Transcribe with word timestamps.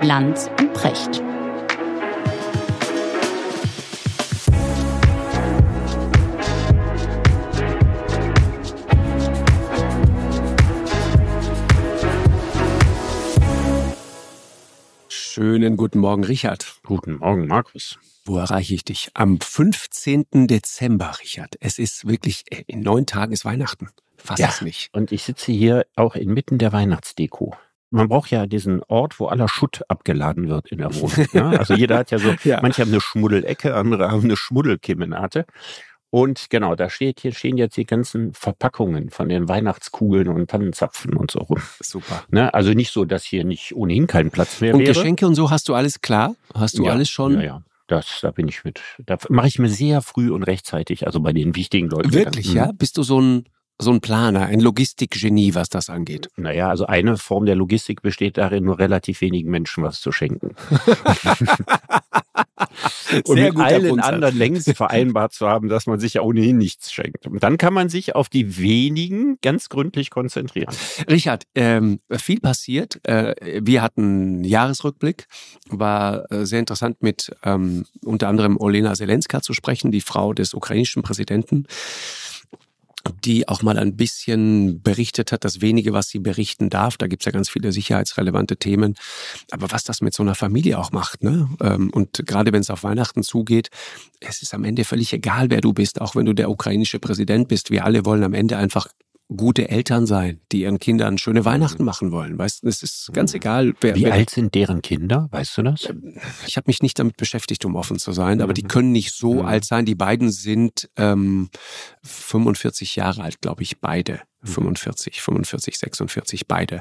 Lanz 0.00 0.48
und 0.60 0.72
Precht. 0.74 1.22
Schönen 15.08 15.76
guten 15.76 16.00
Morgen, 16.00 16.24
Richard. 16.24 16.80
Guten 16.84 17.16
Morgen, 17.18 17.46
Markus. 17.46 17.98
Wo 18.24 18.38
erreiche 18.38 18.74
ich 18.74 18.84
dich? 18.84 19.10
Am 19.14 19.40
15. 19.40 20.26
Dezember, 20.46 21.12
Richard. 21.22 21.56
Es 21.60 21.78
ist 21.78 22.06
wirklich, 22.06 22.44
äh, 22.50 22.64
in 22.66 22.80
neun 22.80 23.06
Tagen 23.06 23.32
ist 23.32 23.44
Weihnachten. 23.44 23.88
Fass 24.16 24.38
Ja. 24.38 24.48
es 24.48 24.60
nicht. 24.60 24.90
Und 24.92 25.12
ich 25.12 25.22
sitze 25.22 25.52
hier 25.52 25.86
auch 25.96 26.14
inmitten 26.14 26.58
der 26.58 26.72
Weihnachtsdeko. 26.72 27.56
Man 27.90 28.08
braucht 28.08 28.30
ja 28.30 28.46
diesen 28.46 28.82
Ort, 28.88 29.18
wo 29.18 29.26
aller 29.28 29.48
Schutt 29.48 29.82
abgeladen 29.88 30.48
wird 30.48 30.68
in 30.70 30.78
der 30.78 30.94
Wohnung. 30.94 31.26
Ja? 31.32 31.50
Also 31.50 31.74
jeder 31.74 31.98
hat 31.98 32.10
ja 32.10 32.18
so, 32.18 32.34
Ja. 32.44 32.60
manche 32.60 32.82
haben 32.82 32.90
eine 32.90 33.00
Schmuddelecke, 33.00 33.74
andere 33.74 34.10
haben 34.10 34.24
eine 34.24 34.36
Schmuddelkemenate. 34.36 35.46
Und 36.10 36.48
genau, 36.48 36.74
da 36.74 36.88
steht, 36.88 37.20
hier 37.20 37.32
stehen 37.34 37.58
jetzt 37.58 37.76
die 37.76 37.84
ganzen 37.84 38.32
Verpackungen 38.32 39.10
von 39.10 39.28
den 39.28 39.46
Weihnachtskugeln 39.48 40.28
und 40.28 40.48
Tannenzapfen 40.50 41.14
und 41.14 41.30
so 41.30 41.40
rum. 41.40 41.58
Super. 41.82 42.24
Ne? 42.30 42.52
Also 42.54 42.72
nicht 42.72 42.92
so, 42.92 43.04
dass 43.04 43.24
hier 43.24 43.44
nicht 43.44 43.74
ohnehin 43.74 44.06
kein 44.06 44.30
Platz 44.30 44.60
mehr 44.62 44.74
Und 44.74 44.80
wäre. 44.80 44.92
Geschenke 44.94 45.26
und 45.26 45.34
so, 45.34 45.50
hast 45.50 45.68
du 45.68 45.74
alles 45.74 46.00
klar? 46.00 46.34
Hast 46.54 46.78
du 46.78 46.84
ja, 46.84 46.92
alles 46.92 47.10
schon? 47.10 47.34
Ja, 47.34 47.40
ja. 47.42 47.62
Das, 47.88 48.20
da 48.22 48.30
bin 48.30 48.48
ich 48.48 48.64
mit. 48.64 48.80
Da 49.06 49.16
mache 49.30 49.48
ich 49.48 49.58
mir 49.58 49.68
sehr 49.68 50.00
früh 50.02 50.30
und 50.30 50.42
rechtzeitig, 50.42 51.06
also 51.06 51.20
bei 51.20 51.32
den 51.32 51.54
wichtigen 51.56 51.88
Leuten. 51.88 52.12
Wirklich, 52.12 52.50
Mhm. 52.50 52.56
ja? 52.56 52.72
Bist 52.72 52.96
du 52.98 53.02
so 53.02 53.20
ein, 53.20 53.44
so 53.78 53.92
ein 53.92 54.00
Planer, 54.00 54.46
ein 54.46 54.60
Logistikgenie, 54.60 55.54
was 55.54 55.68
das 55.68 55.88
angeht? 55.88 56.28
Naja, 56.36 56.68
also 56.68 56.86
eine 56.86 57.16
Form 57.16 57.46
der 57.46 57.54
Logistik 57.54 58.02
besteht 58.02 58.36
darin, 58.36 58.64
nur 58.64 58.78
relativ 58.78 59.20
wenigen 59.20 59.50
Menschen 59.50 59.84
was 59.84 60.00
zu 60.00 60.12
schenken. 60.12 60.54
Und 63.24 63.36
Sehr 63.36 63.52
mit 63.52 63.58
allen 63.58 63.88
Grundsatz. 63.88 64.12
anderen 64.12 64.36
längst 64.36 64.70
vereinbart 64.76 65.32
zu 65.32 65.48
haben, 65.48 65.68
dass 65.68 65.86
man 65.86 65.98
sich 65.98 66.14
ja 66.14 66.22
ohnehin 66.22 66.58
nichts 66.58 66.92
schenkt. 66.92 67.26
Und 67.26 67.42
dann 67.42 67.56
kann 67.56 67.72
man 67.72 67.88
sich 67.88 68.14
auf 68.14 68.28
die 68.28 68.58
wenigen 68.58 69.38
ganz 69.40 69.68
gründlich 69.68 70.10
konzentrieren. 70.10 70.74
Richard, 71.08 71.44
ähm, 71.54 72.00
viel 72.10 72.40
passiert. 72.40 73.00
Äh, 73.04 73.34
wir 73.62 73.82
hatten 73.82 74.02
einen 74.02 74.44
Jahresrückblick. 74.44 75.26
War 75.70 76.30
äh, 76.30 76.44
sehr 76.44 76.60
interessant 76.60 77.02
mit 77.02 77.30
ähm, 77.44 77.86
unter 78.04 78.28
anderem 78.28 78.56
Olena 78.58 78.94
Zelenska 78.94 79.40
zu 79.40 79.54
sprechen, 79.54 79.90
die 79.90 80.00
Frau 80.00 80.34
des 80.34 80.52
ukrainischen 80.52 81.02
Präsidenten, 81.02 81.66
die 83.24 83.48
auch 83.48 83.62
mal 83.62 83.78
ein 83.78 83.96
bisschen 83.96 84.82
berichtet 84.82 85.32
hat, 85.32 85.44
das 85.44 85.60
wenige, 85.60 85.92
was 85.92 86.08
sie 86.08 86.18
berichten 86.18 86.70
darf. 86.70 86.96
Da 86.96 87.06
gibt's 87.06 87.24
ja 87.24 87.32
ganz 87.32 87.48
viele 87.48 87.72
sicherheitsrelevante 87.72 88.56
Themen. 88.56 88.94
Aber 89.50 89.70
was 89.70 89.84
das 89.84 90.00
mit 90.00 90.14
so 90.14 90.22
einer 90.22 90.34
Familie 90.34 90.78
auch 90.78 90.92
macht, 90.92 91.22
ne? 91.22 91.48
Ähm, 91.60 91.90
Und 91.90 92.22
gerade 92.26 92.52
wenn 92.52 92.60
es 92.60 92.70
auf 92.70 92.84
Weihnachten 92.84 93.22
zugeht, 93.22 93.70
es 94.20 94.42
ist 94.42 94.54
am 94.54 94.64
Ende 94.64 94.84
völlig 94.84 95.12
egal, 95.12 95.50
wer 95.50 95.60
du 95.60 95.72
bist, 95.72 96.00
auch 96.00 96.16
wenn 96.16 96.26
du 96.26 96.32
der 96.32 96.50
ukrainische 96.50 96.98
Präsident 96.98 97.48
bist. 97.48 97.70
Wir 97.70 97.84
alle 97.84 98.04
wollen 98.04 98.24
am 98.24 98.34
Ende 98.34 98.56
einfach 98.56 98.88
gute 99.34 99.68
Eltern 99.68 100.06
sein, 100.06 100.40
die 100.52 100.62
ihren 100.62 100.78
Kindern 100.78 101.18
schöne 101.18 101.44
Weihnachten 101.44 101.84
machen 101.84 102.12
wollen. 102.12 102.38
Weißt 102.38 102.62
du, 102.62 102.68
es 102.68 102.82
ist 102.82 103.10
ganz 103.12 103.34
egal, 103.34 103.74
wer. 103.82 103.94
Wie 103.94 104.04
wer 104.04 104.14
alt 104.14 104.30
sind 104.30 104.54
deren 104.54 104.80
Kinder? 104.80 105.28
Weißt 105.30 105.56
du 105.58 105.62
das? 105.62 105.86
ich 106.46 106.56
habe 106.56 106.64
mich 106.66 106.82
nicht 106.82 106.98
damit 106.98 107.16
beschäftigt, 107.18 107.64
um 107.66 107.76
offen 107.76 107.98
zu 107.98 108.12
sein, 108.12 108.40
aber 108.40 108.54
die 108.54 108.62
Mhm. 108.62 108.68
können 108.68 108.92
nicht 108.92 109.12
so 109.14 109.34
Mhm. 109.34 109.44
alt 109.44 109.64
sein. 109.66 109.84
Die 109.84 109.94
beiden 109.94 110.30
sind 110.30 110.88
ähm, 110.96 111.50
45 112.02 112.96
Jahre 112.96 113.22
alt, 113.22 113.40
glaube 113.40 113.62
ich, 113.62 113.80
beide. 113.80 114.20
Mhm. 114.42 114.48
45, 114.48 115.20
45, 115.22 115.78
46, 115.78 116.46
beide. 116.46 116.80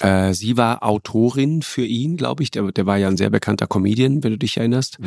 Äh, 0.00 0.34
sie 0.34 0.56
war 0.56 0.82
Autorin 0.82 1.62
für 1.62 1.84
ihn, 1.84 2.16
glaube 2.16 2.42
ich. 2.42 2.50
Der, 2.50 2.70
der 2.70 2.86
war 2.86 2.96
ja 2.98 3.08
ein 3.08 3.16
sehr 3.16 3.30
bekannter 3.30 3.66
Comedian, 3.66 4.22
wenn 4.22 4.32
du 4.32 4.38
dich 4.38 4.56
erinnerst, 4.58 4.98
Mhm. 5.00 5.06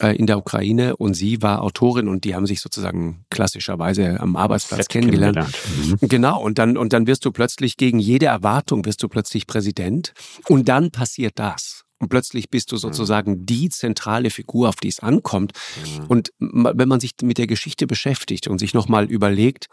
äh, 0.00 0.16
in 0.16 0.26
der 0.26 0.38
Ukraine. 0.38 0.96
Und 0.96 1.14
sie 1.14 1.42
war 1.42 1.62
Autorin 1.62 2.08
und 2.08 2.24
die 2.24 2.34
haben 2.34 2.46
sich 2.46 2.60
sozusagen 2.60 3.24
klassischerweise 3.30 4.20
am 4.20 4.36
Arbeitsplatz 4.36 4.80
Fett 4.80 4.88
kennengelernt. 4.88 5.36
kennengelernt. 5.36 6.02
Mhm. 6.02 6.08
Genau, 6.08 6.42
und 6.42 6.58
dann, 6.58 6.76
und 6.76 6.92
dann 6.92 7.06
wirst 7.06 7.24
du 7.24 7.30
plötzlich 7.32 7.76
gegen 7.76 7.98
jede 7.98 8.26
Erwartung, 8.26 8.84
wirst 8.84 9.02
du 9.02 9.08
plötzlich 9.08 9.46
Präsident. 9.46 10.12
Und 10.48 10.68
dann 10.68 10.90
passiert 10.90 11.38
das. 11.38 11.84
Und 11.98 12.10
plötzlich 12.10 12.50
bist 12.50 12.72
du 12.72 12.76
sozusagen 12.76 13.46
die 13.46 13.70
zentrale 13.70 14.28
Figur, 14.28 14.68
auf 14.68 14.76
die 14.76 14.88
es 14.88 15.00
ankommt. 15.00 15.52
Mhm. 16.00 16.06
Und 16.08 16.30
wenn 16.38 16.88
man 16.88 17.00
sich 17.00 17.12
mit 17.22 17.38
der 17.38 17.46
Geschichte 17.46 17.86
beschäftigt 17.86 18.48
und 18.48 18.58
sich 18.58 18.74
nochmal 18.74 19.06
überlegt, 19.06 19.68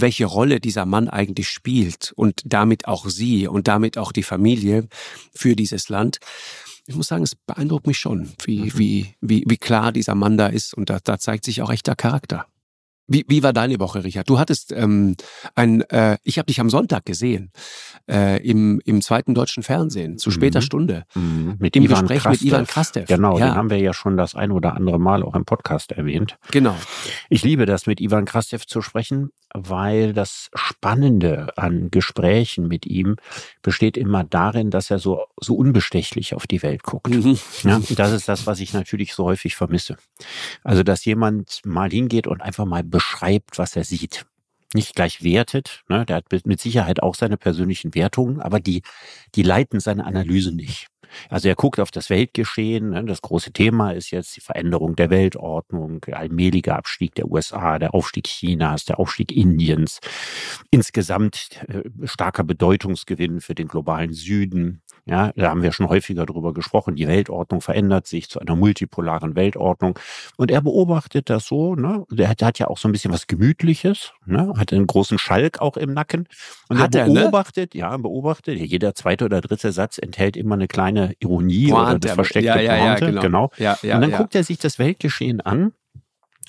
welche 0.00 0.26
Rolle 0.26 0.60
dieser 0.60 0.86
Mann 0.86 1.08
eigentlich 1.08 1.48
spielt 1.48 2.12
und 2.16 2.42
damit 2.44 2.86
auch 2.88 3.06
sie 3.08 3.46
und 3.48 3.68
damit 3.68 3.98
auch 3.98 4.12
die 4.12 4.22
Familie 4.22 4.88
für 5.34 5.56
dieses 5.56 5.88
Land. 5.88 6.18
Ich 6.86 6.94
muss 6.96 7.08
sagen, 7.08 7.24
es 7.24 7.34
beeindruckt 7.34 7.86
mich 7.86 7.98
schon, 7.98 8.30
wie, 8.44 8.76
wie, 8.76 9.14
wie, 9.20 9.44
wie 9.46 9.56
klar 9.56 9.90
dieser 9.92 10.14
Mann 10.14 10.36
da 10.36 10.48
ist 10.48 10.74
und 10.74 10.90
da, 10.90 10.98
da 11.02 11.18
zeigt 11.18 11.44
sich 11.44 11.62
auch 11.62 11.70
echter 11.72 11.94
Charakter. 11.96 12.46
Wie, 13.06 13.22
wie 13.28 13.42
war 13.42 13.52
deine 13.52 13.78
Woche, 13.80 14.02
Richard? 14.02 14.30
Du 14.30 14.38
hattest 14.38 14.72
ähm, 14.72 15.14
ein, 15.54 15.82
äh, 15.90 16.16
ich 16.22 16.38
habe 16.38 16.46
dich 16.46 16.58
am 16.58 16.70
Sonntag 16.70 17.04
gesehen 17.04 17.52
äh, 18.10 18.42
im, 18.42 18.80
im 18.86 19.02
zweiten 19.02 19.34
deutschen 19.34 19.62
Fernsehen 19.62 20.16
zu 20.16 20.30
später 20.30 20.60
Mhm. 20.60 20.64
Stunde 20.64 21.04
Mhm. 21.14 21.56
Mit 21.58 21.76
im 21.76 21.84
Ivan 21.84 22.06
Gespräch 22.06 22.24
mit 22.24 22.42
Ivan 22.42 22.66
Krastev. 22.66 23.06
Genau, 23.06 23.38
ja, 23.38 23.48
den 23.50 23.54
haben 23.56 23.68
wir 23.68 23.78
ja 23.78 23.92
schon 23.92 24.16
das 24.16 24.34
ein 24.34 24.50
oder 24.50 24.74
andere 24.74 24.98
Mal 24.98 25.22
auch 25.22 25.34
im 25.34 25.44
Podcast 25.44 25.92
erwähnt. 25.92 26.38
genau. 26.50 26.76
Ich 27.28 27.42
liebe 27.44 27.66
das, 27.66 27.86
mit 27.86 28.00
Ivan 28.00 28.24
Krastev 28.24 28.64
zu 28.66 28.80
sprechen, 28.80 29.28
weil 29.56 30.12
das 30.12 30.50
Spannende 30.54 31.56
an 31.56 31.90
Gesprächen 31.90 32.66
mit 32.68 32.86
ihm 32.86 33.16
besteht 33.62 33.96
immer 33.96 34.24
darin, 34.24 34.70
dass 34.70 34.90
er 34.90 34.98
so, 34.98 35.26
so 35.40 35.54
unbestechlich 35.54 36.34
auf 36.34 36.46
die 36.46 36.62
Welt 36.62 36.82
guckt. 36.82 37.08
Mhm. 37.08 37.38
Ja, 37.62 37.80
das 37.96 38.12
ist 38.12 38.28
das, 38.28 38.46
was 38.46 38.60
ich 38.60 38.72
natürlich 38.74 39.14
so 39.14 39.24
häufig 39.24 39.54
vermisse. 39.56 39.96
Also, 40.64 40.82
dass 40.82 41.04
jemand 41.04 41.60
mal 41.64 41.90
hingeht 41.90 42.26
und 42.26 42.42
einfach 42.42 42.64
mal 42.66 42.82
beschreibt, 42.84 43.58
was 43.58 43.76
er 43.76 43.84
sieht. 43.84 44.26
Nicht 44.74 44.96
gleich 44.96 45.22
wertet, 45.22 45.84
ne? 45.88 46.04
der 46.04 46.16
hat 46.16 46.32
mit- 46.32 46.46
mit 46.48 46.60
Sicherheit 46.60 47.00
auch 47.00 47.14
seine 47.14 47.36
persönlichen 47.36 47.94
Wertungen, 47.94 48.40
aber 48.40 48.58
die, 48.58 48.82
die 49.36 49.44
leiten 49.44 49.78
seine 49.78 50.04
Analyse 50.04 50.50
nicht. 50.50 50.88
Also 51.28 51.48
er 51.48 51.54
guckt 51.54 51.80
auf 51.80 51.90
das 51.90 52.10
Weltgeschehen. 52.10 52.90
Ne? 52.90 53.04
Das 53.04 53.22
große 53.22 53.52
Thema 53.52 53.90
ist 53.92 54.10
jetzt 54.10 54.36
die 54.36 54.40
Veränderung 54.40 54.96
der 54.96 55.10
Weltordnung, 55.10 56.00
der 56.02 56.18
allmähliche 56.18 56.74
Abstieg 56.74 57.14
der 57.14 57.30
USA, 57.30 57.78
der 57.78 57.94
Aufstieg 57.94 58.26
Chinas, 58.26 58.84
der 58.84 58.98
Aufstieg 58.98 59.32
Indiens, 59.32 60.00
insgesamt 60.70 61.60
äh, 61.68 61.82
starker 62.06 62.44
Bedeutungsgewinn 62.44 63.40
für 63.40 63.54
den 63.54 63.68
globalen 63.68 64.12
Süden. 64.12 64.82
Ja, 65.06 65.32
da 65.36 65.50
haben 65.50 65.62
wir 65.62 65.72
schon 65.72 65.88
häufiger 65.88 66.24
drüber 66.24 66.54
gesprochen. 66.54 66.96
Die 66.96 67.06
Weltordnung 67.06 67.60
verändert 67.60 68.06
sich 68.06 68.30
zu 68.30 68.40
einer 68.40 68.56
multipolaren 68.56 69.36
Weltordnung. 69.36 69.98
Und 70.36 70.50
er 70.50 70.62
beobachtet 70.62 71.28
das 71.28 71.46
so, 71.46 71.74
ne? 71.74 72.04
Der 72.10 72.28
hat, 72.30 72.40
der 72.40 72.48
hat 72.48 72.58
ja 72.58 72.68
auch 72.68 72.78
so 72.78 72.88
ein 72.88 72.92
bisschen 72.92 73.12
was 73.12 73.26
Gemütliches, 73.26 74.12
ne? 74.24 74.52
Hat 74.56 74.72
einen 74.72 74.86
großen 74.86 75.18
Schalk 75.18 75.60
auch 75.60 75.76
im 75.76 75.92
Nacken. 75.92 76.26
Und 76.68 76.78
Hat 76.78 76.94
er 76.94 77.06
ne? 77.08 77.20
beobachtet, 77.20 77.74
ja, 77.74 77.96
beobachtet, 77.96 78.58
jeder 78.58 78.94
zweite 78.94 79.26
oder 79.26 79.40
dritte 79.40 79.72
Satz 79.72 79.98
enthält 79.98 80.36
immer 80.36 80.54
eine 80.54 80.68
kleine 80.68 81.14
Ironie 81.20 81.72
oder 81.72 81.84
Pointe, 81.84 82.08
eine 82.08 82.14
versteckte 82.14 82.46
ja, 82.48 82.60
ja, 82.60 82.76
ja, 82.76 82.84
Pointe. 82.94 83.06
genau. 83.06 83.20
genau. 83.20 83.50
Ja, 83.58 83.78
ja, 83.82 83.96
und 83.96 84.00
dann 84.02 84.10
ja. 84.10 84.18
guckt 84.18 84.34
er 84.34 84.44
sich 84.44 84.58
das 84.58 84.78
Weltgeschehen 84.78 85.40
an 85.40 85.72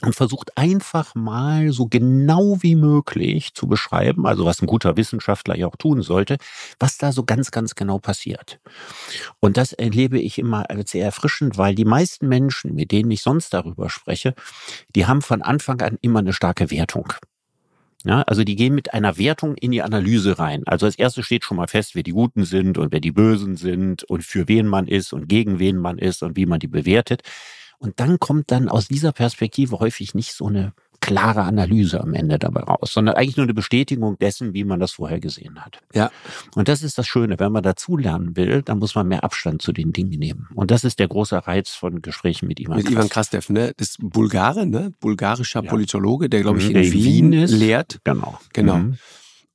und 0.06 0.16
versucht 0.16 0.58
einfach 0.58 1.16
mal 1.16 1.72
so 1.72 1.88
genau 1.88 2.62
wie 2.62 2.76
möglich 2.76 3.54
zu 3.54 3.68
beschreiben, 3.68 4.26
also 4.26 4.46
was 4.46 4.62
ein 4.62 4.68
guter 4.68 4.96
Wissenschaftler 4.98 5.58
ja 5.58 5.68
auch 5.68 5.76
tun 5.76 6.02
sollte, 6.02 6.38
was 6.80 6.98
da 6.98 7.12
so 7.12 7.24
ganz, 7.24 7.52
ganz 7.52 7.76
genau 7.76 7.98
passiert. 7.98 8.60
Und 9.40 9.58
das 9.58 9.74
erlebe 9.74 10.20
ich 10.20 10.38
immer 10.38 10.70
als 10.70 10.92
sehr 10.92 11.06
erfrischend, 11.06 11.58
weil 11.58 11.76
die 11.76 11.86
meisten 11.86 12.28
Menschen, 12.28 12.76
mit 12.76 12.92
denen 12.92 13.10
ich 13.12 13.22
sonst 13.22 13.54
darüber 13.54 13.90
spreche, 13.90 14.36
die 14.96 15.08
haben 15.08 15.22
von 15.22 15.42
Anfang 15.42 15.82
an 15.82 15.98
immer 16.02 16.20
eine 16.20 16.34
starke 16.34 16.70
Wertung. 16.70 17.14
Ja, 18.04 18.22
also 18.22 18.44
die 18.44 18.56
gehen 18.56 18.76
mit 18.76 18.94
einer 18.94 19.18
Wertung 19.18 19.56
in 19.56 19.72
die 19.72 19.82
Analyse 19.82 20.38
rein. 20.38 20.62
Also 20.68 20.86
als 20.86 20.96
erstes 20.96 21.26
steht 21.26 21.44
schon 21.44 21.58
mal 21.58 21.68
fest, 21.68 21.96
wer 21.96 22.04
die 22.04 22.12
Guten 22.12 22.46
sind 22.46 22.78
und 22.78 22.92
wer 22.92 23.00
die 23.00 23.12
Bösen 23.12 23.56
sind 23.56 24.04
und 24.04 24.24
für 24.24 24.48
wen 24.48 24.68
man 24.68 24.88
ist 24.88 25.12
und 25.12 25.28
gegen 25.28 25.58
wen 25.58 25.78
man 25.78 25.98
ist 25.98 26.22
und 26.22 26.38
wie 26.38 26.46
man 26.46 26.60
die 26.60 26.68
bewertet. 26.68 27.24
Und 27.80 28.00
dann 28.00 28.20
kommt 28.20 28.52
dann 28.52 28.70
aus 28.70 28.88
dieser 28.88 29.12
Perspektive 29.12 29.80
häufig 29.80 30.16
nicht 30.16 30.34
so 30.34 30.48
eine 30.48 30.74
klare 31.02 31.44
Analyse 31.44 32.02
am 32.02 32.14
Ende 32.16 32.40
dabei 32.40 32.62
raus, 32.62 32.92
sondern 32.94 33.16
eigentlich 33.16 33.38
nur 33.38 33.46
eine 33.46 33.54
Bestätigung 33.54 34.18
dessen, 34.18 34.54
wie 34.56 34.64
man 34.64 34.80
das 34.80 34.94
vorher 34.94 35.20
gesehen 35.20 35.64
hat. 35.64 35.80
Ja. 35.94 36.10
Und 36.56 36.68
das 36.68 36.82
ist 36.82 36.98
das 36.98 37.08
Schöne, 37.08 37.38
wenn 37.38 37.52
man 37.52 37.62
dazulernen 37.62 38.36
will, 38.36 38.64
dann 38.64 38.80
muss 38.80 38.96
man 38.96 39.08
mehr 39.08 39.24
Abstand 39.24 39.62
zu 39.62 39.72
den 39.72 39.94
Dingen 39.94 40.18
nehmen. 40.18 40.48
Und 40.56 40.72
das 40.72 40.84
ist 40.84 40.98
der 40.98 41.08
große 41.08 41.46
Reiz 41.46 41.70
von 41.70 42.02
Gesprächen 42.02 42.48
mit 42.48 42.60
Ivan 42.60 42.78
Mit 42.78 42.90
Ivan 42.90 43.10
Krastev. 43.10 43.50
Ne? 43.50 43.74
Das 43.78 43.90
ist 43.90 43.98
Bulgare, 44.02 44.66
ne? 44.66 44.94
Bulgarischer 45.00 45.64
Ja. 45.64 45.70
Politologe, 45.70 46.28
der, 46.28 46.42
glaube 46.42 46.60
ich, 46.60 46.68
in 46.68 46.74
der 46.74 46.84
Wien, 46.84 47.32
Wien 47.32 47.34
ist. 47.34 47.52
lehrt. 47.52 48.00
Genau. 48.04 48.40
Genau. 48.54 48.78
Mhm. 48.78 48.98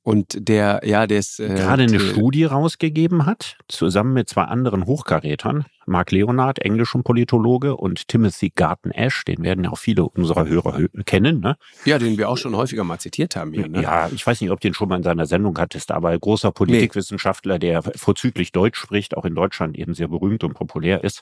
Und 0.03 0.47
der, 0.47 0.81
ja, 0.83 1.05
der 1.05 1.19
ist. 1.19 1.39
Äh, 1.39 1.49
Gerade 1.49 1.83
eine 1.83 1.99
Studie 1.99 2.45
rausgegeben 2.45 3.27
hat, 3.27 3.57
zusammen 3.67 4.13
mit 4.13 4.29
zwei 4.29 4.43
anderen 4.43 4.87
Hochkarätern, 4.87 5.65
Mark 5.85 6.11
Leonard, 6.11 6.57
englischen 6.59 7.03
Politologe, 7.03 7.77
und 7.77 8.07
Timothy 8.07 8.51
Garton 8.55 8.91
Ash, 8.91 9.23
den 9.25 9.43
werden 9.43 9.63
ja 9.63 9.71
auch 9.71 9.77
viele 9.77 10.05
unserer 10.05 10.47
Hörer 10.47 10.79
kennen. 11.05 11.39
Ne? 11.39 11.55
Ja, 11.85 11.99
den 11.99 12.17
wir 12.17 12.29
auch 12.29 12.37
schon 12.37 12.55
häufiger 12.55 12.83
mal 12.83 12.97
zitiert 12.97 13.35
haben 13.35 13.53
hier. 13.53 13.67
Ne? 13.67 13.83
Ja, 13.83 14.09
ich 14.11 14.25
weiß 14.25 14.41
nicht, 14.41 14.49
ob 14.49 14.59
den 14.59 14.73
schon 14.73 14.89
mal 14.89 14.97
in 14.97 15.03
seiner 15.03 15.27
Sendung 15.27 15.55
hattest, 15.59 15.91
aber 15.91 16.17
großer 16.17 16.51
Politikwissenschaftler, 16.51 17.59
der 17.59 17.83
vorzüglich 17.83 18.51
Deutsch 18.51 18.79
spricht, 18.79 19.15
auch 19.15 19.25
in 19.25 19.35
Deutschland 19.35 19.77
eben 19.77 19.93
sehr 19.93 20.07
berühmt 20.07 20.43
und 20.43 20.55
populär 20.55 21.03
ist. 21.03 21.21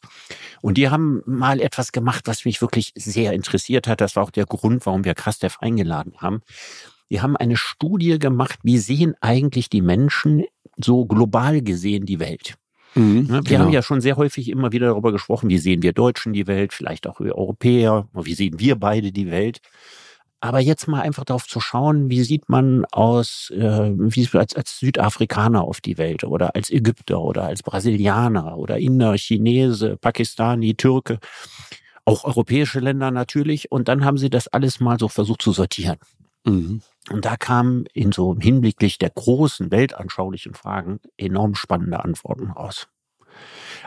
Und 0.61 0.77
die 0.77 0.89
haben 0.89 1.21
mal 1.25 1.59
etwas 1.59 1.91
gemacht, 1.91 2.27
was 2.27 2.45
mich 2.45 2.61
wirklich 2.61 2.93
sehr 2.95 3.33
interessiert 3.33 3.87
hat. 3.89 3.99
Das 3.99 4.15
war 4.15 4.23
auch 4.23 4.31
der 4.31 4.45
Grund, 4.45 4.85
warum 4.85 5.03
wir 5.03 5.15
Krastev 5.15 5.57
eingeladen 5.59 6.13
haben. 6.19 6.41
Die 7.09 7.21
haben 7.21 7.35
eine 7.35 7.57
Studie 7.57 8.19
gemacht, 8.19 8.59
wie 8.63 8.77
sehen 8.77 9.15
eigentlich 9.21 9.69
die 9.69 9.81
Menschen 9.81 10.45
so 10.77 11.05
global 11.05 11.61
gesehen 11.61 12.05
die 12.05 12.19
Welt. 12.19 12.55
Mhm, 12.95 13.29
wir 13.29 13.41
genau. 13.41 13.65
haben 13.65 13.73
ja 13.73 13.81
schon 13.81 14.01
sehr 14.01 14.17
häufig 14.17 14.49
immer 14.49 14.71
wieder 14.71 14.87
darüber 14.87 15.11
gesprochen, 15.11 15.49
wie 15.49 15.57
sehen 15.57 15.81
wir 15.81 15.93
Deutschen 15.93 16.33
die 16.33 16.47
Welt, 16.47 16.73
vielleicht 16.73 17.07
auch 17.07 17.19
wir 17.19 17.37
Europäer, 17.37 18.07
wie 18.13 18.33
sehen 18.33 18.59
wir 18.59 18.75
beide 18.75 19.11
die 19.11 19.29
Welt. 19.29 19.61
Aber 20.41 20.59
jetzt 20.59 20.87
mal 20.87 21.01
einfach 21.01 21.25
darauf 21.25 21.47
zu 21.47 21.59
schauen, 21.59 22.09
wie 22.09 22.23
sieht 22.23 22.47
man 22.47 22.85
aus, 22.85 23.51
äh, 23.53 23.91
wie 23.93 24.27
als, 24.37 24.55
als 24.55 24.79
Südafrikaner 24.79 25.63
auf 25.63 25.81
die 25.81 25.97
Welt 25.97 26.23
oder 26.23 26.55
als 26.55 26.69
Ägypter 26.69 27.19
oder 27.19 27.43
als 27.43 27.61
Brasilianer 27.61 28.57
oder 28.57 28.77
Inder, 28.77 29.17
Chinese, 29.17 29.97
Pakistani, 29.97 30.75
Türke, 30.75 31.19
auch 32.05 32.23
europäische 32.23 32.79
Länder 32.79 33.11
natürlich. 33.11 33.69
Und 33.69 33.89
dann 33.89 34.05
haben 34.05 34.17
sie 34.17 34.29
das 34.29 34.47
alles 34.47 34.79
mal 34.79 34.97
so 34.97 35.09
versucht 35.09 35.41
zu 35.41 35.51
sortieren. 35.51 35.97
Mhm. 36.49 36.81
Und 37.09 37.25
da 37.25 37.37
kamen 37.37 37.85
in 37.93 38.11
so 38.11 38.35
hinblicklich 38.39 38.97
der 38.97 39.09
großen 39.09 39.71
weltanschaulichen 39.71 40.53
Fragen 40.53 40.99
enorm 41.17 41.55
spannende 41.55 42.03
Antworten 42.03 42.51
raus. 42.51 42.87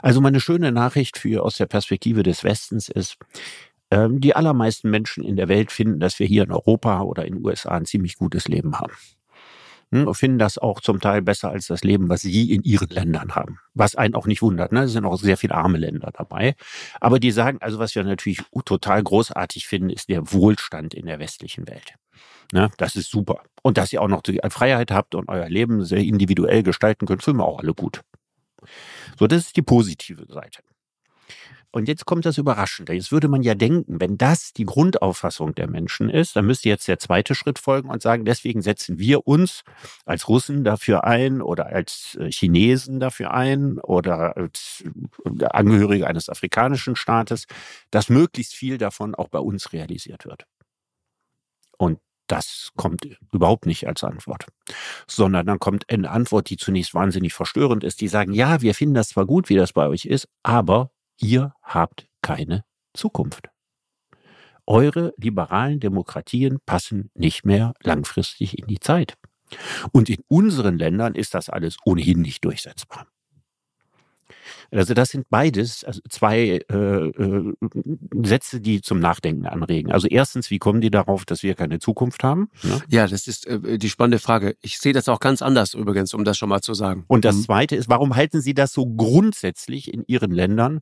Also 0.00 0.20
meine 0.20 0.40
schöne 0.40 0.72
Nachricht 0.72 1.18
für 1.18 1.44
aus 1.44 1.56
der 1.56 1.66
Perspektive 1.66 2.22
des 2.22 2.42
Westens 2.42 2.88
ist, 2.88 3.16
ähm, 3.90 4.20
die 4.20 4.34
allermeisten 4.34 4.90
Menschen 4.90 5.22
in 5.22 5.36
der 5.36 5.48
Welt 5.48 5.70
finden, 5.70 6.00
dass 6.00 6.18
wir 6.18 6.26
hier 6.26 6.44
in 6.44 6.52
Europa 6.52 7.02
oder 7.02 7.26
in 7.26 7.34
den 7.34 7.44
USA 7.44 7.72
ein 7.72 7.84
ziemlich 7.84 8.16
gutes 8.16 8.48
Leben 8.48 8.78
haben. 8.78 8.94
Hm, 9.92 10.12
finden 10.14 10.38
das 10.38 10.56
auch 10.56 10.80
zum 10.80 11.00
Teil 11.00 11.20
besser 11.20 11.50
als 11.50 11.66
das 11.66 11.84
Leben, 11.84 12.08
was 12.08 12.22
sie 12.22 12.50
in 12.54 12.62
ihren 12.62 12.88
Ländern 12.88 13.34
haben. 13.34 13.58
Was 13.74 13.94
einen 13.94 14.14
auch 14.14 14.26
nicht 14.26 14.40
wundert. 14.40 14.72
Ne? 14.72 14.84
Es 14.84 14.92
sind 14.92 15.04
auch 15.04 15.18
sehr 15.18 15.36
viele 15.36 15.54
arme 15.54 15.76
Länder 15.76 16.10
dabei. 16.16 16.54
Aber 16.98 17.20
die 17.20 17.30
sagen, 17.30 17.58
also 17.60 17.78
was 17.78 17.94
wir 17.94 18.02
natürlich 18.02 18.42
total 18.64 19.02
großartig 19.02 19.66
finden, 19.66 19.90
ist 19.90 20.08
der 20.08 20.32
Wohlstand 20.32 20.94
in 20.94 21.04
der 21.04 21.18
westlichen 21.18 21.68
Welt. 21.68 21.94
Ne? 22.52 22.70
Das 22.76 22.96
ist 22.96 23.10
super. 23.10 23.42
Und 23.62 23.78
dass 23.78 23.92
ihr 23.92 24.02
auch 24.02 24.08
noch 24.08 24.22
die 24.22 24.40
Freiheit 24.50 24.90
habt 24.90 25.14
und 25.14 25.28
euer 25.28 25.48
Leben 25.48 25.84
sehr 25.84 26.00
individuell 26.00 26.62
gestalten 26.62 27.06
könnt, 27.06 27.22
finden 27.22 27.40
wir 27.40 27.46
auch 27.46 27.60
alle 27.60 27.74
gut. 27.74 28.02
So, 29.18 29.26
das 29.26 29.46
ist 29.46 29.56
die 29.56 29.62
positive 29.62 30.26
Seite. 30.28 30.62
Und 31.74 31.88
jetzt 31.88 32.04
kommt 32.04 32.26
das 32.26 32.36
Überraschende. 32.36 32.92
Jetzt 32.92 33.12
würde 33.12 33.28
man 33.28 33.42
ja 33.42 33.54
denken, 33.54 33.98
wenn 33.98 34.18
das 34.18 34.52
die 34.52 34.66
Grundauffassung 34.66 35.54
der 35.54 35.68
Menschen 35.68 36.10
ist, 36.10 36.36
dann 36.36 36.44
müsste 36.44 36.68
jetzt 36.68 36.86
der 36.86 36.98
zweite 36.98 37.34
Schritt 37.34 37.58
folgen 37.58 37.88
und 37.88 38.02
sagen, 38.02 38.26
deswegen 38.26 38.60
setzen 38.60 38.98
wir 38.98 39.26
uns 39.26 39.62
als 40.04 40.28
Russen 40.28 40.64
dafür 40.64 41.04
ein 41.04 41.40
oder 41.40 41.66
als 41.66 42.18
äh, 42.20 42.30
Chinesen 42.30 43.00
dafür 43.00 43.32
ein 43.32 43.78
oder 43.78 44.36
als 44.36 44.84
Angehörige 45.40 46.06
eines 46.06 46.28
afrikanischen 46.28 46.94
Staates, 46.94 47.46
dass 47.90 48.10
möglichst 48.10 48.54
viel 48.54 48.76
davon 48.76 49.14
auch 49.14 49.28
bei 49.28 49.38
uns 49.38 49.72
realisiert 49.72 50.26
wird. 50.26 50.44
Und 51.82 51.99
das 52.29 52.70
kommt 52.76 53.08
überhaupt 53.32 53.67
nicht 53.67 53.88
als 53.88 54.05
Antwort, 54.05 54.46
sondern 55.08 55.46
dann 55.46 55.58
kommt 55.58 55.90
eine 55.90 56.11
Antwort, 56.11 56.49
die 56.49 56.56
zunächst 56.56 56.94
wahnsinnig 56.94 57.34
verstörend 57.34 57.82
ist. 57.82 58.00
Die 58.00 58.06
sagen, 58.06 58.32
ja, 58.32 58.62
wir 58.62 58.76
finden 58.76 58.94
das 58.94 59.08
zwar 59.08 59.26
gut, 59.26 59.49
wie 59.49 59.56
das 59.56 59.73
bei 59.73 59.88
euch 59.88 60.05
ist, 60.05 60.29
aber 60.44 60.93
ihr 61.19 61.55
habt 61.61 62.06
keine 62.23 62.64
Zukunft. 62.94 63.49
Eure 64.64 65.12
liberalen 65.17 65.81
Demokratien 65.81 66.61
passen 66.67 67.11
nicht 67.14 67.44
mehr 67.44 67.75
langfristig 67.82 68.56
in 68.56 68.69
die 68.69 68.79
Zeit. 68.79 69.17
Und 69.90 70.08
in 70.08 70.23
unseren 70.29 70.79
Ländern 70.79 71.17
ist 71.17 71.34
das 71.34 71.50
alles 71.50 71.79
ohnehin 71.84 72.20
nicht 72.20 72.44
durchsetzbar. 72.44 73.08
Also 74.72 74.94
das 74.94 75.10
sind 75.10 75.28
beides 75.28 75.84
also 75.84 76.00
zwei 76.08 76.60
äh, 76.70 76.74
äh, 76.74 77.52
Sätze, 78.22 78.60
die 78.60 78.80
zum 78.80 79.00
Nachdenken 79.00 79.46
anregen. 79.46 79.92
Also 79.92 80.08
erstens, 80.08 80.50
wie 80.50 80.58
kommen 80.58 80.80
die 80.80 80.90
darauf, 80.90 81.24
dass 81.24 81.42
wir 81.42 81.54
keine 81.54 81.78
Zukunft 81.78 82.24
haben? 82.24 82.48
Ne? 82.62 82.80
Ja, 82.88 83.06
das 83.06 83.28
ist 83.28 83.46
äh, 83.46 83.78
die 83.78 83.90
spannende 83.90 84.19
Frage. 84.19 84.56
Ich 84.62 84.78
sehe 84.78 84.94
das 84.94 85.08
auch 85.08 85.20
ganz 85.20 85.42
anders 85.42 85.74
übrigens, 85.74 86.14
um 86.14 86.24
das 86.24 86.38
schon 86.38 86.48
mal 86.48 86.62
zu 86.62 86.72
sagen. 86.72 87.04
Und 87.08 87.24
das 87.24 87.36
mhm. 87.36 87.42
Zweite 87.42 87.76
ist, 87.76 87.88
warum 87.88 88.16
halten 88.16 88.40
Sie 88.40 88.54
das 88.54 88.72
so 88.72 88.86
grundsätzlich 88.86 89.92
in 89.92 90.04
Ihren 90.06 90.30
Ländern 90.30 90.80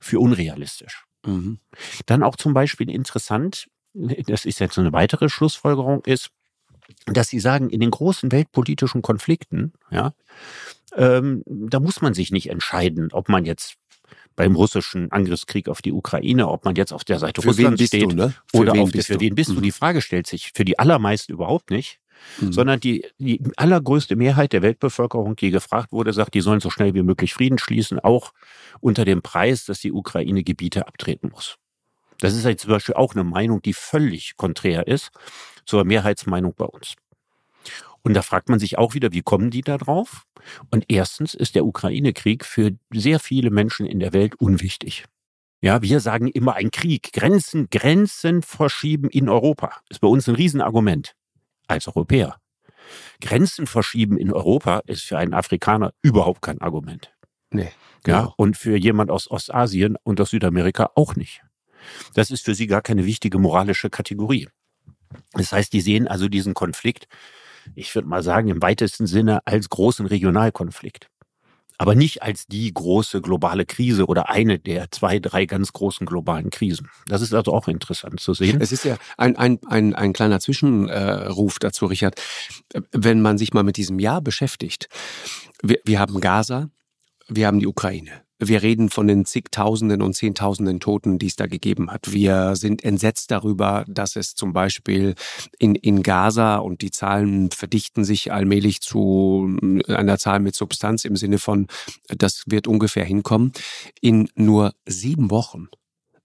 für 0.00 0.20
unrealistisch? 0.20 1.06
Mhm. 1.24 1.60
Dann 2.06 2.22
auch 2.22 2.36
zum 2.36 2.52
Beispiel 2.52 2.90
interessant, 2.90 3.68
das 3.94 4.44
ist 4.44 4.60
jetzt 4.60 4.74
so 4.74 4.80
eine 4.80 4.92
weitere 4.92 5.28
Schlussfolgerung, 5.28 6.04
ist, 6.04 6.30
dass 7.06 7.28
Sie 7.28 7.40
sagen, 7.40 7.70
in 7.70 7.80
den 7.80 7.90
großen 7.90 8.32
weltpolitischen 8.32 9.02
Konflikten, 9.02 9.72
ja, 9.90 10.14
ähm, 10.96 11.42
da 11.46 11.80
muss 11.80 12.02
man 12.02 12.14
sich 12.14 12.30
nicht 12.30 12.50
entscheiden, 12.50 13.08
ob 13.12 13.28
man 13.28 13.44
jetzt 13.44 13.76
beim 14.36 14.56
russischen 14.56 15.12
Angriffskrieg 15.12 15.68
auf 15.68 15.82
die 15.82 15.92
Ukraine, 15.92 16.48
ob 16.48 16.64
man 16.64 16.74
jetzt 16.74 16.92
auf 16.92 17.04
der 17.04 17.18
Seite 17.18 17.42
für 17.42 17.48
Russlands 17.48 17.84
steht 17.84 18.12
du, 18.12 18.16
ne? 18.16 18.34
oder 18.52 18.72
auf 18.72 18.90
der, 18.90 19.04
für 19.04 19.20
wen 19.20 19.34
bist 19.34 19.50
mhm. 19.50 19.56
du. 19.56 19.60
Die 19.60 19.72
Frage 19.72 20.00
stellt 20.00 20.26
sich 20.26 20.52
für 20.54 20.64
die 20.64 20.78
allermeisten 20.78 21.32
überhaupt 21.32 21.70
nicht. 21.70 22.00
Mhm. 22.38 22.52
Sondern 22.52 22.80
die, 22.80 23.06
die 23.18 23.40
allergrößte 23.56 24.14
Mehrheit 24.14 24.52
der 24.52 24.60
Weltbevölkerung, 24.60 25.36
die 25.36 25.50
gefragt 25.50 25.90
wurde, 25.90 26.12
sagt, 26.12 26.34
die 26.34 26.42
sollen 26.42 26.60
so 26.60 26.68
schnell 26.68 26.92
wie 26.92 27.02
möglich 27.02 27.32
Frieden 27.32 27.56
schließen, 27.56 27.98
auch 27.98 28.34
unter 28.80 29.06
dem 29.06 29.22
Preis, 29.22 29.64
dass 29.64 29.80
die 29.80 29.90
Ukraine 29.90 30.42
Gebiete 30.42 30.86
abtreten 30.86 31.30
muss. 31.30 31.56
Das 32.20 32.34
ist 32.34 32.44
halt 32.44 32.60
zum 32.60 32.70
Beispiel 32.70 32.94
auch 32.94 33.14
eine 33.14 33.24
Meinung, 33.24 33.62
die 33.62 33.72
völlig 33.72 34.36
konträr 34.36 34.86
ist 34.86 35.10
zur 35.64 35.84
Mehrheitsmeinung 35.84 36.54
bei 36.54 36.66
uns. 36.66 36.94
Und 38.02 38.14
da 38.14 38.22
fragt 38.22 38.48
man 38.48 38.58
sich 38.58 38.78
auch 38.78 38.94
wieder, 38.94 39.12
wie 39.12 39.22
kommen 39.22 39.50
die 39.50 39.60
da 39.60 39.76
drauf? 39.76 40.24
Und 40.70 40.86
erstens 40.88 41.34
ist 41.34 41.54
der 41.54 41.66
Ukraine-Krieg 41.66 42.44
für 42.44 42.72
sehr 42.92 43.20
viele 43.20 43.50
Menschen 43.50 43.86
in 43.86 44.00
der 44.00 44.12
Welt 44.12 44.34
unwichtig. 44.36 45.04
Ja, 45.62 45.82
wir 45.82 46.00
sagen 46.00 46.28
immer 46.28 46.54
ein 46.54 46.70
Krieg. 46.70 47.12
Grenzen, 47.12 47.68
Grenzen 47.68 48.42
verschieben 48.42 49.10
in 49.10 49.28
Europa. 49.28 49.76
Ist 49.90 50.00
bei 50.00 50.08
uns 50.08 50.26
ein 50.28 50.34
Riesenargument. 50.34 51.14
Als 51.66 51.86
Europäer. 51.86 52.36
Grenzen 53.20 53.66
verschieben 53.66 54.16
in 54.16 54.32
Europa 54.32 54.82
ist 54.86 55.02
für 55.02 55.18
einen 55.18 55.34
Afrikaner 55.34 55.92
überhaupt 56.02 56.40
kein 56.40 56.60
Argument. 56.62 57.12
Nee. 57.50 57.70
Genau. 58.02 58.18
Ja, 58.18 58.34
und 58.36 58.56
für 58.56 58.76
jemand 58.76 59.10
aus 59.10 59.30
Ostasien 59.30 59.96
und 60.02 60.20
aus 60.20 60.30
Südamerika 60.30 60.90
auch 60.94 61.16
nicht. 61.16 61.42
Das 62.14 62.30
ist 62.30 62.44
für 62.44 62.54
sie 62.54 62.66
gar 62.66 62.82
keine 62.82 63.06
wichtige 63.06 63.38
moralische 63.38 63.90
Kategorie. 63.90 64.48
Das 65.32 65.52
heißt, 65.52 65.72
die 65.72 65.80
sehen 65.80 66.06
also 66.08 66.28
diesen 66.28 66.54
Konflikt 66.54 67.06
ich 67.74 67.94
würde 67.94 68.08
mal 68.08 68.22
sagen, 68.22 68.48
im 68.48 68.62
weitesten 68.62 69.06
Sinne 69.06 69.46
als 69.46 69.68
großen 69.68 70.06
Regionalkonflikt. 70.06 71.08
Aber 71.78 71.94
nicht 71.94 72.22
als 72.22 72.46
die 72.46 72.74
große 72.74 73.22
globale 73.22 73.64
Krise 73.64 74.04
oder 74.04 74.28
eine 74.28 74.58
der 74.58 74.90
zwei, 74.90 75.18
drei 75.18 75.46
ganz 75.46 75.72
großen 75.72 76.06
globalen 76.06 76.50
Krisen. 76.50 76.90
Das 77.06 77.22
ist 77.22 77.32
also 77.32 77.54
auch 77.54 77.68
interessant 77.68 78.20
zu 78.20 78.34
sehen. 78.34 78.60
Es 78.60 78.70
ist 78.70 78.84
ja 78.84 78.98
ein, 79.16 79.34
ein, 79.36 79.58
ein, 79.66 79.94
ein 79.94 80.12
kleiner 80.12 80.40
Zwischenruf 80.40 81.58
dazu, 81.58 81.86
Richard. 81.86 82.20
Wenn 82.92 83.22
man 83.22 83.38
sich 83.38 83.54
mal 83.54 83.62
mit 83.62 83.78
diesem 83.78 83.98
Jahr 83.98 84.20
beschäftigt. 84.20 84.88
Wir, 85.62 85.78
wir 85.84 85.98
haben 85.98 86.20
Gaza, 86.20 86.68
wir 87.28 87.46
haben 87.46 87.60
die 87.60 87.66
Ukraine. 87.66 88.24
Wir 88.42 88.62
reden 88.62 88.88
von 88.88 89.06
den 89.06 89.26
zigtausenden 89.26 90.00
und 90.00 90.14
zehntausenden 90.14 90.80
Toten, 90.80 91.18
die 91.18 91.26
es 91.26 91.36
da 91.36 91.46
gegeben 91.46 91.90
hat. 91.90 92.12
Wir 92.12 92.56
sind 92.56 92.82
entsetzt 92.82 93.30
darüber, 93.30 93.84
dass 93.86 94.16
es 94.16 94.34
zum 94.34 94.54
Beispiel 94.54 95.14
in, 95.58 95.74
in 95.74 96.02
Gaza 96.02 96.56
und 96.56 96.80
die 96.80 96.90
Zahlen 96.90 97.50
verdichten 97.50 98.02
sich 98.02 98.32
allmählich 98.32 98.80
zu 98.80 99.56
einer 99.88 100.16
Zahl 100.16 100.40
mit 100.40 100.54
Substanz 100.54 101.04
im 101.04 101.16
Sinne 101.16 101.38
von, 101.38 101.66
das 102.08 102.44
wird 102.46 102.66
ungefähr 102.66 103.04
hinkommen. 103.04 103.52
In 104.00 104.30
nur 104.34 104.72
sieben 104.86 105.30
Wochen 105.30 105.68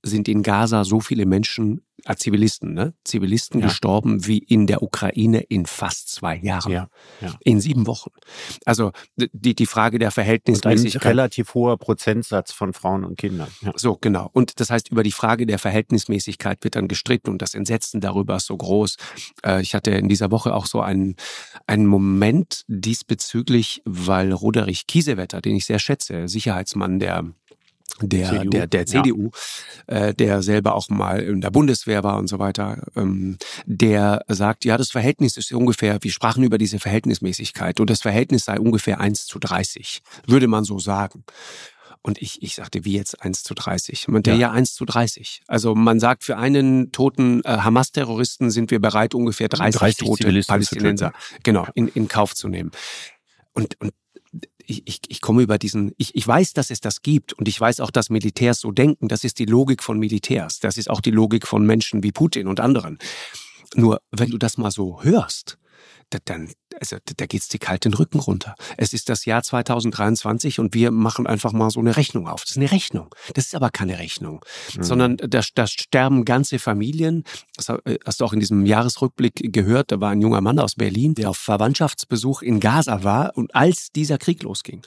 sind 0.06 0.28
in 0.28 0.44
Gaza 0.44 0.84
so 0.84 1.00
viele 1.00 1.26
Menschen, 1.26 1.82
äh, 2.06 2.16
Zivilisten, 2.16 2.74
ne? 2.74 2.94
Zivilisten 3.04 3.60
ja. 3.60 3.68
gestorben 3.68 4.28
wie 4.28 4.38
in 4.38 4.68
der 4.68 4.84
Ukraine 4.84 5.40
in 5.40 5.66
fast 5.66 6.10
zwei 6.10 6.38
Jahren. 6.38 6.72
Ja, 6.72 6.88
ja. 7.22 7.34
In 7.40 7.60
sieben 7.60 7.88
Wochen. 7.88 8.12
Also 8.66 8.92
die, 9.16 9.56
die 9.56 9.66
Frage 9.66 9.98
der 9.98 10.12
Verhältnismäßigkeit. 10.12 10.96
Und 10.96 11.06
ein 11.06 11.08
relativ 11.08 11.54
hoher 11.54 11.78
Prozentsatz 11.78 12.52
von 12.52 12.74
Frauen 12.74 13.04
und 13.04 13.18
Kindern. 13.18 13.48
So, 13.76 13.98
genau. 14.00 14.30
Und 14.34 14.60
das 14.60 14.70
heißt, 14.70 14.90
über 14.90 15.04
die 15.04 15.12
Frage 15.12 15.46
der 15.48 15.58
Verhältnismäßigkeit 15.58 16.64
wird 16.64 16.76
dann 16.76 16.88
gestritten 16.88 17.32
und 17.32 17.42
das 17.42 17.56
Entsetzen 17.56 18.02
darüber 18.02 18.36
ist 18.36 18.46
so 18.46 18.56
groß. 18.56 18.98
Äh, 19.44 19.62
ich 19.62 19.74
hatte 19.74 19.92
in 19.92 20.08
dieser 20.08 20.30
Woche 20.30 20.54
auch 20.54 20.68
so 20.68 20.82
einen, 20.82 21.16
einen 21.66 21.88
Moment 21.88 22.64
diesbezüglich, 22.68 23.82
weil 23.86 24.32
Roderich 24.32 24.86
Kiesewetter, 24.86 25.42
den 25.42 25.56
ich 25.56 25.66
sehr 25.66 25.80
schätze, 25.80 26.28
Sicherheitsmann 26.28 27.00
der 27.00 27.24
der 28.02 28.30
CDU, 28.30 28.50
der, 28.50 28.68
der 28.68 28.86
CDU, 28.86 29.32
ja. 29.90 30.08
äh, 30.08 30.14
der 30.14 30.42
selber 30.42 30.76
auch 30.76 30.90
mal 30.90 31.22
in 31.22 31.42
der 31.42 31.52
Bundeswehr 31.52 32.04
war 32.04 32.18
und 32.18 32.28
so 32.28 32.40
weiter, 32.40 32.84
ähm, 32.96 33.38
der 33.66 34.26
sagt, 34.28 34.66
ja, 34.66 34.78
das 34.78 34.92
Verhältnis 34.92 35.38
ist 35.38 35.52
ungefähr, 35.54 35.98
wir 36.02 36.12
sprachen 36.12 36.44
über 36.44 36.58
diese 36.58 36.80
Verhältnismäßigkeit 36.80 37.80
und 37.80 37.90
das 37.90 38.02
Verhältnis 38.02 38.46
sei 38.46 38.60
ungefähr 38.60 39.00
1 39.00 39.28
zu 39.28 39.40
30, 39.40 40.02
würde 40.28 40.48
man 40.48 40.64
so 40.64 40.80
sagen. 40.80 41.24
Und 42.02 42.22
ich, 42.22 42.44
ich 42.44 42.54
sagte, 42.54 42.86
wie 42.86 42.94
jetzt 42.94 43.24
1 43.24 43.42
zu 43.42 43.56
30? 43.56 44.10
Und 44.10 44.28
der 44.28 44.36
ja. 44.36 44.42
ja 44.42 44.52
1 44.52 44.76
zu 44.76 44.86
30. 44.86 45.42
Also 45.48 45.74
man 45.74 46.00
sagt, 46.00 46.24
für 46.24 46.38
einen 46.38 46.92
toten 46.92 47.42
äh, 47.44 47.58
Hamas-Terroristen 47.58 48.52
sind 48.52 48.70
wir 48.70 48.80
bereit, 48.80 49.16
ungefähr 49.16 49.50
30, 49.50 49.80
30 49.80 50.08
tote 50.08 50.42
Palästinenser 50.46 51.14
genau, 51.42 51.66
in, 51.74 51.88
in 51.88 52.08
Kauf 52.08 52.36
zu 52.36 52.48
nehmen. 52.48 52.70
Und, 53.54 53.82
und 53.82 53.92
ich, 54.68 54.84
ich, 54.86 55.02
ich 55.08 55.22
komme 55.22 55.42
über 55.42 55.58
diesen, 55.58 55.92
ich, 55.98 56.16
ich 56.16 56.28
weiß, 56.28 56.54
dass 56.54 56.70
es 56.70 56.82
das 56.82 57.02
gibt 57.02 57.34
und 57.34 57.48
ich 57.48 57.60
weiß 57.60 57.80
auch, 57.80 57.92
dass 57.92 58.10
Militärs 58.10 58.60
so 58.60 58.72
denken. 58.72 59.08
Das 59.08 59.24
ist 59.24 59.40
die 59.40 59.46
Logik 59.46 59.84
von 59.84 60.00
Militärs. 60.00 60.60
Das 60.60 60.78
ist 60.78 60.90
auch 60.90 61.02
die 61.02 61.12
Logik 61.12 61.48
von 61.48 61.66
Menschen 61.66 62.04
wie 62.04 62.12
Putin 62.12 62.48
und 62.48 62.60
anderen. 62.60 62.98
Nur 63.76 64.02
wenn 64.12 64.30
du 64.30 64.38
das 64.38 64.58
mal 64.58 64.72
so 64.72 65.04
hörst, 65.04 65.58
dann, 66.26 66.50
also 66.80 66.98
da 67.18 67.26
geht's 67.26 67.48
dir 67.48 67.60
kalt 67.60 67.86
den 67.86 67.94
Rücken 67.94 68.20
runter. 68.20 68.56
Es 68.78 68.94
ist 68.94 69.10
das 69.10 69.26
Jahr 69.26 69.44
2023 69.44 70.60
und 70.60 70.74
wir 70.74 70.92
machen 70.92 71.28
einfach 71.28 71.52
mal 71.52 71.70
so 71.70 71.80
eine 71.80 71.98
Rechnung 71.98 72.28
auf. 72.28 72.42
Das 72.42 72.52
ist 72.52 72.58
eine 72.58 72.72
Rechnung. 72.72 73.14
Das 73.34 73.46
ist 73.46 73.56
aber 73.56 73.70
keine 73.70 73.98
Rechnung, 74.00 74.44
mhm. 74.76 74.84
sondern 74.84 75.18
da, 75.18 75.42
da 75.54 75.68
sterben 75.68 76.26
ganze 76.26 76.60
Familien. 76.60 77.24
Das 77.56 77.70
hast 78.06 78.22
du 78.22 78.26
auch 78.26 78.34
in 78.34 78.40
diesem 78.40 78.66
Jahresrückblick 78.66 79.54
gehört. 79.54 79.92
Da 79.92 80.00
war 80.00 80.12
ein 80.12 80.22
junger 80.22 80.42
Mann 80.42 80.60
aus 80.60 80.76
Berlin, 80.76 81.16
der 81.16 81.30
auf 81.30 81.38
Verwandtschaftsbesuch 81.38 82.42
in 82.42 82.60
Gaza 82.60 83.04
war 83.04 83.32
und 83.36 83.54
als 83.56 83.90
dieser 83.92 84.18
Krieg 84.18 84.44
losging 84.44 84.82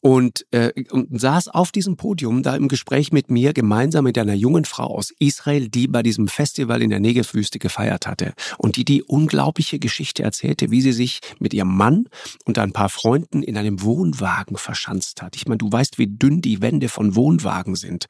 und, 0.00 0.46
äh, 0.50 0.72
und 0.90 1.20
saß 1.20 1.48
auf 1.48 1.72
diesem 1.72 1.96
Podium 1.96 2.42
da 2.42 2.56
im 2.56 2.68
Gespräch 2.68 3.12
mit 3.12 3.30
mir 3.30 3.52
gemeinsam 3.52 4.04
mit 4.04 4.18
einer 4.18 4.34
jungen 4.34 4.64
Frau 4.64 4.96
aus 4.96 5.12
Israel, 5.18 5.68
die 5.68 5.88
bei 5.88 6.02
diesem 6.02 6.28
Festival 6.28 6.82
in 6.82 6.90
der 6.90 7.00
Negev-Wüste 7.00 7.58
gefeiert 7.58 8.06
hatte 8.06 8.34
und 8.58 8.76
die 8.76 8.84
die 8.84 9.02
unglaubliche 9.02 9.78
Geschichte 9.78 10.19
erzählte, 10.20 10.70
wie 10.70 10.80
sie 10.80 10.92
sich 10.92 11.20
mit 11.38 11.54
ihrem 11.54 11.76
Mann 11.76 12.04
und 12.44 12.58
ein 12.58 12.72
paar 12.72 12.88
Freunden 12.88 13.42
in 13.42 13.56
einem 13.56 13.82
Wohnwagen 13.82 14.56
verschanzt 14.56 15.22
hat. 15.22 15.36
Ich 15.36 15.46
meine, 15.46 15.58
du 15.58 15.70
weißt, 15.70 15.98
wie 15.98 16.06
dünn 16.06 16.40
die 16.40 16.62
Wände 16.62 16.88
von 16.88 17.16
Wohnwagen 17.16 17.76
sind. 17.76 18.06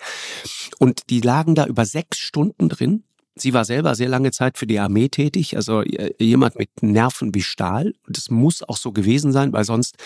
Und 0.78 1.10
die 1.10 1.20
lagen 1.20 1.54
da 1.54 1.66
über 1.66 1.84
sechs 1.86 2.18
Stunden 2.18 2.68
drin 2.68 3.04
Sie 3.40 3.54
war 3.54 3.64
selber 3.64 3.94
sehr 3.94 4.08
lange 4.08 4.30
Zeit 4.30 4.58
für 4.58 4.66
die 4.66 4.78
Armee 4.78 5.08
tätig, 5.08 5.56
also 5.56 5.82
äh, 5.82 6.12
jemand 6.18 6.58
mit 6.58 6.82
Nerven 6.82 7.34
wie 7.34 7.42
Stahl. 7.42 7.94
Das 8.08 8.30
muss 8.30 8.62
auch 8.62 8.76
so 8.76 8.92
gewesen 8.92 9.32
sein, 9.32 9.52
weil 9.52 9.64
sonst 9.64 9.96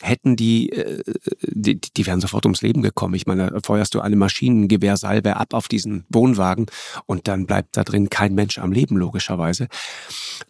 hätten 0.00 0.36
die, 0.36 0.70
äh, 0.70 1.02
die, 1.42 1.80
die 1.80 2.06
wären 2.06 2.20
sofort 2.20 2.46
ums 2.46 2.62
Leben 2.62 2.82
gekommen. 2.82 3.14
Ich 3.14 3.26
meine, 3.26 3.50
da 3.50 3.60
feuerst 3.62 3.94
du 3.94 4.00
eine 4.00 4.16
Maschinengewehrsalve 4.16 5.36
ab 5.36 5.54
auf 5.54 5.68
diesen 5.68 6.04
Wohnwagen 6.08 6.66
und 7.06 7.28
dann 7.28 7.46
bleibt 7.46 7.76
da 7.76 7.84
drin 7.84 8.10
kein 8.10 8.34
Mensch 8.34 8.58
am 8.58 8.72
Leben, 8.72 8.96
logischerweise. 8.96 9.68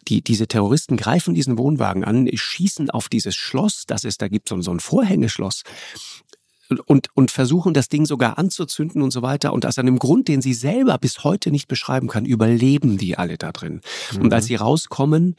Die, 0.07 0.21
diese 0.21 0.47
Terroristen 0.47 0.97
greifen 0.97 1.33
diesen 1.33 1.57
Wohnwagen 1.57 2.03
an, 2.03 2.29
schießen 2.33 2.89
auf 2.89 3.09
dieses 3.09 3.35
Schloss, 3.35 3.83
das 3.85 4.03
es 4.03 4.17
da 4.17 4.27
gibt, 4.27 4.49
so, 4.49 4.59
so 4.61 4.71
ein 4.71 4.79
Vorhängeschloss 4.79 5.63
und, 6.85 7.09
und 7.15 7.31
versuchen 7.31 7.73
das 7.73 7.89
Ding 7.89 8.05
sogar 8.05 8.37
anzuzünden 8.37 9.01
und 9.01 9.11
so 9.11 9.21
weiter. 9.21 9.53
Und 9.53 9.65
aus 9.65 9.77
einem 9.77 9.97
Grund, 9.97 10.27
den 10.27 10.41
sie 10.41 10.53
selber 10.53 10.97
bis 10.97 11.23
heute 11.23 11.51
nicht 11.51 11.67
beschreiben 11.67 12.07
kann, 12.07 12.25
überleben 12.25 12.97
die 12.97 13.17
alle 13.17 13.37
da 13.37 13.51
drin. 13.51 13.81
Mhm. 14.13 14.21
Und 14.23 14.33
als 14.33 14.45
sie 14.45 14.55
rauskommen, 14.55 15.35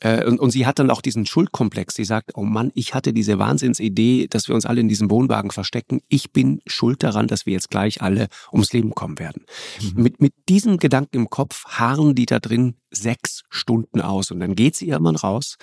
äh, 0.00 0.24
und, 0.24 0.40
und 0.40 0.50
sie 0.50 0.66
hat 0.66 0.78
dann 0.78 0.90
auch 0.90 1.02
diesen 1.02 1.26
Schuldkomplex, 1.26 1.94
sie 1.94 2.04
sagt, 2.04 2.32
oh 2.34 2.42
Mann, 2.42 2.70
ich 2.74 2.94
hatte 2.94 3.12
diese 3.12 3.38
Wahnsinnsidee, 3.38 4.28
dass 4.28 4.48
wir 4.48 4.54
uns 4.54 4.66
alle 4.66 4.80
in 4.80 4.88
diesem 4.88 5.10
Wohnwagen 5.10 5.50
verstecken. 5.50 6.00
Ich 6.08 6.32
bin 6.32 6.60
schuld 6.66 7.02
daran, 7.02 7.26
dass 7.26 7.46
wir 7.46 7.52
jetzt 7.52 7.70
gleich 7.70 8.00
alle 8.02 8.28
ums 8.52 8.72
Leben 8.72 8.94
kommen 8.94 9.18
werden. 9.18 9.44
Mhm. 9.82 10.02
Mit, 10.02 10.20
mit 10.20 10.34
diesem 10.48 10.78
Gedanken 10.78 11.16
im 11.16 11.30
Kopf 11.30 11.64
harren 11.66 12.14
die 12.14 12.26
da 12.26 12.38
drin 12.38 12.76
sechs 12.90 13.42
Stunden 13.50 14.00
aus. 14.00 14.30
Und 14.30 14.40
dann 14.40 14.54
geht 14.54 14.76
sie 14.76 14.88
irgendwann 14.88 15.16
raus 15.16 15.56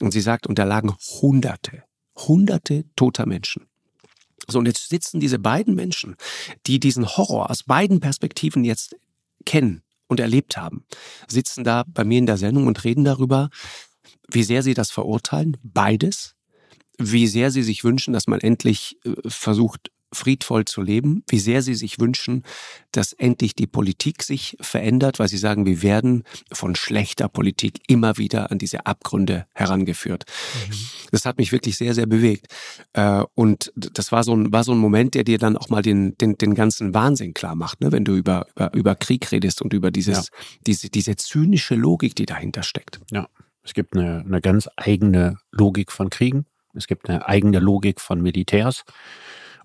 und 0.00 0.12
sie 0.12 0.20
sagt, 0.20 0.46
und 0.46 0.58
da 0.58 0.64
lagen 0.64 0.94
Hunderte, 1.20 1.84
Hunderte 2.16 2.84
toter 2.96 3.26
Menschen. 3.26 3.66
So, 4.50 4.58
und 4.58 4.66
jetzt 4.66 4.88
sitzen 4.88 5.20
diese 5.20 5.38
beiden 5.38 5.74
Menschen, 5.74 6.16
die 6.66 6.80
diesen 6.80 7.06
Horror 7.06 7.50
aus 7.50 7.62
beiden 7.64 8.00
Perspektiven 8.00 8.64
jetzt 8.64 8.96
kennen 9.44 9.82
und 10.08 10.20
erlebt 10.20 10.56
haben, 10.56 10.84
sitzen 11.28 11.64
da 11.64 11.84
bei 11.86 12.04
mir 12.04 12.18
in 12.18 12.26
der 12.26 12.38
Sendung 12.38 12.66
und 12.66 12.82
reden 12.84 13.04
darüber, 13.04 13.50
wie 14.30 14.42
sehr 14.42 14.62
sie 14.62 14.74
das 14.74 14.90
verurteilen, 14.90 15.56
beides, 15.62 16.34
wie 16.98 17.26
sehr 17.26 17.50
sie 17.50 17.62
sich 17.62 17.84
wünschen, 17.84 18.12
dass 18.12 18.26
man 18.26 18.40
endlich 18.40 18.96
äh, 19.04 19.12
versucht, 19.26 19.90
friedvoll 20.12 20.64
zu 20.64 20.80
leben, 20.80 21.22
wie 21.28 21.38
sehr 21.38 21.62
sie 21.62 21.74
sich 21.74 22.00
wünschen, 22.00 22.42
dass 22.92 23.12
endlich 23.12 23.54
die 23.54 23.66
Politik 23.66 24.22
sich 24.22 24.56
verändert, 24.60 25.18
weil 25.18 25.28
sie 25.28 25.38
sagen, 25.38 25.66
wir 25.66 25.82
werden 25.82 26.24
von 26.50 26.74
schlechter 26.74 27.28
Politik 27.28 27.80
immer 27.88 28.16
wieder 28.18 28.50
an 28.50 28.58
diese 28.58 28.86
Abgründe 28.86 29.46
herangeführt. 29.54 30.24
Mhm. 30.68 30.74
Das 31.12 31.24
hat 31.24 31.38
mich 31.38 31.52
wirklich 31.52 31.76
sehr, 31.76 31.94
sehr 31.94 32.06
bewegt. 32.06 32.46
Äh, 32.94 33.22
und 33.34 33.72
das 33.74 34.12
war 34.12 34.24
so 34.24 34.34
ein, 34.34 34.52
war 34.52 34.64
so 34.64 34.72
ein 34.72 34.78
Moment, 34.78 35.14
der 35.14 35.24
dir 35.24 35.38
dann 35.38 35.56
auch 35.56 35.68
mal 35.68 35.82
den, 35.82 36.16
den, 36.18 36.38
den 36.38 36.54
ganzen 36.54 36.94
Wahnsinn 36.94 37.34
klar 37.34 37.54
macht, 37.54 37.80
ne? 37.80 37.92
wenn 37.92 38.04
du 38.04 38.14
über, 38.14 38.46
über, 38.54 38.74
über 38.74 38.94
Krieg 38.94 39.30
redest 39.30 39.62
und 39.62 39.72
über 39.72 39.90
dieses, 39.90 40.28
ja. 40.28 40.44
diese, 40.66 40.88
diese 40.88 41.16
zynische 41.16 41.74
Logik, 41.74 42.14
die 42.14 42.26
dahinter 42.26 42.62
steckt. 42.62 43.00
Ja, 43.10 43.28
es 43.62 43.74
gibt 43.74 43.94
eine, 43.94 44.20
eine 44.20 44.40
ganz 44.40 44.68
eigene 44.76 45.36
Logik 45.52 45.92
von 45.92 46.08
Kriegen. 46.08 46.46
Es 46.74 46.86
gibt 46.86 47.08
eine 47.08 47.26
eigene 47.26 47.58
Logik 47.58 48.00
von 48.00 48.22
Militärs. 48.22 48.84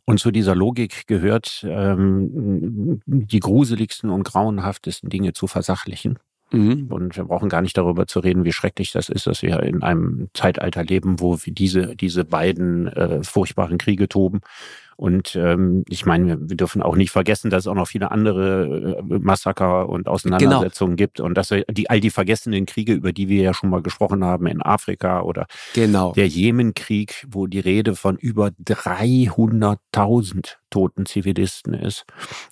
Und 0.06 0.20
zu 0.20 0.32
dieser 0.32 0.56
Logik 0.56 1.08
gehört, 1.08 1.66
ähm, 1.68 3.02
die 3.06 3.40
gruseligsten 3.40 4.10
und 4.10 4.24
grauenhaftesten 4.24 5.10
Dinge 5.10 5.34
zu 5.34 5.48
versachlichen. 5.48 6.20
Mhm. 6.52 6.88
Und 6.90 7.18
wir 7.18 7.24
brauchen 7.24 7.50
gar 7.50 7.62
nicht 7.62 7.78
darüber 7.78 8.06
zu 8.06 8.20
reden, 8.20 8.44
wie 8.44 8.52
schrecklich 8.52 8.92
das 8.92 9.10
ist, 9.10 9.28
dass 9.28 9.42
wir 9.42 9.64
in 9.64 9.82
einem 9.82 10.30
Zeitalter 10.34 10.84
leben, 10.84 11.20
wo 11.20 11.38
diese, 11.46 11.96
diese 11.96 12.26
beiden 12.26 12.88
äh, 12.88 13.24
furchtbaren 13.24 13.78
Kriege 13.78 14.08
toben 14.08 14.42
und 15.04 15.36
ähm, 15.36 15.84
ich 15.90 16.06
meine, 16.06 16.38
wir 16.40 16.56
dürfen 16.56 16.82
auch 16.82 16.96
nicht 16.96 17.12
vergessen, 17.12 17.50
dass 17.50 17.64
es 17.64 17.68
auch 17.68 17.76
noch 17.76 17.90
viele 17.90 18.10
andere 18.10 18.96
äh, 19.00 19.20
Massaker 19.20 19.90
und 19.90 20.08
Auseinandersetzungen 20.08 20.96
genau. 20.96 21.08
gibt 21.08 21.20
und 21.20 21.34
dass 21.34 21.50
die, 21.50 21.90
all 21.90 22.00
die 22.00 22.10
vergessenen 22.10 22.66
Kriege, 22.66 22.94
über 22.94 23.12
die 23.12 23.28
wir 23.28 23.44
ja 23.44 23.54
schon 23.54 23.70
mal 23.70 23.82
gesprochen 23.82 24.24
haben, 24.24 24.48
in 24.48 24.62
Afrika 24.62 25.20
oder 25.20 25.48
genau. 25.74 26.14
der 26.14 26.30
Jemenkrieg, 26.30 27.28
wo 27.30 27.48
die 27.48 27.60
Rede 27.60 27.96
von 27.96 28.16
über 28.16 28.52
300.000 28.66 30.56
toten 30.74 31.06
Zivilisten 31.06 31.76
ist 31.76 32.04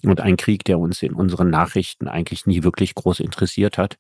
und 0.04 0.22
ein 0.22 0.38
Krieg, 0.38 0.64
der 0.64 0.78
uns 0.78 1.02
in 1.02 1.14
unseren 1.14 1.50
Nachrichten 1.50 2.08
eigentlich 2.08 2.46
nie 2.46 2.62
wirklich 2.62 2.94
groß 2.94 3.20
interessiert 3.20 3.80
hat, 3.80 3.98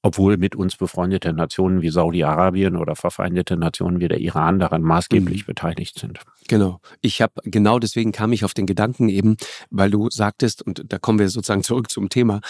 obwohl 0.00 0.38
mit 0.38 0.56
uns 0.56 0.76
befreundete 0.76 1.34
Nationen 1.34 1.82
wie 1.82 1.90
Saudi-Arabien 1.90 2.76
oder 2.76 2.96
verfeindete 2.96 3.58
Nationen 3.58 4.00
wie 4.00 4.08
der 4.08 4.20
Iran 4.20 4.58
daran 4.58 4.80
maßgeblich 4.80 5.42
mhm. 5.42 5.46
beteiligt 5.46 5.98
sind. 5.98 6.20
Genau. 6.48 6.80
Ich 7.02 7.20
habe 7.20 7.34
genau 7.44 7.78
deswegen 7.78 8.10
kam 8.12 8.32
ich 8.32 8.46
auf 8.46 8.54
den 8.54 8.64
Gedanken 8.64 9.10
eben, 9.10 9.36
weil 9.68 9.90
du 9.90 10.08
sagtest 10.08 10.62
und 10.62 10.84
da 10.88 10.98
kommen 10.98 11.18
wir 11.18 11.28
sozusagen 11.28 11.62
zurück 11.62 11.90
zum 11.90 12.08
Thema 12.08 12.40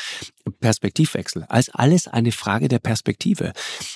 Perspektivwechsel. 0.61 1.45
Als 1.49 1.69
alles 1.71 2.09
eine 2.09 2.33
Frage 2.33 2.69
der 2.69 2.79
Perspektive. 2.79 3.53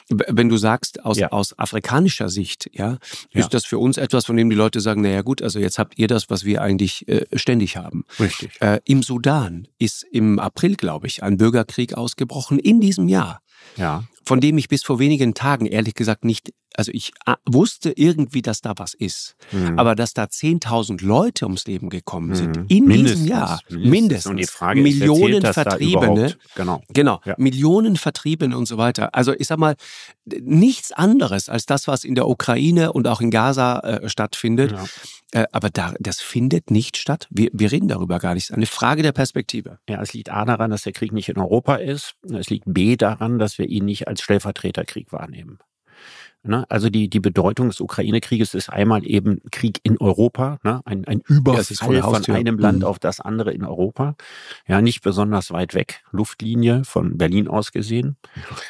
Wenn 0.08 0.48
du 0.48 0.56
sagst 0.56 1.04
aus 1.04 1.18
ja. 1.18 1.28
aus 1.28 1.58
afrikanischer 1.58 2.28
Sicht, 2.28 2.70
ja, 2.72 2.98
ist 3.32 3.44
ja. 3.44 3.48
das 3.48 3.64
für 3.64 3.78
uns 3.78 3.96
etwas, 3.96 4.26
von 4.26 4.36
dem 4.36 4.50
die 4.50 4.56
Leute 4.56 4.80
sagen, 4.80 5.02
na 5.02 5.08
ja 5.08 5.22
gut, 5.22 5.42
also 5.42 5.58
jetzt 5.58 5.78
habt 5.78 5.98
ihr 5.98 6.08
das, 6.08 6.30
was 6.30 6.44
wir 6.44 6.62
eigentlich 6.62 7.08
äh, 7.08 7.26
ständig 7.34 7.76
haben. 7.76 8.04
Richtig. 8.20 8.60
Äh, 8.60 8.80
Im 8.84 9.02
Sudan 9.02 9.68
ist 9.78 10.04
im 10.04 10.38
April, 10.38 10.76
glaube 10.76 11.06
ich, 11.06 11.22
ein 11.22 11.36
Bürgerkrieg 11.36 11.94
ausgebrochen 11.94 12.58
in 12.58 12.80
diesem 12.80 13.08
Jahr. 13.08 13.40
Ja 13.76 14.04
von 14.26 14.40
dem 14.40 14.58
ich 14.58 14.68
bis 14.68 14.82
vor 14.82 14.98
wenigen 14.98 15.34
Tagen 15.34 15.66
ehrlich 15.66 15.94
gesagt 15.94 16.24
nicht, 16.24 16.52
also 16.74 16.90
ich 16.92 17.12
ah, 17.24 17.36
wusste 17.46 17.92
irgendwie, 17.96 18.42
dass 18.42 18.60
da 18.60 18.74
was 18.76 18.92
ist. 18.92 19.36
Mhm. 19.52 19.78
Aber 19.78 19.94
dass 19.94 20.12
da 20.12 20.24
10.000 20.24 21.02
Leute 21.02 21.46
ums 21.46 21.66
Leben 21.66 21.88
gekommen 21.88 22.34
sind, 22.34 22.56
mhm. 22.56 22.64
in 22.68 22.84
mindestens, 22.84 23.20
diesem 23.20 23.30
Jahr, 23.30 23.60
mindestens, 23.68 23.90
mindestens. 23.90 24.30
Und 24.30 24.36
die 24.38 24.46
Frage 24.46 24.82
Millionen 24.82 25.42
ist, 25.42 25.54
Vertriebene, 25.54 26.36
genau, 26.54 26.82
genau 26.92 27.20
ja. 27.24 27.34
Millionen 27.38 27.96
Vertriebene 27.96 28.58
und 28.58 28.66
so 28.66 28.76
weiter. 28.76 29.14
Also 29.14 29.32
ich 29.32 29.46
sag 29.46 29.58
mal, 29.58 29.76
nichts 30.24 30.92
anderes 30.92 31.48
als 31.48 31.64
das, 31.64 31.86
was 31.86 32.04
in 32.04 32.14
der 32.14 32.28
Ukraine 32.28 32.92
und 32.92 33.06
auch 33.06 33.20
in 33.20 33.30
Gaza 33.30 33.78
äh, 33.80 34.08
stattfindet. 34.08 34.72
Ja. 34.72 34.84
Äh, 35.32 35.46
aber 35.52 35.70
da, 35.70 35.92
das 35.98 36.20
findet 36.20 36.70
nicht 36.70 36.96
statt. 36.96 37.26
Wir, 37.30 37.50
wir 37.52 37.72
reden 37.72 37.88
darüber 37.88 38.18
gar 38.18 38.34
nicht. 38.34 38.44
Es 38.44 38.50
ist 38.50 38.56
eine 38.56 38.66
Frage 38.66 39.02
der 39.02 39.12
Perspektive. 39.12 39.78
Ja, 39.88 40.00
es 40.00 40.12
liegt 40.12 40.30
A 40.30 40.44
daran, 40.44 40.70
dass 40.70 40.82
der 40.82 40.92
Krieg 40.92 41.12
nicht 41.12 41.28
in 41.28 41.38
Europa 41.38 41.76
ist. 41.76 42.14
Es 42.32 42.48
liegt 42.48 42.64
B 42.66 42.96
daran, 42.96 43.38
dass 43.38 43.58
wir 43.58 43.66
ihn 43.68 43.84
nicht 43.84 44.08
als 44.08 44.15
Stellvertreterkrieg 44.22 45.12
wahrnehmen. 45.12 45.58
Ne? 46.46 46.64
Also 46.68 46.90
die, 46.90 47.08
die 47.08 47.20
Bedeutung 47.20 47.68
des 47.68 47.80
Ukraine-Krieges 47.80 48.54
ist 48.54 48.70
einmal 48.70 49.06
eben 49.06 49.40
Krieg 49.50 49.80
in 49.82 49.98
Europa, 49.98 50.58
ne? 50.62 50.80
ein, 50.84 51.04
ein 51.06 51.20
Überfall 51.26 51.96
ja, 51.96 52.02
von 52.02 52.34
einem 52.34 52.58
Land 52.58 52.80
mhm. 52.80 52.84
auf 52.84 52.98
das 52.98 53.20
andere 53.20 53.52
in 53.52 53.64
Europa. 53.64 54.16
Ja, 54.66 54.80
nicht 54.80 55.02
besonders 55.02 55.50
weit 55.50 55.74
weg, 55.74 56.02
Luftlinie 56.12 56.84
von 56.84 57.18
Berlin 57.18 57.48
aus 57.48 57.72
gesehen. 57.72 58.16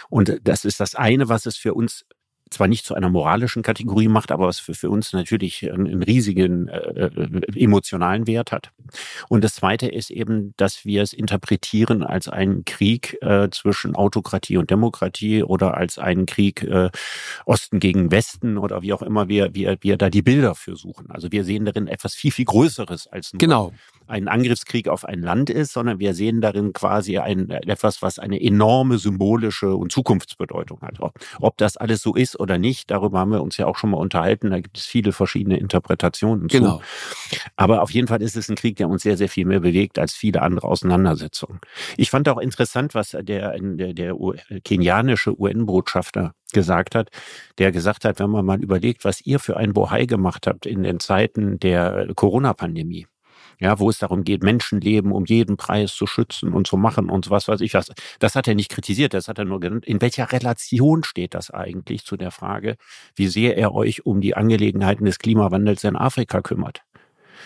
Und 0.09 0.41
das 0.45 0.65
ist 0.65 0.81
das 0.81 0.95
eine, 0.95 1.29
was 1.29 1.47
es 1.47 1.57
für 1.57 1.75
uns 1.75 2.07
zwar 2.51 2.69
nicht 2.69 2.87
zu 2.87 2.95
einer 2.95 3.11
moralischen 3.11 3.63
Kategorie 3.63 4.09
macht, 4.09 4.31
aber 4.31 4.47
was 4.47 4.59
für, 4.59 4.75
für 4.75 4.89
uns 4.91 5.13
natürlich 5.13 5.71
einen, 5.71 5.87
einen 5.87 6.03
riesigen 6.03 6.69
äh, 6.69 7.07
äh, 7.07 7.41
emotionalen 7.57 8.27
Wert 8.27 8.53
hat. 8.53 8.71
Und 9.29 9.45
das 9.45 9.55
Zweite 9.55 9.89
ist 9.89 10.11
eben, 10.11 10.55
dass 10.57 10.85
wir 10.85 11.03
es 11.03 11.13
interpretieren 11.13 12.03
als 12.03 12.29
einen 12.29 12.65
Krieg 12.65 13.19
äh, 13.23 13.49
zwischen 13.51 13.95
Autokratie 13.95 14.57
und 14.57 14.71
Demokratie 14.71 15.43
oder 15.43 15.77
als 15.77 15.99
einen 15.99 16.27
Krieg 16.27 16.63
äh, 16.63 16.91
Osten 17.45 17.81
gegen 17.81 18.11
Westen 18.11 18.59
oder 18.59 18.83
wie 18.83 18.93
auch 18.93 19.03
immer 19.03 19.29
wir, 19.29 19.55
wir, 19.55 19.77
wir 19.81 19.97
da 19.97 20.11
die 20.11 20.23
Bilder 20.23 20.55
für 20.55 20.77
suchen. 20.77 21.11
Also 21.11 21.33
wir 21.33 21.45
sehen 21.45 21.65
darin 21.65 21.87
etwas 21.87 22.15
viel, 22.15 22.33
viel 22.33 22.45
Größeres 22.45 23.07
als 23.07 23.33
nur 23.33 23.39
genau. 23.39 23.73
Ein 24.07 24.29
Angriffskrieg 24.29 24.89
auf 24.89 25.05
ein 25.05 25.21
Land 25.21 25.51
ist, 25.51 25.73
sondern 25.73 25.99
wir 25.99 26.15
sehen 26.15 26.41
darin 26.41 26.73
quasi 26.73 27.19
ein, 27.19 27.51
etwas, 27.51 28.03
was 28.03 28.19
eine 28.19 28.41
enorme 28.41 28.99
symbolische 28.99 29.75
und 29.75 29.93
Zukunftsbedeutung 29.93 30.81
hat. 30.83 31.01
Ob, 31.01 31.19
ob 31.41 31.57
das 31.57 31.77
alles 31.77 32.03
so 32.03 32.15
ist 32.15 32.39
oder 32.39 32.59
nicht, 32.59 32.91
darüber 32.91 33.19
haben 33.21 33.33
wir 33.33 33.43
uns 33.43 33.57
ja 33.57 33.67
auch 33.67 33.77
schon 33.77 33.91
mal 33.91 33.99
unterhalten. 33.99 34.51
Da 34.51 34.61
gibt 34.61 34.79
es 34.79 34.87
viele 34.87 35.13
verschiedene 35.13 35.59
Interpretationen. 35.59 36.49
Genau. 36.49 36.79
Zu. 36.79 37.37
Aber 37.57 37.83
auf 37.83 37.91
jeden 37.91 38.09
Fall 38.09 38.23
ist 38.23 38.37
es 38.37 38.49
ein 38.49 38.57
Krieg, 38.57 38.77
der 38.77 38.89
uns 38.89 39.03
sehr, 39.03 39.17
sehr 39.17 39.29
viel 39.29 39.45
mehr 39.45 39.61
bewegt 39.61 39.99
als 39.99 40.15
viele 40.15 40.43
andere 40.43 40.67
Auseinandersetzungen. 40.67 41.61
Ich 41.97 42.11
fand 42.11 42.29
auch 42.29 42.39
interessant, 42.39 42.95
was 42.95 43.11
der, 43.11 43.59
der, 43.59 43.93
der 43.93 44.17
kenianische 44.65 45.39
UN-Botschafter 45.39 46.35
gesagt 46.53 46.95
hat, 46.95 47.11
der 47.59 47.73
gesagt 47.73 48.05
hat, 48.05 48.19
wenn 48.21 48.31
man 48.31 48.45
mal 48.45 48.63
überlegt, 48.63 49.05
was 49.05 49.21
ihr 49.21 49.39
für 49.39 49.57
ein 49.57 49.73
Bohai 49.73 50.07
gemacht 50.07 50.47
habt 50.47 50.67
in 50.67 50.83
den 50.83 51.01
Zeiten 51.01 51.59
der 51.59 52.09
Corona-Pandemie 52.15 53.07
ja, 53.59 53.79
wo 53.79 53.91
es 53.91 53.99
darum 53.99 54.25
geht, 54.25 54.43
Menschenleben 54.43 55.13
um 55.13 55.25
jeden 55.27 55.57
Preis 55.57 55.95
zu 55.95 56.07
schützen 56.07 56.53
und 56.53 56.67
zu 56.67 56.77
machen 56.77 57.11
und 57.11 57.25
so 57.27 57.31
was 57.31 57.49
weiß 57.49 57.61
ich 57.61 57.75
was. 57.75 57.91
Das 58.19 58.35
hat 58.37 58.49
er 58.49 58.55
nicht 58.55 58.71
kritisiert, 58.71 59.15
das 59.15 59.29
hat 59.29 59.39
er 59.39 59.45
nur 59.45 59.61
genannt. 59.61 59.87
In 59.87 60.01
welcher 60.01 60.31
Relation 60.33 61.05
steht 61.05 61.35
das 61.35 61.51
eigentlich 61.51 62.05
zu 62.05 62.17
der 62.17 62.31
Frage, 62.31 62.77
wie 63.15 63.29
sehr 63.29 63.57
er 63.57 63.75
euch 63.75 64.07
um 64.07 64.21
die 64.21 64.37
Angelegenheiten 64.37 65.05
des 65.05 65.19
Klimawandels 65.19 65.85
in 65.85 65.97
Afrika 65.97 66.41
kümmert? 66.43 66.86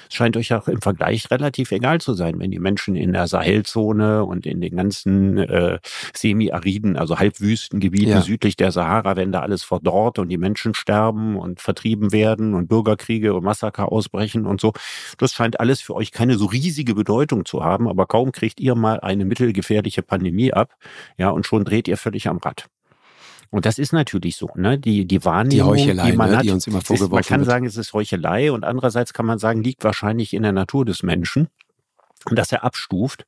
Es 0.09 0.15
scheint 0.15 0.37
euch 0.37 0.53
auch 0.55 0.69
im 0.69 0.81
Vergleich 0.81 1.31
relativ 1.31 1.73
egal 1.73 2.01
zu 2.01 2.15
sein, 2.15 2.39
wenn 2.39 2.51
die 2.51 2.59
Menschen 2.59 2.97
in 2.97 3.13
der 3.13 3.27
Sahelzone 3.27 4.25
und 4.25 4.47
in 4.47 4.61
den 4.61 4.77
ganzen 4.77 5.39
äh, 5.39 5.79
semi-ariden, 6.15 6.97
also 6.97 7.19
Halbwüstengebieten 7.19 8.11
ja. 8.11 8.23
südlich 8.23 8.57
der 8.57 8.73
Sahara, 8.73 9.17
wenn 9.17 9.33
da 9.33 9.41
alles 9.41 9.63
verdorrt 9.63 10.19
und 10.19 10.29
die 10.29 10.39
Menschen 10.39 10.75
sterben 10.75 11.37
und 11.37 11.61
vertrieben 11.61 12.13
werden 12.13 12.55
und 12.55 12.69
Bürgerkriege 12.69 13.35
und 13.35 13.45
Massaker 13.45 13.93
ausbrechen 13.93 14.47
und 14.47 14.61
so. 14.61 14.73
Das 15.19 15.33
scheint 15.33 15.61
alles 15.61 15.81
für 15.81 15.95
euch 15.95 16.13
keine 16.13 16.37
so 16.37 16.47
riesige 16.47 16.95
Bedeutung 16.95 17.45
zu 17.45 17.65
haben, 17.65 17.89
aber 17.89 18.07
kaum 18.07 18.33
kriegt 18.33 18.61
ihr 18.61 18.75
mal 18.75 19.01
eine 19.01 19.25
mittelgefährliche 19.25 20.03
Pandemie 20.03 20.53
ab, 20.53 20.77
ja, 21.17 21.31
und 21.31 21.47
schon 21.47 21.65
dreht 21.65 21.89
ihr 21.89 21.97
völlig 21.97 22.29
am 22.29 22.39
Rad. 22.39 22.69
Und 23.51 23.67
das 23.67 23.79
ist 23.79 23.93
natürlich 23.93 24.37
so, 24.37 24.49
ne? 24.55 24.79
Die, 24.79 25.07
die 25.07 25.25
Wahrnehmung, 25.25 25.75
die, 25.75 25.83
Heuchelei, 25.83 26.11
die 26.11 26.17
man 26.17 26.31
ne? 26.31 26.37
hat, 26.39 26.45
die 26.45 26.51
uns 26.51 26.67
immer 26.67 26.81
vorgeworfen 26.81 27.19
ist, 27.19 27.31
man 27.31 27.37
kann 27.37 27.41
wird. 27.41 27.51
sagen, 27.51 27.67
es 27.67 27.77
ist 27.77 27.93
Heuchelei 27.93 28.53
und 28.53 28.65
andererseits 28.65 29.13
kann 29.13 29.27
man 29.27 29.39
sagen, 29.39 29.63
liegt 29.63 29.83
wahrscheinlich 29.83 30.35
in 30.35 30.43
der 30.43 30.53
Natur 30.53 30.85
des 30.85 31.03
Menschen, 31.03 31.49
dass 32.31 32.53
er 32.53 32.63
abstuft 32.63 33.27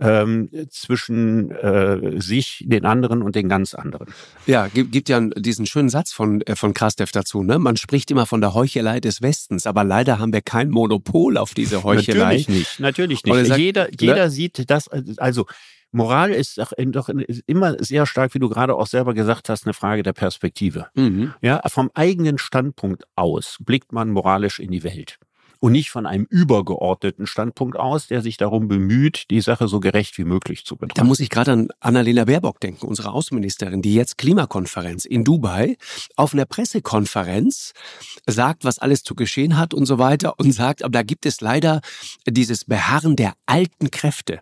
ähm, 0.00 0.48
zwischen 0.70 1.50
äh, 1.50 2.20
sich, 2.20 2.64
den 2.66 2.84
anderen 2.84 3.22
und 3.22 3.34
den 3.34 3.48
ganz 3.48 3.74
anderen. 3.74 4.08
Ja, 4.46 4.68
gibt, 4.68 4.92
gibt 4.92 5.08
ja 5.08 5.20
diesen 5.20 5.66
schönen 5.66 5.88
Satz 5.88 6.12
von, 6.12 6.40
äh, 6.42 6.54
von 6.54 6.72
Krastev 6.72 7.10
dazu. 7.10 7.42
Ne? 7.42 7.58
Man 7.58 7.76
spricht 7.76 8.10
immer 8.10 8.26
von 8.26 8.40
der 8.40 8.54
Heuchelei 8.54 9.00
des 9.00 9.22
Westens, 9.22 9.66
aber 9.66 9.82
leider 9.82 10.20
haben 10.20 10.32
wir 10.32 10.42
kein 10.42 10.70
Monopol 10.70 11.36
auf 11.36 11.54
diese 11.54 11.82
Heuchelei. 11.82 12.18
Natürlich 12.18 12.48
nicht, 12.48 12.80
natürlich 12.80 13.24
nicht. 13.24 13.46
sagt, 13.46 13.58
jeder 13.58 13.88
jeder 13.98 14.24
ne? 14.24 14.30
sieht 14.30 14.70
das, 14.70 14.88
also 15.16 15.46
Moral 15.90 16.30
ist 16.30 16.58
doch, 16.58 16.72
doch 16.76 17.08
immer 17.46 17.82
sehr 17.82 18.06
stark, 18.06 18.34
wie 18.34 18.38
du 18.38 18.48
gerade 18.48 18.74
auch 18.74 18.86
selber 18.86 19.14
gesagt 19.14 19.48
hast, 19.48 19.66
eine 19.66 19.74
Frage 19.74 20.02
der 20.02 20.12
Perspektive. 20.12 20.88
Mhm. 20.94 21.34
Ja, 21.40 21.60
vom 21.66 21.90
eigenen 21.94 22.38
Standpunkt 22.38 23.04
aus 23.14 23.56
blickt 23.60 23.92
man 23.92 24.10
moralisch 24.10 24.58
in 24.58 24.70
die 24.70 24.84
Welt 24.84 25.18
und 25.60 25.72
nicht 25.72 25.90
von 25.90 26.06
einem 26.06 26.24
übergeordneten 26.28 27.26
Standpunkt 27.26 27.76
aus, 27.76 28.06
der 28.06 28.22
sich 28.22 28.36
darum 28.36 28.68
bemüht, 28.68 29.30
die 29.30 29.40
Sache 29.40 29.68
so 29.68 29.80
gerecht 29.80 30.16
wie 30.18 30.24
möglich 30.24 30.64
zu 30.64 30.76
betrachten. 30.76 31.00
Da 31.00 31.04
muss 31.04 31.20
ich 31.20 31.30
gerade 31.30 31.52
an 31.52 31.68
Annalena 31.80 32.24
Baerbock 32.24 32.60
denken, 32.60 32.86
unsere 32.86 33.10
Außenministerin, 33.10 33.82
die 33.82 33.94
jetzt 33.94 34.18
Klimakonferenz 34.18 35.04
in 35.04 35.24
Dubai 35.24 35.76
auf 36.16 36.32
einer 36.32 36.46
Pressekonferenz 36.46 37.72
sagt, 38.26 38.64
was 38.64 38.78
alles 38.78 39.02
zu 39.02 39.14
geschehen 39.14 39.56
hat 39.56 39.74
und 39.74 39.86
so 39.86 39.98
weiter 39.98 40.38
und 40.38 40.52
sagt, 40.52 40.82
aber 40.82 40.92
da 40.92 41.02
gibt 41.02 41.26
es 41.26 41.40
leider 41.40 41.80
dieses 42.26 42.64
Beharren 42.64 43.16
der 43.16 43.32
alten 43.46 43.90
Kräfte. 43.90 44.40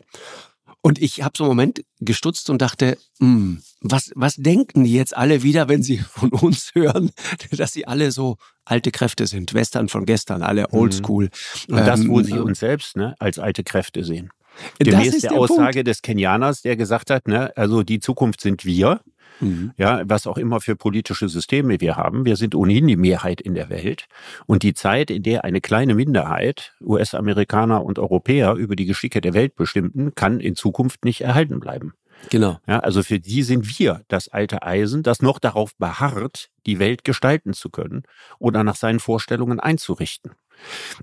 Und 0.86 1.02
ich 1.02 1.22
habe 1.22 1.32
so 1.36 1.42
einen 1.42 1.48
Moment 1.48 1.82
gestutzt 1.98 2.48
und 2.48 2.62
dachte, 2.62 2.96
mh, 3.18 3.26
hm, 3.26 3.62
was, 3.80 4.12
was 4.14 4.36
denken 4.36 4.84
die 4.84 4.92
jetzt 4.92 5.16
alle 5.16 5.42
wieder, 5.42 5.68
wenn 5.68 5.82
sie 5.82 5.98
von 6.10 6.30
uns 6.30 6.70
hören, 6.74 7.10
dass 7.50 7.72
sie 7.72 7.88
alle 7.88 8.12
so 8.12 8.36
alte 8.64 8.92
Kräfte 8.92 9.26
sind, 9.26 9.52
Western 9.52 9.88
von 9.88 10.06
gestern, 10.06 10.44
alle 10.44 10.68
mhm. 10.70 10.78
oldschool. 10.78 11.30
Und 11.68 11.78
das, 11.78 12.06
wo 12.06 12.20
ähm, 12.20 12.24
sie 12.24 12.38
uns 12.38 12.60
selbst 12.60 12.96
ne, 12.96 13.16
als 13.18 13.40
alte 13.40 13.64
Kräfte 13.64 14.04
sehen. 14.04 14.30
Gemäß 14.78 15.18
der, 15.22 15.30
der 15.30 15.40
Aussage 15.40 15.72
Punkt. 15.72 15.88
des 15.88 16.02
Kenianers, 16.02 16.62
der 16.62 16.76
gesagt 16.76 17.10
hat, 17.10 17.26
ne, 17.26 17.52
also 17.56 17.82
die 17.82 17.98
Zukunft 17.98 18.40
sind 18.40 18.64
wir. 18.64 19.00
Mhm. 19.40 19.72
Ja, 19.76 20.02
was 20.06 20.26
auch 20.26 20.38
immer 20.38 20.60
für 20.60 20.76
politische 20.76 21.28
Systeme 21.28 21.80
wir 21.80 21.96
haben. 21.96 22.24
Wir 22.24 22.36
sind 22.36 22.54
ohnehin 22.54 22.86
die 22.86 22.96
Mehrheit 22.96 23.40
in 23.40 23.54
der 23.54 23.70
Welt. 23.70 24.06
Und 24.46 24.62
die 24.62 24.74
Zeit, 24.74 25.10
in 25.10 25.22
der 25.22 25.44
eine 25.44 25.60
kleine 25.60 25.94
Minderheit, 25.94 26.74
US-Amerikaner 26.80 27.84
und 27.84 27.98
Europäer, 27.98 28.54
über 28.54 28.76
die 28.76 28.86
Geschicke 28.86 29.20
der 29.20 29.34
Welt 29.34 29.56
bestimmten, 29.56 30.14
kann 30.14 30.40
in 30.40 30.56
Zukunft 30.56 31.04
nicht 31.04 31.20
erhalten 31.20 31.60
bleiben. 31.60 31.92
Genau. 32.30 32.58
Ja, 32.66 32.80
also 32.80 33.02
für 33.02 33.20
die 33.20 33.42
sind 33.42 33.78
wir 33.78 34.02
das 34.08 34.28
alte 34.28 34.62
Eisen, 34.62 35.02
das 35.02 35.22
noch 35.22 35.38
darauf 35.38 35.76
beharrt, 35.76 36.50
die 36.64 36.78
Welt 36.78 37.04
gestalten 37.04 37.52
zu 37.52 37.70
können 37.70 38.02
oder 38.38 38.64
nach 38.64 38.76
seinen 38.76 39.00
Vorstellungen 39.00 39.60
einzurichten. 39.60 40.32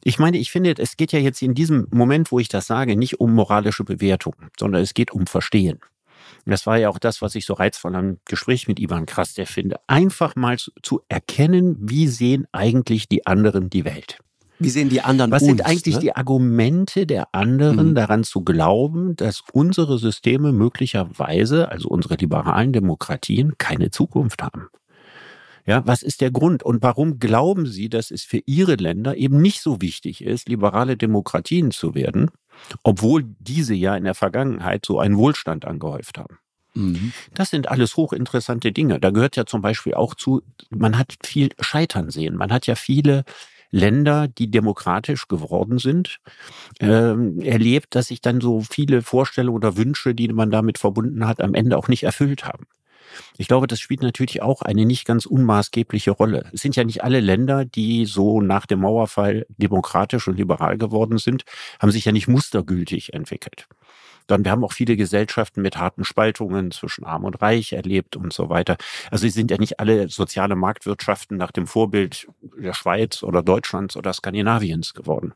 Ich 0.03 0.17
meine, 0.17 0.37
ich 0.37 0.51
finde, 0.51 0.73
es 0.77 0.97
geht 0.97 1.11
ja 1.11 1.19
jetzt 1.19 1.41
in 1.41 1.53
diesem 1.53 1.87
Moment, 1.91 2.31
wo 2.31 2.39
ich 2.39 2.49
das 2.49 2.65
sage, 2.65 2.95
nicht 2.95 3.19
um 3.19 3.33
moralische 3.33 3.83
Bewertung, 3.83 4.33
sondern 4.59 4.81
es 4.81 4.93
geht 4.93 5.11
um 5.11 5.27
Verstehen. 5.27 5.79
Das 6.45 6.65
war 6.65 6.77
ja 6.77 6.89
auch 6.89 6.99
das, 6.99 7.21
was 7.21 7.35
ich 7.35 7.45
so 7.45 7.53
reizvoll 7.53 7.95
am 7.95 8.17
Gespräch 8.25 8.67
mit 8.67 8.79
Ivan 8.79 9.05
Krass 9.05 9.33
der 9.33 9.47
finde. 9.47 9.77
Einfach 9.87 10.35
mal 10.35 10.57
zu, 10.57 10.71
zu 10.81 11.01
erkennen, 11.07 11.77
wie 11.79 12.07
sehen 12.07 12.47
eigentlich 12.51 13.07
die 13.07 13.25
anderen 13.25 13.69
die 13.69 13.85
Welt. 13.85 14.19
Wie 14.59 14.69
sehen 14.69 14.89
die 14.89 15.01
anderen 15.01 15.31
Was 15.31 15.41
uns, 15.41 15.49
sind 15.49 15.65
eigentlich 15.65 15.95
ne? 15.95 16.01
die 16.01 16.15
Argumente 16.15 17.05
der 17.05 17.33
anderen, 17.33 17.89
Mhm. 17.89 17.95
daran 17.95 18.23
zu 18.23 18.43
glauben, 18.43 19.15
dass 19.15 19.43
unsere 19.51 19.97
Systeme 19.97 20.51
möglicherweise, 20.51 21.69
also 21.69 21.89
unsere 21.89 22.15
liberalen 22.15 22.71
Demokratien, 22.71 23.57
keine 23.57 23.91
Zukunft 23.91 24.41
haben? 24.43 24.67
Ja, 25.65 25.85
was 25.87 26.03
ist 26.03 26.19
der 26.21 26.29
Grund 26.29 26.61
und 26.61 26.83
warum 26.83 27.19
glauben 27.19 27.65
Sie, 27.65 27.87
dass 27.87 28.11
es 28.11 28.23
für 28.23 28.41
Ihre 28.45 28.75
Länder 28.75 29.15
eben 29.15 29.41
nicht 29.41 29.61
so 29.61 29.81
wichtig 29.81 30.23
ist, 30.23 30.49
liberale 30.49 30.97
Demokratien 30.97 31.71
zu 31.71 31.95
werden, 31.95 32.29
obwohl 32.83 33.23
diese 33.39 33.73
ja 33.73 33.95
in 33.95 34.03
der 34.03 34.15
Vergangenheit 34.15 34.85
so 34.85 34.99
einen 34.99 35.17
Wohlstand 35.17 35.65
angehäuft 35.65 36.17
haben? 36.17 36.39
Mhm. 36.73 37.13
Das 37.33 37.49
sind 37.49 37.69
alles 37.69 37.95
hochinteressante 37.97 38.71
Dinge. 38.71 38.99
Da 38.99 39.11
gehört 39.11 39.35
ja 39.35 39.45
zum 39.45 39.61
Beispiel 39.61 39.93
auch 39.93 40.15
zu, 40.15 40.41
man 40.69 40.97
hat 40.97 41.15
viel 41.23 41.49
Scheitern 41.59 42.09
sehen. 42.09 42.35
Man 42.35 42.51
hat 42.51 42.67
ja 42.67 42.75
viele 42.75 43.23
Länder, 43.71 44.27
die 44.27 44.51
demokratisch 44.51 45.27
geworden 45.27 45.79
sind, 45.79 46.19
ähm, 46.79 47.39
erlebt, 47.41 47.95
dass 47.95 48.07
sich 48.07 48.21
dann 48.21 48.39
so 48.39 48.61
viele 48.61 49.01
Vorstellungen 49.01 49.57
oder 49.57 49.77
Wünsche, 49.77 50.13
die 50.15 50.27
man 50.27 50.51
damit 50.51 50.77
verbunden 50.77 51.27
hat, 51.27 51.41
am 51.41 51.55
Ende 51.55 51.77
auch 51.77 51.87
nicht 51.87 52.03
erfüllt 52.03 52.45
haben. 52.45 52.65
Ich 53.37 53.47
glaube, 53.47 53.67
das 53.67 53.79
spielt 53.79 54.01
natürlich 54.01 54.41
auch 54.41 54.61
eine 54.61 54.85
nicht 54.85 55.05
ganz 55.05 55.25
unmaßgebliche 55.25 56.11
Rolle. 56.11 56.49
Es 56.53 56.61
sind 56.61 56.75
ja 56.75 56.83
nicht 56.83 57.03
alle 57.03 57.19
Länder, 57.19 57.65
die 57.65 58.05
so 58.05 58.41
nach 58.41 58.65
dem 58.65 58.81
Mauerfall 58.81 59.45
demokratisch 59.49 60.27
und 60.27 60.37
liberal 60.37 60.77
geworden 60.77 61.17
sind, 61.17 61.43
haben 61.79 61.91
sich 61.91 62.05
ja 62.05 62.11
nicht 62.11 62.27
mustergültig 62.27 63.13
entwickelt. 63.13 63.67
Dann, 64.27 64.45
wir 64.45 64.51
haben 64.51 64.63
auch 64.63 64.71
viele 64.71 64.95
Gesellschaften 64.95 65.61
mit 65.61 65.77
harten 65.77 66.05
Spaltungen 66.05 66.71
zwischen 66.71 67.03
Arm 67.03 67.25
und 67.25 67.41
Reich 67.41 67.73
erlebt 67.73 68.15
und 68.15 68.31
so 68.31 68.49
weiter. 68.49 68.77
Also 69.11 69.27
es 69.27 69.33
sind 69.33 69.51
ja 69.51 69.57
nicht 69.57 69.79
alle 69.79 70.07
soziale 70.09 70.55
Marktwirtschaften 70.55 71.37
nach 71.37 71.51
dem 71.51 71.67
Vorbild 71.67 72.27
der 72.57 72.73
Schweiz 72.73 73.23
oder 73.23 73.43
Deutschlands 73.43 73.97
oder 73.97 74.13
Skandinaviens 74.13 74.93
geworden. 74.93 75.33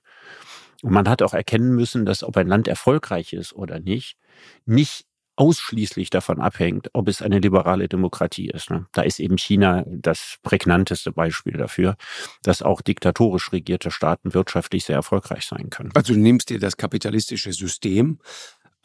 Und 0.84 0.92
man 0.92 1.10
hat 1.10 1.22
auch 1.22 1.34
erkennen 1.34 1.76
müssen, 1.76 2.06
dass 2.06 2.24
ob 2.24 2.38
ein 2.38 2.48
Land 2.48 2.68
erfolgreich 2.68 3.34
ist 3.34 3.54
oder 3.54 3.80
nicht, 3.80 4.16
nicht 4.66 5.06
ausschließlich 5.38 6.10
davon 6.10 6.42
abhängt, 6.42 6.90
ob 6.94 7.08
es 7.08 7.22
eine 7.22 7.40
liberale 7.40 7.88
Demokratie 7.88 8.50
ist. 8.50 8.70
Ne? 8.72 8.88
Da 8.92 9.04
ist 9.04 9.20
eben 9.20 9.38
China 9.38 9.84
das 9.88 10.38
prägnanteste 10.42 11.12
Beispiel 11.12 11.54
dafür, 11.54 11.96
dass 12.44 12.62
auch 12.62 12.82
diktatorisch 12.82 13.54
regierte 13.54 13.92
Staaten 13.92 14.34
wirtschaftlich 14.34 14.84
sehr 14.84 14.96
erfolgreich 14.96 15.46
sein 15.46 15.70
können. 15.70 15.92
Also 15.94 16.14
du 16.14 16.20
nimmst 16.20 16.50
dir 16.50 16.60
das 16.60 16.76
kapitalistische 16.76 17.54
System, 17.54 18.20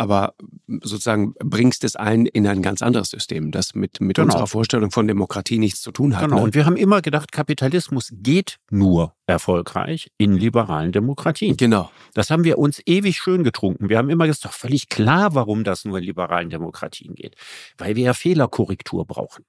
aber 0.02 0.34
sozusagen 0.82 1.32
bringst 1.38 1.84
es 1.84 1.94
ein 1.94 2.26
in 2.26 2.44
ein 2.46 2.60
ganz 2.60 2.82
anderes 2.82 3.10
System, 3.10 3.52
das 3.52 3.74
mit, 3.74 4.00
mit 4.00 4.16
Genau. 4.16 4.26
unserer 4.26 4.48
Vorstellung 4.48 4.90
von 4.90 5.06
Demokratie 5.06 5.58
nichts 5.58 5.80
zu 5.80 5.92
tun 5.92 6.16
hat. 6.16 6.24
Genau. 6.24 6.36
Ne? 6.36 6.42
Und 6.42 6.54
wir 6.54 6.66
haben 6.66 6.76
immer 6.76 7.00
gedacht, 7.02 7.30
Kapitalismus 7.30 8.10
geht 8.12 8.58
nur 8.68 9.14
erfolgreich 9.26 10.10
in 10.18 10.36
liberalen 10.36 10.90
Demokratien. 10.90 11.56
Genau. 11.56 11.90
Das 12.14 12.30
haben 12.30 12.42
wir 12.42 12.58
uns 12.58 12.82
ewig 12.84 13.16
schön 13.16 13.44
getrunken. 13.44 13.88
Wir 13.88 13.98
haben 13.98 14.10
immer 14.10 14.26
gesagt, 14.26 14.46
doch 14.46 14.52
völlig 14.52 14.88
klar, 14.88 15.34
warum 15.36 15.62
das 15.62 15.84
nur 15.84 15.98
in 15.98 16.04
liberalen 16.04 16.50
Demokratien 16.50 17.14
geht. 17.14 17.36
Weil 17.78 17.94
wir 17.94 18.04
ja 18.06 18.14
Fehlerkorrektur 18.14 19.06
brauchen. 19.06 19.44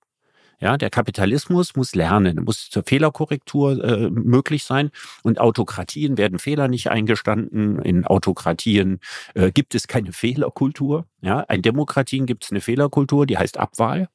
Ja, 0.64 0.78
der 0.78 0.90
Kapitalismus 0.90 1.76
muss 1.76 1.94
lernen, 1.94 2.42
muss 2.46 2.70
zur 2.70 2.84
Fehlerkorrektur 2.84 3.84
äh, 3.84 4.10
möglich 4.10 4.64
sein. 4.64 4.92
Und 5.22 5.42
Autokratien 5.42 6.18
werden 6.18 6.40
Fehler 6.40 6.70
nicht 6.70 6.90
eingestanden. 6.90 7.80
In 7.80 8.06
Autokratien 8.06 9.02
äh, 9.34 9.52
gibt 9.52 9.76
es 9.76 9.90
keine 9.90 10.14
Fehlerkultur. 10.14 11.06
Ja, 11.20 11.42
in 11.42 11.64
Demokratien 11.64 12.26
gibt 12.26 12.46
es 12.46 12.52
eine 12.52 12.62
Fehlerkultur, 12.62 13.26
die 13.26 13.38
heißt 13.38 13.58
Abwahl. 13.58 14.08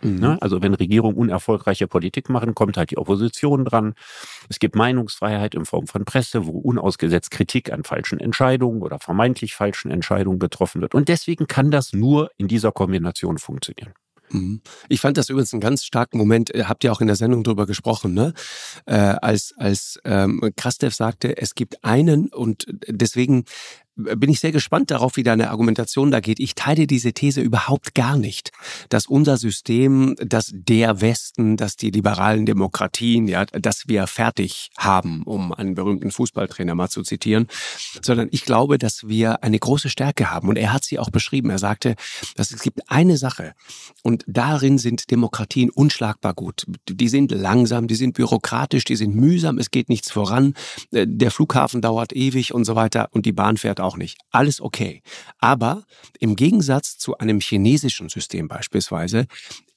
Mhm. 0.00 0.18
Ne? 0.18 0.38
Also 0.40 0.60
wenn 0.60 0.74
Regierungen 0.74 1.16
unerfolgreiche 1.16 1.86
Politik 1.86 2.28
machen, 2.28 2.56
kommt 2.56 2.76
halt 2.76 2.90
die 2.90 2.98
Opposition 2.98 3.64
dran. 3.64 3.94
Es 4.48 4.58
gibt 4.58 4.74
Meinungsfreiheit 4.74 5.54
in 5.54 5.66
Form 5.66 5.86
von 5.86 6.04
Presse, 6.04 6.46
wo 6.46 6.58
unausgesetzt 6.58 7.30
Kritik 7.30 7.72
an 7.72 7.84
falschen 7.84 8.18
Entscheidungen 8.18 8.82
oder 8.82 8.98
vermeintlich 8.98 9.54
falschen 9.54 9.92
Entscheidungen 9.92 10.40
getroffen 10.40 10.80
wird. 10.80 10.96
Und 10.96 11.06
deswegen 11.06 11.46
kann 11.46 11.70
das 11.70 11.92
nur 11.92 12.32
in 12.38 12.48
dieser 12.48 12.72
Kombination 12.72 13.38
funktionieren. 13.38 13.92
Mhm. 14.32 14.60
Ich 14.88 15.00
fand 15.00 15.16
das 15.16 15.28
übrigens 15.28 15.52
einen 15.52 15.60
ganz 15.60 15.84
starken 15.84 16.18
Moment, 16.18 16.54
äh, 16.54 16.64
habt 16.64 16.84
ihr 16.84 16.92
auch 16.92 17.00
in 17.00 17.06
der 17.06 17.16
Sendung 17.16 17.44
drüber 17.44 17.66
gesprochen, 17.66 18.14
ne? 18.14 18.32
Äh, 18.86 18.94
als 18.94 19.54
als 19.56 20.00
ähm, 20.04 20.40
Krastev 20.56 20.94
sagte, 20.94 21.36
es 21.36 21.54
gibt 21.54 21.84
einen 21.84 22.28
und 22.28 22.66
deswegen 22.88 23.44
bin 23.96 24.30
ich 24.30 24.40
sehr 24.40 24.52
gespannt 24.52 24.90
darauf, 24.90 25.16
wie 25.16 25.22
deine 25.22 25.50
Argumentation 25.50 26.10
da 26.10 26.20
geht. 26.20 26.40
Ich 26.40 26.54
teile 26.54 26.86
diese 26.86 27.12
These 27.12 27.40
überhaupt 27.40 27.94
gar 27.94 28.16
nicht, 28.16 28.50
dass 28.88 29.06
unser 29.06 29.36
System, 29.36 30.16
dass 30.18 30.50
der 30.52 31.00
Westen, 31.00 31.56
dass 31.56 31.76
die 31.76 31.90
liberalen 31.90 32.46
Demokratien, 32.46 33.28
ja, 33.28 33.44
dass 33.44 33.88
wir 33.88 34.06
fertig 34.06 34.70
haben, 34.78 35.22
um 35.24 35.52
einen 35.52 35.74
berühmten 35.74 36.10
Fußballtrainer 36.10 36.74
mal 36.74 36.88
zu 36.88 37.02
zitieren, 37.02 37.48
sondern 38.00 38.28
ich 38.30 38.44
glaube, 38.44 38.78
dass 38.78 39.08
wir 39.08 39.44
eine 39.44 39.58
große 39.58 39.90
Stärke 39.90 40.30
haben. 40.30 40.48
Und 40.48 40.56
er 40.56 40.72
hat 40.72 40.84
sie 40.84 40.98
auch 40.98 41.10
beschrieben. 41.10 41.50
Er 41.50 41.58
sagte, 41.58 41.94
dass 42.36 42.50
es 42.50 42.62
gibt 42.62 42.90
eine 42.90 43.16
Sache 43.18 43.52
und 44.02 44.24
darin 44.26 44.78
sind 44.78 45.10
Demokratien 45.10 45.70
unschlagbar 45.70 46.34
gut. 46.34 46.66
Die 46.88 47.08
sind 47.08 47.30
langsam, 47.32 47.88
die 47.88 47.94
sind 47.94 48.14
bürokratisch, 48.14 48.84
die 48.84 48.96
sind 48.96 49.14
mühsam, 49.14 49.58
es 49.58 49.70
geht 49.70 49.88
nichts 49.88 50.10
voran, 50.10 50.54
der 50.90 51.30
Flughafen 51.30 51.82
dauert 51.82 52.14
ewig 52.14 52.54
und 52.54 52.64
so 52.64 52.74
weiter 52.74 53.08
und 53.12 53.26
die 53.26 53.32
Bahn 53.32 53.56
fährt 53.56 53.80
auch 53.82 53.96
nicht. 53.96 54.18
Alles 54.30 54.60
okay. 54.60 55.02
Aber 55.38 55.84
im 56.18 56.36
Gegensatz 56.36 56.98
zu 56.98 57.18
einem 57.18 57.40
chinesischen 57.40 58.08
System 58.08 58.48
beispielsweise 58.48 59.26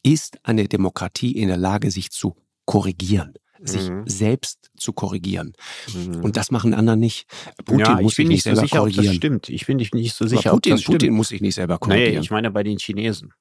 ist 0.04 0.38
eine 0.44 0.68
Demokratie 0.68 1.32
in 1.32 1.48
der 1.48 1.58
Lage, 1.58 1.92
sich 1.92 2.12
zu 2.12 2.36
korrigieren 2.66 3.34
sich 3.64 3.90
mhm. 3.90 4.04
selbst 4.06 4.72
zu 4.78 4.94
korrigieren. 4.94 5.54
Mhm. 5.94 6.24
Und 6.24 6.38
das 6.38 6.52
machen 6.52 6.74
anderen 6.74 7.00
nicht. 7.00 7.28
Putin 7.64 7.80
ja, 7.80 8.02
muss 8.02 8.16
sich 8.16 8.28
nicht 8.28 8.44
selber 8.44 8.58
so 8.58 8.62
sicher, 8.64 8.78
korrigieren. 8.80 9.06
das 9.06 9.16
stimmt. 9.16 9.50
Ich 9.50 9.66
bin 9.66 9.78
nicht 9.78 10.14
so 10.14 10.28
sicher, 10.28 10.52
Aber 10.52 10.58
Putin, 10.58 10.82
Putin 10.84 11.14
muss 11.14 11.30
sich 11.30 11.42
nicht 11.42 11.56
selber 11.56 11.78
korrigieren. 11.78 12.14
Nee, 12.14 12.20
ich 12.20 12.32
meine 12.32 12.52
bei 12.52 12.64
den 12.64 12.78
Chinesen. 12.78 13.34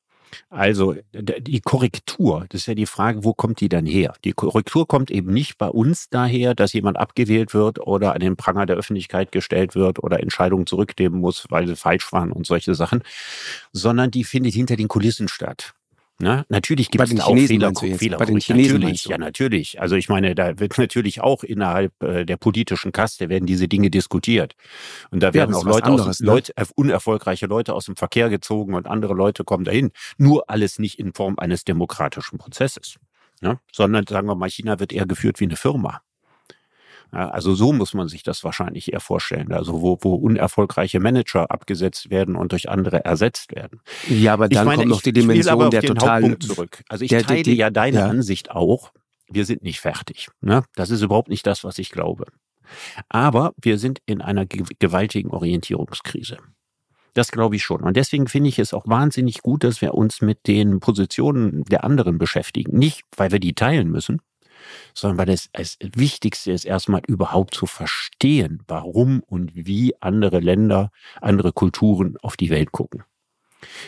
Also 0.51 0.95
die 1.13 1.61
Korrektur, 1.61 2.47
das 2.49 2.63
ist 2.63 2.67
ja 2.67 2.75
die 2.75 2.87
Frage, 2.87 3.25
wo 3.25 3.35
kommt 3.35 3.61
die 3.61 3.69
dann 3.69 3.87
her? 3.87 4.15
Die 4.25 4.33
Korrektur 4.33 4.87
kommt 4.87 5.11
eben 5.11 5.33
nicht 5.33 5.59
bei 5.59 5.69
uns 5.69 6.09
daher, 6.09 6.55
dass 6.55 6.73
jemand 6.73 6.99
abgewählt 6.99 7.55
wird 7.55 7.79
oder 7.79 8.15
an 8.15 8.21
den 8.21 8.37
Pranger 8.37 8.67
der 8.67 8.77
Öffentlichkeit 8.77 9.33
gestellt 9.33 9.75
wird 9.75 10.03
oder 10.03 10.21
Entscheidungen 10.21 10.67
zurücknehmen 10.67 11.21
muss, 11.21 11.47
weil 11.51 11.67
sie 11.67 11.77
falsch 11.77 12.13
waren 12.13 12.33
und 12.33 12.47
solche 12.47 12.75
Sachen, 12.75 13.03
sondern 13.73 14.11
die 14.11 14.25
findet 14.25 14.55
hinter 14.55 14.77
den 14.77 14.89
Kulissen 14.89 15.29
statt. 15.29 15.75
Ne? 16.21 16.45
Natürlich 16.49 16.91
gibt 16.93 17.05
es 17.05 17.21
auch 17.21 17.35
Fehler, 17.35 17.73
Fehler. 17.75 18.19
Bei 18.19 18.25
den 18.25 18.39
Chinesen 18.39 18.79
natürlich, 18.79 19.05
ja 19.07 19.19
natürlich. 19.19 19.81
Also 19.81 19.97
ich 19.97 20.09
meine, 20.09 20.37
da 20.37 20.59
wird 20.61 20.79
natürlich 20.79 21.21
auch 21.21 21.43
innerhalb 21.43 22.01
äh, 22.03 22.25
der 22.25 22.37
politischen 22.37 22.93
Kaste 22.93 23.29
werden 23.29 23.47
diese 23.47 23.67
Dinge 23.67 23.91
diskutiert. 23.91 24.55
Und 25.11 25.25
da 25.25 25.35
werden 25.35 25.51
ja, 25.51 25.57
auch 25.57 25.65
Leute, 25.65 25.87
anderes, 25.87 26.09
aus, 26.09 26.21
ne? 26.21 26.27
Leute, 26.27 26.53
unerfolgreiche 26.77 27.47
Leute 27.47 27.75
aus 27.75 27.87
dem 27.87 27.97
Verkehr 27.97 28.31
gezogen 28.31 28.75
und 28.75 28.87
andere 28.87 29.15
Leute 29.15 29.43
kommen 29.43 29.65
dahin. 29.65 29.91
Nur 30.17 30.49
alles 30.49 30.79
nicht 30.79 31.01
in 31.01 31.13
Form 31.15 31.35
eines 31.39 31.65
demokratischen 31.65 32.39
Prozesses. 32.39 32.97
Ne? 33.41 33.59
Sondern 33.73 34.07
sagen 34.07 34.29
wir 34.29 34.37
mal, 34.37 34.49
China 34.49 34.79
wird 34.79 34.93
eher 34.93 35.07
geführt 35.07 35.41
wie 35.41 35.45
eine 35.45 35.57
Firma. 35.57 36.01
Ja, 37.15 37.29
also 37.31 37.55
so 37.55 37.73
muss 37.73 37.95
man 37.95 38.09
sich 38.09 38.25
das 38.25 38.43
wahrscheinlich 38.43 38.93
eher 38.93 38.99
vorstellen. 38.99 39.53
Also 39.53 39.81
wo, 39.83 39.99
wo 40.01 40.15
unerfolgreiche 40.17 40.99
Manager 40.99 41.49
abgesetzt 41.51 42.11
werden 42.11 42.35
und 42.35 42.51
durch 42.51 42.69
andere 42.69 43.05
ersetzt 43.05 43.55
werden. 43.55 43.81
Ja, 44.09 44.33
aber 44.33 44.49
dann 44.49 44.67
meine, 44.67 44.79
kommt 44.79 44.91
noch 44.91 45.03
die 45.03 45.13
Dimension 45.13 45.71
der 45.71 45.83
totalen 45.83 46.41
zurück. 46.41 46.83
Also 46.89 47.05
ich 47.05 47.11
der, 47.11 47.23
teile 47.23 47.45
die, 47.45 47.55
ja 47.55 47.71
deine 47.71 47.99
ja. 47.99 48.07
Ansicht 48.09 48.51
auch. 48.51 48.93
Wir 49.31 49.45
sind 49.45 49.63
nicht 49.63 49.81
fertig. 49.81 50.29
Ne? 50.41 50.65
Das 50.75 50.91
ist 50.91 51.03
überhaupt 51.03 51.29
nicht 51.29 51.47
das, 51.47 51.63
was 51.63 51.79
ich 51.79 51.91
glaube. 51.91 52.27
Aber 53.09 53.53
wir 53.61 53.79
sind 53.79 54.01
in 54.07 54.21
einer 54.21 54.45
gewaltigen 54.45 55.31
Orientierungskrise. 55.31 56.39
Das 57.13 57.31
glaube 57.31 57.55
ich 57.55 57.63
schon. 57.63 57.83
Und 57.83 57.97
deswegen 57.97 58.27
finde 58.27 58.49
ich 58.49 58.59
es 58.59 58.75
auch 58.75 58.89
wahnsinnig 58.89 59.41
gut, 59.41 59.63
dass 59.63 59.81
wir 59.81 59.95
uns 59.95 60.21
mit 60.21 60.49
den 60.49 60.81
Positionen 60.81 61.63
der 61.65 61.85
anderen 61.85 62.19
beschäftigen. 62.19 62.77
Nicht, 62.77 63.03
weil 63.17 63.31
wir 63.31 63.39
die 63.39 63.55
teilen 63.55 63.89
müssen, 63.89 64.21
sondern 64.95 65.19
weil 65.19 65.35
es 65.35 65.51
das 65.53 65.79
Wichtigste 65.81 66.53
ist, 66.53 66.65
erstmal 66.65 67.03
überhaupt 67.07 67.55
zu 67.55 67.67
verstehen, 67.67 68.63
warum 68.69 69.23
und 69.27 69.53
wie 69.55 69.95
andere 70.01 70.41
Länder, 70.41 70.91
andere 71.21 71.53
Kulturen 71.53 72.17
auf 72.23 72.37
die 72.37 72.51
Welt 72.51 72.73
gucken. 72.73 73.05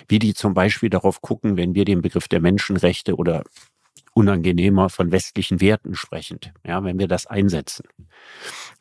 Wie 0.08 0.18
die 0.18 0.34
zum 0.34 0.54
Beispiel 0.54 0.90
darauf 0.90 1.20
gucken, 1.20 1.56
wenn 1.56 1.74
wir 1.74 1.84
den 1.84 2.02
Begriff 2.02 2.28
der 2.28 2.40
Menschenrechte 2.40 3.16
oder 3.16 3.42
unangenehmer 4.14 4.88
von 4.88 5.12
westlichen 5.12 5.60
Werten 5.60 5.94
sprechend, 5.94 6.52
ja, 6.64 6.82
wenn 6.82 6.98
wir 6.98 7.06
das 7.06 7.26
einsetzen. 7.26 7.84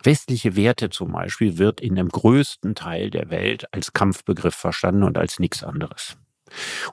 Westliche 0.02 0.56
Werte 0.56 0.90
zum 0.90 1.12
Beispiel 1.12 1.58
wird 1.58 1.82
in 1.82 1.96
dem 1.96 2.08
größten 2.08 2.74
Teil 2.74 3.10
der 3.10 3.30
Welt 3.30 3.66
als 3.74 3.92
Kampfbegriff 3.92 4.56
verstanden 4.56 5.04
und 5.04 5.18
als 5.18 5.40
nichts 5.40 5.62
anderes. 5.62 6.18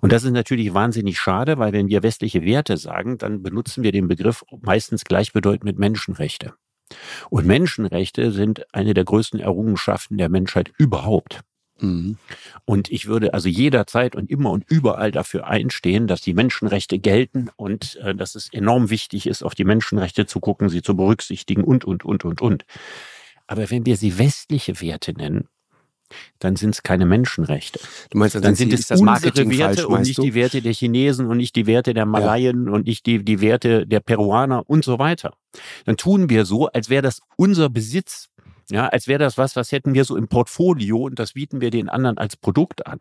Und 0.00 0.12
das 0.12 0.24
ist 0.24 0.32
natürlich 0.32 0.74
wahnsinnig 0.74 1.18
schade, 1.18 1.58
weil 1.58 1.72
wenn 1.72 1.88
wir 1.88 2.02
westliche 2.02 2.42
Werte 2.42 2.76
sagen, 2.76 3.18
dann 3.18 3.42
benutzen 3.42 3.82
wir 3.82 3.92
den 3.92 4.08
Begriff 4.08 4.44
meistens 4.60 5.04
gleichbedeutend 5.04 5.64
mit 5.64 5.78
Menschenrechte. 5.78 6.54
Und 7.30 7.46
Menschenrechte 7.46 8.32
sind 8.32 8.66
eine 8.74 8.94
der 8.94 9.04
größten 9.04 9.40
Errungenschaften 9.40 10.18
der 10.18 10.28
Menschheit 10.28 10.72
überhaupt. 10.78 11.42
Mhm. 11.80 12.16
Und 12.64 12.90
ich 12.90 13.06
würde 13.06 13.34
also 13.34 13.48
jederzeit 13.48 14.14
und 14.14 14.30
immer 14.30 14.50
und 14.50 14.64
überall 14.68 15.10
dafür 15.10 15.46
einstehen, 15.46 16.06
dass 16.06 16.20
die 16.20 16.34
Menschenrechte 16.34 16.98
gelten 16.98 17.50
und 17.56 17.96
äh, 17.96 18.14
dass 18.14 18.34
es 18.34 18.52
enorm 18.52 18.90
wichtig 18.90 19.26
ist, 19.26 19.42
auf 19.42 19.54
die 19.54 19.64
Menschenrechte 19.64 20.26
zu 20.26 20.40
gucken, 20.40 20.68
sie 20.68 20.82
zu 20.82 20.96
berücksichtigen 20.96 21.64
und, 21.64 21.84
und, 21.84 22.04
und, 22.04 22.24
und, 22.24 22.40
und. 22.40 22.64
Aber 23.46 23.70
wenn 23.70 23.84
wir 23.84 23.96
sie 23.96 24.18
westliche 24.18 24.80
Werte 24.80 25.12
nennen, 25.12 25.48
dann 26.38 26.56
sind 26.56 26.74
es 26.74 26.82
keine 26.82 27.06
Menschenrechte. 27.06 27.80
Du 28.10 28.18
meinst, 28.18 28.34
dann, 28.34 28.42
dann 28.42 28.54
sind 28.54 28.72
es 28.72 28.86
das 28.86 29.00
Marketing 29.00 29.50
Werte 29.50 29.82
falsch, 29.82 29.84
und 29.86 30.02
nicht 30.02 30.18
du? 30.18 30.22
die 30.22 30.34
Werte 30.34 30.62
der 30.62 30.72
Chinesen 30.72 31.26
und 31.26 31.36
nicht 31.36 31.56
die 31.56 31.66
Werte 31.66 31.94
der 31.94 32.06
Malayen 32.06 32.66
ja. 32.66 32.72
und 32.72 32.86
nicht 32.86 33.06
die, 33.06 33.24
die 33.24 33.40
Werte 33.40 33.86
der 33.86 34.00
Peruaner 34.00 34.68
und 34.68 34.84
so 34.84 34.98
weiter. 34.98 35.34
Dann 35.84 35.96
tun 35.96 36.30
wir 36.30 36.44
so, 36.44 36.68
als 36.68 36.88
wäre 36.90 37.02
das 37.02 37.20
unser 37.36 37.68
Besitz. 37.68 38.28
Ja, 38.70 38.88
als 38.88 39.06
wäre 39.08 39.18
das 39.18 39.36
was, 39.38 39.56
was 39.56 39.72
hätten 39.72 39.92
wir 39.92 40.04
so 40.04 40.16
im 40.16 40.28
Portfolio 40.28 40.98
und 40.98 41.18
das 41.18 41.32
bieten 41.32 41.60
wir 41.60 41.70
den 41.70 41.88
anderen 41.88 42.16
als 42.16 42.36
Produkt 42.36 42.86
an. 42.86 43.00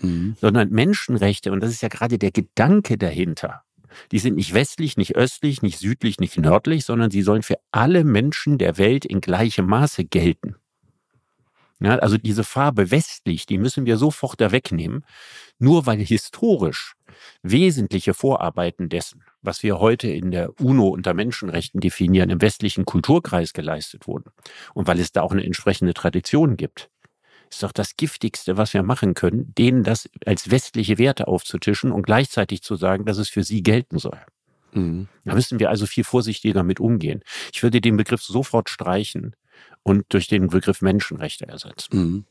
Mhm. 0.00 0.36
Sondern 0.40 0.70
Menschenrechte, 0.70 1.52
und 1.52 1.60
das 1.60 1.70
ist 1.70 1.82
ja 1.82 1.88
gerade 1.88 2.18
der 2.18 2.30
Gedanke 2.30 2.96
dahinter, 2.96 3.62
die 4.10 4.18
sind 4.18 4.36
nicht 4.36 4.54
westlich, 4.54 4.96
nicht 4.96 5.16
östlich, 5.16 5.62
nicht 5.62 5.78
südlich, 5.78 6.18
nicht 6.18 6.38
nördlich, 6.38 6.84
sondern 6.84 7.10
sie 7.10 7.22
sollen 7.22 7.42
für 7.42 7.58
alle 7.70 8.04
Menschen 8.04 8.58
der 8.58 8.78
Welt 8.78 9.04
in 9.04 9.20
gleichem 9.20 9.66
Maße 9.66 10.04
gelten. 10.04 10.56
Ja, 11.82 11.96
also 11.96 12.16
diese 12.16 12.44
Farbe 12.44 12.92
westlich, 12.92 13.46
die 13.46 13.58
müssen 13.58 13.86
wir 13.86 13.96
sofort 13.96 14.40
da 14.40 14.52
wegnehmen, 14.52 15.04
nur 15.58 15.84
weil 15.84 15.98
historisch 15.98 16.94
wesentliche 17.42 18.14
Vorarbeiten 18.14 18.88
dessen, 18.88 19.24
was 19.42 19.64
wir 19.64 19.80
heute 19.80 20.08
in 20.08 20.30
der 20.30 20.60
UNO 20.60 20.88
unter 20.88 21.12
Menschenrechten 21.12 21.80
definieren, 21.80 22.30
im 22.30 22.40
westlichen 22.40 22.84
Kulturkreis 22.84 23.52
geleistet 23.52 24.06
wurden 24.06 24.30
und 24.74 24.86
weil 24.86 25.00
es 25.00 25.10
da 25.10 25.22
auch 25.22 25.32
eine 25.32 25.44
entsprechende 25.44 25.92
Tradition 25.92 26.56
gibt, 26.56 26.88
ist 27.50 27.64
doch 27.64 27.72
das 27.72 27.96
Giftigste, 27.96 28.56
was 28.56 28.72
wir 28.74 28.84
machen 28.84 29.14
können, 29.14 29.52
denen 29.58 29.82
das 29.82 30.08
als 30.24 30.50
westliche 30.50 30.98
Werte 30.98 31.26
aufzutischen 31.26 31.90
und 31.90 32.04
gleichzeitig 32.04 32.62
zu 32.62 32.76
sagen, 32.76 33.04
dass 33.04 33.18
es 33.18 33.28
für 33.28 33.42
sie 33.42 33.62
gelten 33.62 33.98
soll. 33.98 34.20
Mhm. 34.72 35.08
Da 35.24 35.34
müssen 35.34 35.58
wir 35.58 35.68
also 35.68 35.86
viel 35.86 36.04
vorsichtiger 36.04 36.62
mit 36.62 36.78
umgehen. 36.78 37.22
Ich 37.52 37.62
würde 37.62 37.80
den 37.80 37.96
Begriff 37.96 38.22
sofort 38.22 38.70
streichen 38.70 39.34
und 39.84 40.04
durch 40.10 40.28
den 40.28 40.48
Begriff 40.48 40.80
Menschenrechte 40.80 41.48
ersetzen. 41.48 41.88
Mhm. 41.92 42.24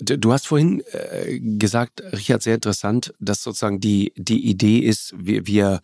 Du 0.00 0.32
hast 0.32 0.46
vorhin 0.46 0.82
äh, 0.92 1.38
gesagt, 1.38 2.02
Richard, 2.12 2.42
sehr 2.42 2.54
interessant, 2.54 3.12
dass 3.20 3.42
sozusagen 3.42 3.78
die, 3.78 4.12
die 4.16 4.48
Idee 4.48 4.78
ist, 4.78 5.12
wir, 5.18 5.46
wir 5.46 5.80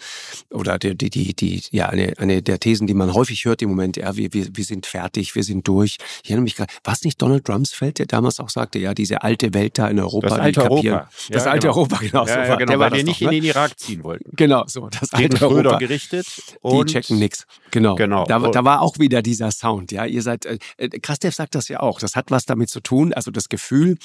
oder 0.51 0.79
die, 0.79 0.97
die, 0.97 1.11
die, 1.11 1.35
die, 1.35 1.63
ja, 1.73 1.89
eine, 1.89 2.15
eine 2.19 2.43
der 2.43 2.59
Thesen, 2.59 2.87
die 2.87 2.95
man 2.95 3.13
häufig 3.13 3.45
hört 3.45 3.61
im 3.61 3.69
Moment, 3.69 3.99
ja, 3.99 4.17
wir, 4.17 4.33
wir, 4.33 4.49
wir 4.53 4.65
sind 4.65 4.87
fertig, 4.87 5.35
wir 5.35 5.45
sind 5.45 5.69
durch. 5.69 5.99
Ich 6.23 6.31
erinnere 6.31 6.45
mich 6.45 6.57
gerade, 6.57 6.73
was 6.85 7.05
nicht 7.05 7.21
Donald 7.21 7.49
Rumsfeld, 7.49 7.99
der 7.99 8.07
damals 8.07 8.41
auch 8.41 8.51
sagte, 8.51 8.79
ja, 8.79 8.95
diese 8.95 9.23
alte 9.23 9.53
Welt 9.53 9.79
da 9.79 9.89
in 9.89 10.01
Europa, 10.01 10.29
das 10.29 10.39
alte 10.39 10.63
Europa. 10.63 11.11
Das 11.29 11.45
ja, 11.45 11.51
alte 11.51 11.67
genau. 11.67 11.77
Europa, 11.77 11.97
genau. 11.99 12.27
Ja, 12.27 12.33
so 12.33 12.41
ja, 12.41 12.57
genau 12.57 12.71
der 12.71 12.79
weil 12.79 12.93
wir 12.93 13.05
nicht 13.05 13.21
noch, 13.21 13.31
ne? 13.31 13.37
in 13.37 13.43
den 13.43 13.51
Irak 13.51 13.79
ziehen 13.79 14.03
wollten. 14.05 14.31
Genau, 14.37 14.65
so, 14.67 14.89
das 14.89 15.11
Gegen 15.11 15.35
alte 15.35 15.51
Europa. 15.51 15.79
gerichtet. 15.79 16.27
die 16.65 16.85
checken 16.87 17.19
nix. 17.19 17.47
Genau. 17.71 17.97
genau. 17.97 18.25
Da, 18.25 18.39
da 18.39 18.65
war 18.65 18.81
auch 18.81 18.99
wieder 18.99 19.21
dieser 19.21 19.51
Sound, 19.51 19.93
ja, 19.93 20.07
ihr 20.07 20.23
seid, 20.23 20.47
äh, 20.47 20.59
Krastev 21.03 21.35
sagt 21.35 21.55
das 21.55 21.69
ja 21.69 21.81
auch. 21.81 22.01
Das 22.01 22.17
hat 22.17 22.31
was 22.31 22.45
damit 22.45 22.69
zu 22.69 22.81
tun, 22.81 23.13
also 23.13 23.31
das 23.31 23.49
Gefühl, 23.49 23.97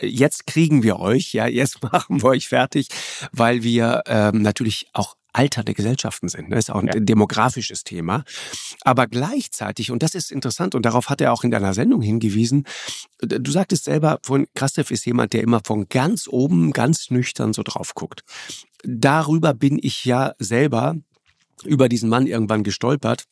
jetzt 0.00 0.46
kriegen 0.46 0.82
wir 0.82 0.98
euch, 0.98 1.32
ja, 1.32 1.46
jetzt 1.46 1.82
machen 1.92 2.22
wir 2.22 2.30
euch 2.30 2.48
fertig, 2.48 2.88
weil 3.32 3.62
wir 3.62 4.02
ähm, 4.06 4.42
natürlich 4.42 4.88
auch 4.92 5.16
alternde 5.32 5.74
Gesellschaften 5.74 6.28
sind. 6.28 6.44
Das 6.44 6.50
ne? 6.50 6.58
ist 6.58 6.70
auch 6.70 6.80
ein 6.80 6.86
ja. 6.88 6.98
demografisches 6.98 7.84
Thema. 7.84 8.24
Aber 8.82 9.06
gleichzeitig, 9.06 9.90
und 9.90 10.02
das 10.02 10.14
ist 10.14 10.32
interessant, 10.32 10.74
und 10.74 10.82
darauf 10.84 11.10
hat 11.10 11.20
er 11.20 11.32
auch 11.32 11.44
in 11.44 11.50
deiner 11.50 11.74
Sendung 11.74 12.02
hingewiesen, 12.02 12.64
du 13.20 13.50
sagtest 13.50 13.84
selber, 13.84 14.18
von 14.22 14.46
Krastev 14.54 14.90
ist 14.90 15.06
jemand, 15.06 15.32
der 15.32 15.42
immer 15.42 15.60
von 15.64 15.88
ganz 15.88 16.28
oben, 16.28 16.72
ganz 16.72 17.10
nüchtern 17.10 17.52
so 17.52 17.62
drauf 17.62 17.94
guckt. 17.94 18.24
Darüber 18.84 19.54
bin 19.54 19.78
ich 19.80 20.04
ja 20.04 20.34
selber 20.38 20.96
über 21.64 21.88
diesen 21.88 22.08
Mann 22.08 22.26
irgendwann 22.26 22.62
gestolpert 22.62 23.24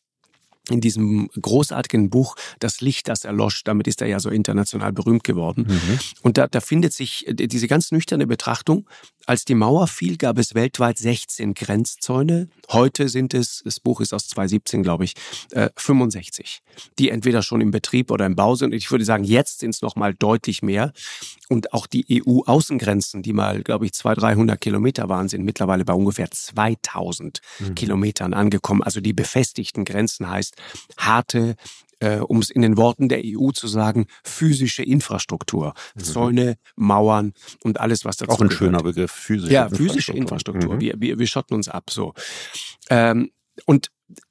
in 0.71 0.81
diesem 0.81 1.29
großartigen 1.41 2.11
Buch 2.11 2.37
Das 2.59 2.81
Licht, 2.81 3.09
das 3.09 3.25
erlosch, 3.25 3.65
damit 3.65 3.87
ist 3.87 4.03
er 4.03 4.09
ja 4.09 4.21
so 4.21 4.31
international 4.31 4.93
berühmt 4.93 5.25
geworden. 5.25 5.67
Mhm. 5.69 5.99
Und 6.23 6.39
da, 6.39 6.47
da 6.47 6.61
findet 6.61 6.93
sich 6.93 7.27
äh, 7.27 7.35
diese 7.35 7.69
ganz 7.69 7.93
nüchterne 7.93 8.27
Betrachtung, 8.27 8.89
als 9.27 9.45
die 9.45 9.55
Mauer 9.55 9.89
fiel, 9.89 10.17
gab 10.17 10.39
es 10.39 10.55
weltweit 10.55 10.99
16 10.99 11.55
Grenzzäune. 11.55 12.49
Heute 12.71 13.09
sind 13.09 13.35
es, 13.35 13.63
das 13.65 13.81
Buch 13.81 14.01
ist 14.01 14.15
aus 14.15 14.29
2017, 14.29 14.83
glaube 14.83 15.05
ich, 15.05 15.15
65, 15.77 16.63
äh, 16.65 16.81
die 16.99 17.11
entweder 17.11 17.43
schon 17.43 17.61
im 17.61 17.73
Betrieb 17.73 18.11
oder 18.11 18.25
im 18.25 18.37
Bau 18.37 18.55
sind. 18.55 18.73
Ich 18.73 18.91
würde 18.91 19.05
sagen, 19.05 19.25
jetzt 19.25 19.59
sind 19.59 19.75
es 19.75 19.83
noch 19.83 19.97
mal 19.97 20.15
deutlich 20.15 20.63
mehr. 20.63 20.93
Und 21.49 21.73
auch 21.73 21.87
die 21.87 22.23
EU-Außengrenzen, 22.25 23.23
die 23.23 23.33
mal, 23.33 23.63
glaube 23.63 23.87
ich, 23.87 23.93
200, 23.93 24.23
300 24.23 24.61
Kilometer 24.61 25.09
waren, 25.09 25.29
sind 25.29 25.45
mittlerweile 25.45 25.85
bei 25.85 25.93
ungefähr 25.93 26.31
2000 26.31 27.41
mhm. 27.59 27.75
Kilometern 27.75 28.33
angekommen. 28.33 28.83
Also 28.83 29.01
die 29.01 29.13
befestigten 29.13 29.85
Grenzen 29.85 30.29
heißt 30.29 30.57
harte 30.97 31.57
äh, 32.01 32.19
um 32.19 32.39
es 32.39 32.51
in 32.51 32.63
den 32.63 32.77
Worten 32.77 33.09
der 33.09 33.23
EU 33.25 33.51
zu 33.51 33.69
sagen, 33.69 34.07
physische 34.23 34.83
Infrastruktur. 34.83 35.75
Mhm. 35.95 36.05
Zäune, 36.05 36.59
Mauern 36.75 37.33
und 37.63 37.81
alles, 37.81 38.05
was 38.05 38.17
dazu 38.17 38.33
Auch 38.33 38.41
ein 38.41 38.49
gehört. 38.49 38.59
schöner 38.59 38.83
Begriff, 38.83 39.11
physische 39.13 39.53
ja, 39.53 39.63
Infrastruktur. 39.65 39.95
physische 39.95 40.13
Infrastruktur. 40.13 40.75
Mhm. 40.75 40.81
Wir, 40.81 40.95
wir, 40.99 41.19
wir 41.19 41.27
schotten 41.27 41.55
uns 41.55 41.69
ab, 41.69 41.91
so. 41.91 42.15
Ähm, 42.91 43.31
und 43.65 43.91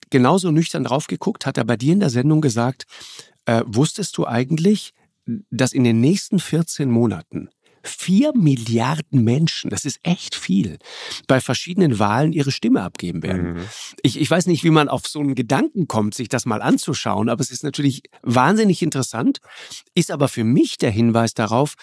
genauso 0.10 0.52
nüchtern 0.52 0.84
drauf 0.84 1.08
geguckt, 1.08 1.46
hat 1.46 1.58
er 1.58 1.66
bei 1.66 1.78
dir 1.78 1.94
in 1.94 2.00
der 2.00 2.10
Sendung 2.10 2.42
gesagt, 2.42 2.86
äh, 3.46 3.64
wusstest 3.66 4.18
du 4.18 4.28
eigentlich, 4.28 4.94
dass 5.50 5.74
in 5.74 5.84
den 5.84 6.00
nächsten 6.00 6.40
14 6.40 6.90
Monaten 6.90 7.50
Vier 7.88 8.32
Milliarden 8.36 9.24
Menschen, 9.24 9.70
das 9.70 9.86
ist 9.86 10.00
echt 10.04 10.36
viel, 10.36 10.80
bei 11.28 11.40
verschiedenen 11.40 12.00
Wahlen 12.00 12.34
ihre 12.34 12.52
Stimme 12.52 12.82
abgeben 12.82 13.24
werden. 13.24 13.54
Mhm. 13.54 13.62
Ich, 14.02 14.20
ich 14.20 14.30
weiß 14.30 14.48
nicht, 14.48 14.64
wie 14.64 14.72
man 14.72 14.90
auf 14.90 15.08
so 15.08 15.20
einen 15.20 15.36
Gedanken 15.36 15.88
kommt, 15.88 16.16
sich 16.16 16.28
das 16.28 16.46
mal 16.46 16.62
anzuschauen, 16.62 17.30
aber 17.30 17.42
es 17.42 17.52
ist 17.52 17.64
natürlich 17.64 18.04
wahnsinnig 18.24 18.82
interessant, 18.82 19.40
ist 19.94 20.12
aber 20.12 20.28
für 20.28 20.44
mich 20.44 20.78
der 20.78 20.92
Hinweis 20.92 21.34
darauf, 21.34 21.76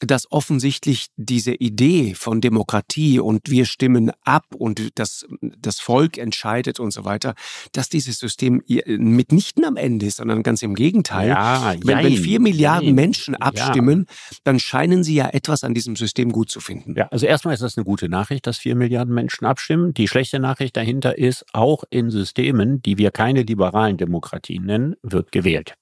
dass 0.00 0.30
offensichtlich 0.30 1.06
diese 1.16 1.54
Idee 1.54 2.14
von 2.14 2.40
Demokratie 2.40 3.18
und 3.18 3.50
wir 3.50 3.64
stimmen 3.64 4.12
ab 4.24 4.46
und 4.56 4.98
das, 4.98 5.26
das 5.40 5.80
Volk 5.80 6.18
entscheidet 6.18 6.78
und 6.78 6.92
so 6.92 7.04
weiter, 7.04 7.34
dass 7.72 7.88
dieses 7.88 8.18
System 8.18 8.62
mitnichten 8.86 9.64
am 9.64 9.76
Ende 9.76 10.06
ist, 10.06 10.18
sondern 10.18 10.42
ganz 10.42 10.62
im 10.62 10.74
Gegenteil. 10.74 11.28
Ja, 11.28 11.74
wenn, 11.82 12.04
wenn 12.04 12.16
vier 12.16 12.40
Milliarden 12.40 12.88
jein, 12.88 12.94
Menschen 12.94 13.34
abstimmen, 13.34 14.06
ja. 14.08 14.36
dann 14.44 14.60
scheinen 14.60 15.02
sie 15.04 15.14
ja 15.14 15.28
etwas 15.38 15.62
an 15.62 15.72
diesem 15.72 15.94
System 15.94 16.32
gut 16.32 16.50
zu 16.50 16.60
finden. 16.60 16.94
Ja, 16.96 17.06
also 17.08 17.24
erstmal 17.24 17.54
ist 17.54 17.62
das 17.62 17.78
eine 17.78 17.84
gute 17.84 18.08
Nachricht, 18.08 18.46
dass 18.46 18.58
vier 18.58 18.74
Milliarden 18.74 19.14
Menschen 19.14 19.46
abstimmen. 19.46 19.94
Die 19.94 20.08
schlechte 20.08 20.40
Nachricht 20.40 20.76
dahinter 20.76 21.16
ist, 21.16 21.46
auch 21.52 21.84
in 21.90 22.10
Systemen, 22.10 22.82
die 22.82 22.98
wir 22.98 23.12
keine 23.12 23.42
liberalen 23.42 23.96
Demokratien 23.96 24.66
nennen, 24.66 24.96
wird 25.02 25.30
gewählt. 25.30 25.74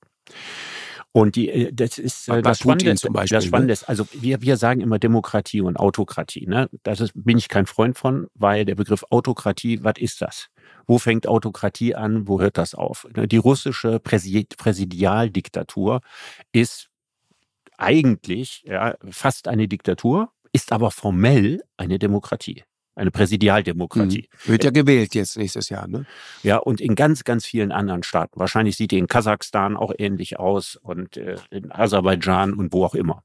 Und 1.12 1.36
die, 1.36 1.48
äh, 1.48 1.72
das 1.72 1.96
ist 1.96 2.28
äh, 2.28 2.42
das 2.42 2.58
Spannende, 2.58 2.94
zum 2.96 3.14
Beispiel, 3.14 3.36
das 3.36 3.44
ne? 3.44 3.48
Spannende 3.48 3.72
ist, 3.72 3.88
also 3.88 4.06
wir, 4.12 4.42
wir 4.42 4.58
sagen 4.58 4.82
immer 4.82 4.98
Demokratie 4.98 5.62
und 5.62 5.78
Autokratie. 5.78 6.46
Ne? 6.46 6.68
Das 6.82 7.00
ist, 7.00 7.12
bin 7.14 7.38
ich 7.38 7.48
kein 7.48 7.64
Freund 7.64 7.96
von, 7.96 8.26
weil 8.34 8.66
der 8.66 8.74
Begriff 8.74 9.04
Autokratie, 9.08 9.82
was 9.82 9.94
ist 9.96 10.20
das? 10.20 10.48
Wo 10.86 10.98
fängt 10.98 11.26
Autokratie 11.26 11.94
an? 11.94 12.28
Wo 12.28 12.38
hört 12.38 12.58
das 12.58 12.74
auf? 12.74 13.06
Ne, 13.16 13.26
die 13.26 13.38
russische 13.38 13.98
Präsidialdiktatur 13.98 16.02
ist 16.52 16.90
eigentlich 17.78 18.62
ja, 18.66 18.96
fast 19.10 19.48
eine 19.48 19.68
Diktatur, 19.68 20.30
ist 20.52 20.72
aber 20.72 20.90
formell 20.90 21.62
eine 21.76 21.98
Demokratie. 21.98 22.64
Eine 22.94 23.10
Präsidialdemokratie. 23.10 24.28
Mhm. 24.46 24.50
Wird 24.50 24.64
ja 24.64 24.70
gewählt 24.70 25.14
jetzt 25.14 25.36
nächstes 25.36 25.68
Jahr, 25.68 25.86
ne? 25.86 26.06
Ja, 26.42 26.56
und 26.56 26.80
in 26.80 26.94
ganz, 26.94 27.24
ganz 27.24 27.44
vielen 27.44 27.70
anderen 27.70 28.02
Staaten. 28.02 28.40
Wahrscheinlich 28.40 28.78
sieht 28.78 28.90
die 28.90 28.98
in 28.98 29.06
Kasachstan 29.06 29.76
auch 29.76 29.92
ähnlich 29.98 30.38
aus 30.38 30.76
und 30.76 31.18
äh, 31.18 31.36
in 31.50 31.70
Aserbaidschan 31.70 32.54
und 32.54 32.72
wo 32.72 32.86
auch 32.86 32.94
immer. 32.94 33.22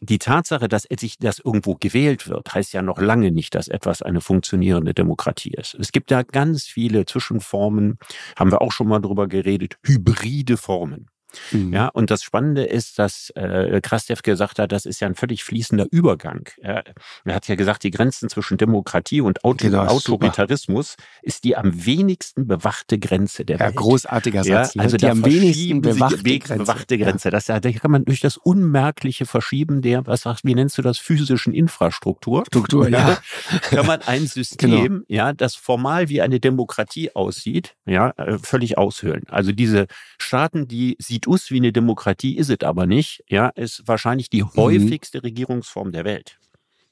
Die 0.00 0.18
Tatsache, 0.18 0.68
dass 0.68 0.86
sich 0.98 1.18
das 1.18 1.40
irgendwo 1.40 1.74
gewählt 1.74 2.28
wird, 2.28 2.54
heißt 2.54 2.72
ja 2.72 2.82
noch 2.82 2.98
lange 3.00 3.32
nicht, 3.32 3.54
dass 3.56 3.68
etwas 3.68 4.02
eine 4.02 4.20
funktionierende 4.20 4.94
Demokratie 4.94 5.54
ist. 5.56 5.74
Es 5.74 5.92
gibt 5.92 6.10
da 6.10 6.22
ganz 6.22 6.64
viele 6.64 7.04
Zwischenformen, 7.04 7.98
haben 8.36 8.50
wir 8.52 8.60
auch 8.60 8.72
schon 8.72 8.88
mal 8.88 9.00
drüber 9.00 9.26
geredet, 9.26 9.76
hybride 9.84 10.56
Formen. 10.56 11.08
Mhm. 11.52 11.72
Ja, 11.72 11.88
und 11.88 12.10
das 12.10 12.22
Spannende 12.22 12.64
ist, 12.64 12.98
dass 12.98 13.30
äh, 13.30 13.80
Krastev 13.80 14.22
gesagt 14.22 14.58
hat, 14.58 14.72
das 14.72 14.86
ist 14.86 15.00
ja 15.00 15.08
ein 15.08 15.14
völlig 15.14 15.44
fließender 15.44 15.86
Übergang. 15.90 16.48
Er, 16.60 16.84
er 17.24 17.34
hat 17.34 17.48
ja 17.48 17.54
gesagt, 17.54 17.84
die 17.84 17.90
Grenzen 17.90 18.28
zwischen 18.28 18.56
Demokratie 18.56 19.20
und 19.20 19.44
Auto 19.44 19.66
genau, 19.66 19.86
Autoritarismus 19.86 20.92
super. 20.92 21.04
ist 21.22 21.44
die 21.44 21.56
am 21.56 21.84
wenigsten 21.86 22.46
bewachte 22.46 22.98
Grenze 22.98 23.44
der 23.44 23.58
ja, 23.58 23.66
Welt. 23.66 23.76
Großartiger 23.76 24.44
Satz. 24.44 24.74
Ja, 24.74 24.80
ne? 24.80 24.82
also 24.82 24.96
die 24.96 25.06
am 25.06 25.24
wenigsten 25.24 25.80
bewachte, 25.80 26.22
Grenze. 26.22 26.56
bewachte 26.56 26.98
Grenze. 26.98 27.30
Das, 27.30 27.46
da 27.46 27.60
kann 27.60 27.90
man 27.90 28.04
durch 28.04 28.20
das 28.20 28.36
unmerkliche 28.36 29.26
Verschieben 29.26 29.82
der, 29.82 30.06
was 30.06 30.22
sagst, 30.22 30.44
wie 30.44 30.54
nennst 30.54 30.78
du 30.78 30.82
das, 30.82 30.98
physischen 30.98 31.54
Infrastruktur? 31.54 32.44
Struktur, 32.46 32.88
ja. 32.88 33.18
kann 33.62 33.86
man 33.86 34.02
ein 34.02 34.26
System, 34.26 34.70
genau. 34.70 35.04
ja, 35.08 35.32
das 35.32 35.54
formal 35.54 36.08
wie 36.08 36.20
eine 36.20 36.40
Demokratie 36.40 37.14
aussieht, 37.14 37.76
ja, 37.86 38.10
äh, 38.16 38.38
völlig 38.38 38.78
aushöhlen. 38.78 39.24
Also 39.28 39.52
diese 39.52 39.86
Staaten, 40.18 40.68
die 40.68 40.96
sieht 40.98 41.23
sieht 41.24 41.28
aus 41.28 41.50
wie 41.50 41.56
eine 41.56 41.72
Demokratie, 41.72 42.36
ist 42.36 42.50
es 42.50 42.60
aber 42.60 42.86
nicht. 42.86 43.22
Ja, 43.28 43.48
ist 43.48 43.82
wahrscheinlich 43.86 44.30
die 44.30 44.42
mhm. 44.42 44.54
häufigste 44.56 45.22
Regierungsform 45.22 45.92
der 45.92 46.04
Welt. 46.04 46.38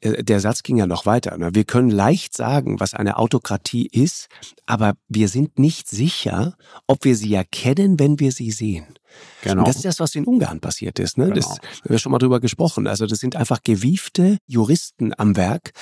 Äh, 0.01 0.25
der 0.25 0.41
Satz 0.41 0.63
ging 0.63 0.77
ja 0.77 0.87
noch 0.87 1.07
weiter. 1.07 1.37
Ne? 1.39 1.51
Wir 1.55 1.65
können 1.65 1.91
leicht 1.91 2.35
sagen, 2.35 2.81
was 2.81 2.95
eine 2.95 3.19
Autokratie 3.19 3.87
ist, 3.87 4.29
aber 4.67 4.95
wir 5.09 5.29
sind 5.29 5.59
nicht 5.59 5.89
sicher, 5.89 6.57
ob 6.87 7.05
wir 7.05 7.17
sie 7.17 7.35
erkennen, 7.35 7.99
wenn 7.99 8.21
wir 8.21 8.33
sie 8.33 8.51
sehen. 8.51 8.99
Genau. 9.43 9.61
Und 9.61 9.69
das 9.69 9.77
ist 9.77 9.85
das, 9.85 10.01
was 10.01 10.15
in 10.15 10.25
Ungarn 10.25 10.61
passiert 10.61 10.99
ist. 10.99 11.19
Ne? 11.19 11.25
Genau. 11.25 11.37
Das 11.37 11.49
haben 11.49 11.61
wir 11.85 11.99
schon 11.99 12.13
mal 12.13 12.19
drüber 12.19 12.41
gesprochen. 12.41 12.87
Also 12.87 13.07
das 13.07 13.19
sind 13.19 13.37
einfach 13.37 13.63
gewiefte 13.63 14.39
Juristen 14.47 15.13
am 15.17 15.37
Werk, 15.37 15.73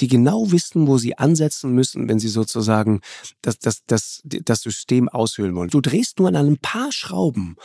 die 0.00 0.08
genau 0.08 0.52
wissen, 0.52 0.86
wo 0.86 0.98
sie 0.98 1.16
ansetzen 1.16 1.72
müssen, 1.72 2.08
wenn 2.08 2.18
sie 2.18 2.28
sozusagen 2.28 3.00
das, 3.42 3.58
das, 3.58 3.82
das, 3.86 4.20
das 4.24 4.60
System 4.60 5.08
aushöhlen 5.08 5.54
wollen. 5.54 5.70
Du 5.70 5.80
drehst 5.80 6.18
nur 6.18 6.28
an 6.28 6.36
ein 6.36 6.58
paar 6.58 6.92
Schrauben 6.92 7.56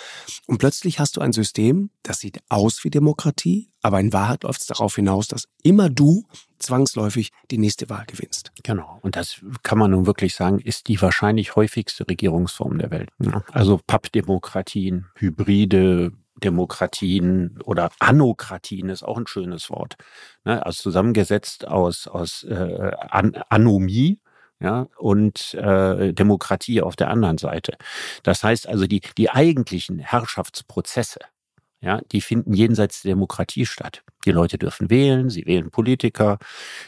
und 0.47 0.57
plötzlich 0.57 0.99
hast 0.99 1.17
du 1.17 1.21
ein 1.21 1.34
System, 1.34 1.89
das 2.03 2.19
sieht 2.19 2.39
aus 2.49 2.84
wie 2.84 2.89
Demokratie, 2.89 3.69
aber 3.81 3.99
in 3.99 4.13
Wahrheit 4.13 4.43
läuft 4.43 4.62
es 4.62 4.67
darauf 4.67 4.95
hinaus, 4.95 5.27
dass 5.27 5.45
immer 5.63 5.89
du 5.89 6.25
zwangsläufig 6.62 7.32
die 7.50 7.58
nächste 7.58 7.89
Wahl 7.89 8.06
gewinnst. 8.06 8.52
Genau. 8.63 9.00
Und 9.02 9.15
das 9.15 9.41
kann 9.63 9.78
man 9.78 9.91
nun 9.91 10.06
wirklich 10.06 10.36
sagen, 10.36 10.60
ist 10.60 10.88
die 10.88 11.02
wahrscheinlich 11.02 11.56
häufigste 11.56 12.08
Regierungsform 12.08 12.78
der 12.78 12.91
Welt. 12.91 13.10
Also 13.52 13.80
Pappdemokratien, 13.86 15.08
hybride 15.15 16.12
Demokratien 16.43 17.60
oder 17.63 17.91
Anokratien 18.00 18.89
ist 18.89 19.04
auch 19.04 19.17
ein 19.17 19.28
schönes 19.28 19.69
Wort. 19.69 19.95
Ne? 20.43 20.65
Also 20.65 20.84
zusammengesetzt 20.84 21.67
aus, 21.67 22.08
aus 22.08 22.43
äh, 22.43 22.91
An 23.10 23.36
Anomie, 23.50 24.19
ja, 24.60 24.88
und 24.97 25.56
äh, 25.56 26.13
Demokratie 26.13 26.82
auf 26.82 26.95
der 26.95 27.10
anderen 27.10 27.39
Seite. 27.39 27.74
Das 28.24 28.43
heißt 28.43 28.67
also, 28.67 28.86
die, 28.86 29.02
die 29.17 29.32
eigentlichen 29.32 29.97
Herrschaftsprozesse, 29.97 31.19
ja, 31.84 32.00
die 32.12 32.22
finden 32.22 32.54
jenseits 32.54 33.02
der 33.02 33.10
Demokratie 33.10 33.65
statt. 33.65 34.04
Die 34.26 34.32
Leute 34.32 34.60
dürfen 34.60 34.91
wählen, 34.91 35.32
sie 35.32 35.48
wählen 35.48 35.72
Politiker, 35.72 36.38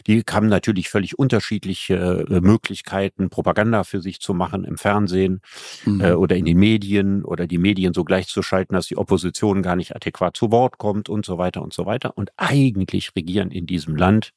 die 0.05 0.23
haben 0.29 0.47
natürlich 0.47 0.89
völlig 0.89 1.17
unterschiedliche 1.17 2.25
äh, 2.29 2.41
Möglichkeiten, 2.41 3.31
Propaganda 3.31 3.83
für 3.85 4.01
sich 4.01 4.19
zu 4.19 4.35
machen 4.35 4.63
im 4.65 4.77
Fernsehen 4.77 5.41
mhm. 5.85 6.01
äh, 6.01 6.11
oder 6.11 6.35
in 6.35 6.45
den 6.45 6.59
Medien 6.59 7.25
oder 7.25 7.47
die 7.47 7.57
Medien 7.57 7.95
so 7.95 8.03
gleichzuschalten, 8.03 8.75
dass 8.75 8.85
die 8.85 8.97
Opposition 8.97 9.63
gar 9.63 9.75
nicht 9.75 9.95
adäquat 9.95 10.37
zu 10.37 10.51
Wort 10.51 10.77
kommt 10.77 11.09
und 11.09 11.25
so 11.25 11.39
weiter 11.39 11.63
und 11.63 11.73
so 11.73 11.87
weiter. 11.87 12.15
Und 12.15 12.31
eigentlich 12.37 13.15
regieren 13.15 13.49
in 13.49 13.65
diesem 13.65 13.95
Land 13.95 14.31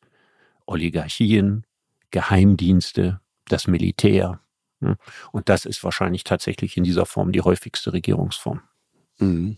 Oligarchien, 0.65 1.65
Geheimdienste, 2.11 3.21
das 3.49 3.67
Militär. 3.67 4.41
Und 4.81 5.49
das 5.51 5.67
ist 5.67 5.85
wahrscheinlich 5.85 6.25
tatsächlich 6.25 6.79
in 6.79 6.85
dieser 6.85 7.05
Form 7.05 7.33
die 7.33 7.43
häufigste 7.43 7.93
Regierungsform. 7.93 8.63
Mhm. 9.19 9.57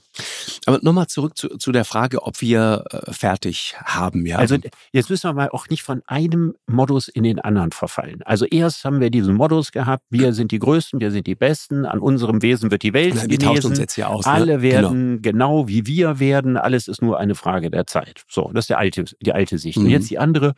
Aber 0.66 0.79
nochmal 0.83 1.07
zurück 1.07 1.37
zu, 1.37 1.49
zu 1.49 1.73
der 1.73 1.85
Frage, 1.85 2.23
ob 2.23 2.40
wir 2.40 2.85
äh, 2.90 3.12
fertig 3.12 3.75
haben. 3.85 4.27
Ja? 4.27 4.37
Also 4.37 4.57
jetzt 4.92 5.11
müssen 5.11 5.29
wir 5.29 5.33
mal 5.33 5.49
auch 5.51 5.68
nicht 5.68 5.83
von 5.83 6.03
einem 6.07 6.55
Modus 6.66 7.09
in 7.09 7.23
den 7.23 7.40
anderen 7.40 7.73
verfallen. 7.73 8.23
Also 8.25 8.44
erst 8.44 8.85
haben 8.85 9.01
wir 9.01 9.11
diesen 9.11 9.35
Modus 9.35 9.73
gehabt, 9.73 10.05
wir 10.11 10.33
sind 10.33 10.53
die 10.53 10.59
Größten, 10.59 11.01
wir 11.01 11.11
sind 11.11 11.27
die 11.27 11.35
Besten, 11.35 11.87
an 11.87 11.99
unserem 11.99 12.42
Wesen 12.42 12.71
wird 12.71 12.83
die 12.83 12.92
Welt 12.92 13.14
Na, 13.16 13.29
wir 13.29 13.38
tauschen 13.38 13.71
uns 13.71 13.79
jetzt 13.79 13.97
ja 13.97 14.09
aus. 14.09 14.27
Ne? 14.27 14.33
Alle 14.33 14.62
werden 14.62 15.23
genau. 15.23 15.62
genau. 15.62 15.68
wie 15.68 15.87
wir 15.87 16.21
werden, 16.21 16.57
alles 16.57 16.87
ist 16.88 17.03
nur 17.03 17.18
eine 17.18 17.35
Frage 17.35 17.71
der 17.71 17.87
Zeit. 17.87 18.25
So, 18.29 18.51
das 18.53 18.64
ist 18.64 18.71
der 18.71 18.79
alte, 18.79 19.05
die 19.21 19.33
alte 19.33 19.59
Sicht. 19.59 19.79
Mhm. 19.79 19.85
Und 19.85 19.90
jetzt 19.90 20.11
die 20.11 20.18
andere, 20.18 20.55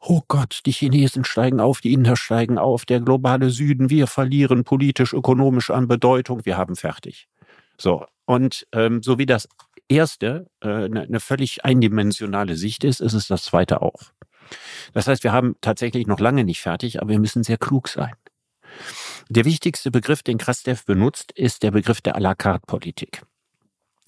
oh 0.00 0.22
Gott, 0.28 0.60
die 0.66 0.72
Chinesen 0.72 1.24
steigen 1.24 1.60
auf, 1.60 1.80
die 1.80 1.92
Inder 1.92 2.16
steigen 2.16 2.58
auf, 2.58 2.84
der 2.84 3.00
globale 3.00 3.50
Süden, 3.50 3.90
wir 3.90 4.06
verlieren 4.06 4.64
politisch, 4.64 5.12
ökonomisch 5.12 5.70
an 5.70 5.88
Bedeutung, 5.88 6.44
wir 6.44 6.56
haben 6.56 6.76
fertig. 6.76 7.28
So, 7.78 8.06
und 8.26 8.66
ähm, 8.72 9.02
so 9.02 9.18
wie 9.18 9.26
das 9.26 9.48
erste 9.88 10.48
äh, 10.60 10.68
eine, 10.68 11.02
eine 11.02 11.20
völlig 11.20 11.64
eindimensionale 11.64 12.56
Sicht 12.56 12.84
ist, 12.84 13.00
ist 13.00 13.12
es 13.12 13.28
das 13.28 13.44
zweite 13.44 13.82
auch. 13.82 14.02
Das 14.92 15.08
heißt, 15.08 15.24
wir 15.24 15.32
haben 15.32 15.56
tatsächlich 15.60 16.06
noch 16.06 16.20
lange 16.20 16.44
nicht 16.44 16.60
fertig, 16.60 17.00
aber 17.00 17.10
wir 17.10 17.18
müssen 17.18 17.42
sehr 17.42 17.58
klug 17.58 17.88
sein. 17.88 18.14
Der 19.28 19.44
wichtigste 19.44 19.90
Begriff, 19.90 20.22
den 20.22 20.38
Krastev 20.38 20.84
benutzt, 20.84 21.32
ist 21.32 21.62
der 21.62 21.70
Begriff 21.70 22.00
der 22.00 22.16
à 22.16 22.20
la 22.20 22.34
carte 22.34 22.66
Politik. 22.66 23.22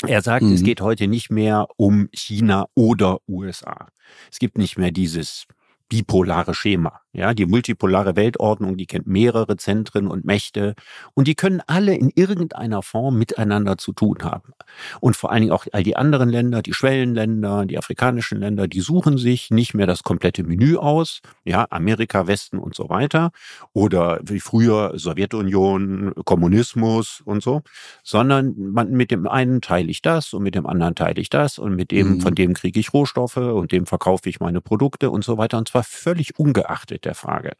Er 0.07 0.21
sagt, 0.21 0.45
mhm. 0.45 0.53
es 0.53 0.63
geht 0.63 0.81
heute 0.81 1.09
nicht 1.09 1.31
mehr 1.31 1.69
um 1.77 2.09
China 2.13 2.67
oder 2.75 3.19
USA. 3.27 3.89
Es 4.31 4.39
gibt 4.39 4.59
nicht 4.59 4.77
mehr 4.77 4.91
dieses 4.91 5.47
bipolare 5.89 6.55
Schema. 6.55 7.01
Ja, 7.13 7.33
die 7.33 7.47
multipolare 7.47 8.15
Weltordnung, 8.15 8.77
die 8.77 8.87
kennt 8.87 9.07
mehrere 9.07 9.57
Zentren 9.57 10.07
und 10.09 10.27
Mächte 10.27 10.75
und 11.15 11.27
die 11.27 11.35
können 11.35 11.63
alle 11.67 11.95
in 11.95 12.11
irgendeiner 12.15 12.83
Form 12.83 13.17
miteinander 13.17 13.79
zu 13.79 13.95
tun 13.95 14.19
haben. 14.23 14.53
Und 15.01 15.17
vor 15.17 15.33
allen 15.33 15.41
Dingen 15.41 15.53
auch 15.53 15.65
all 15.73 15.83
die 15.83 15.97
anderen 15.97 16.29
Länder, 16.29 16.61
die 16.61 16.75
Schwellenländer, 16.75 17.65
die 17.65 17.79
afrikanischen 17.79 18.39
Länder, 18.39 18.69
die 18.69 18.81
suchen 18.81 19.17
sich 19.17 19.51
nicht 19.51 19.73
mehr 19.73 19.87
das 19.87 20.03
komplette 20.03 20.45
Menü 20.45 20.77
aus, 20.77 21.21
ja, 21.45 21.67
Amerika, 21.71 22.27
Westen 22.27 22.59
und 22.59 22.75
so 22.75 22.91
weiter 22.91 23.31
oder 23.73 24.21
wie 24.23 24.41
früher 24.41 24.93
Sowjetunion, 24.97 26.13
Kommunismus 26.27 27.23
und 27.25 27.43
so, 27.43 27.63
sondern 28.03 28.55
man, 28.59 28.91
mit 28.91 29.11
dem 29.11 29.27
einen 29.27 29.63
teile 29.63 29.91
ich 29.91 30.03
das 30.03 30.35
und 30.35 30.43
mit 30.43 30.55
dem 30.55 30.67
anderen 30.67 30.95
teile 30.95 31.21
ich 31.23 31.31
das 31.31 31.59
und 31.59 31.77
mit 31.77 31.93
dem, 31.93 32.17
mhm. 32.17 32.21
von 32.21 32.35
dem 32.35 32.53
kriege 32.53 32.79
ich 32.79 32.93
Rohstoffe 32.93 33.39
und 33.39 33.73
dem 33.73 33.87
verkaufe 33.87 34.29
ich 34.29 34.39
meine 34.39 34.61
Produkte 34.61 35.11
und 35.11 35.25
so 35.25 35.39
weiter 35.39 35.57
und 35.57 35.71
zwar 35.77 35.85
völlig 35.85 36.39
ungeachtet 36.39 37.05
der 37.05 37.15
Frage, 37.15 37.53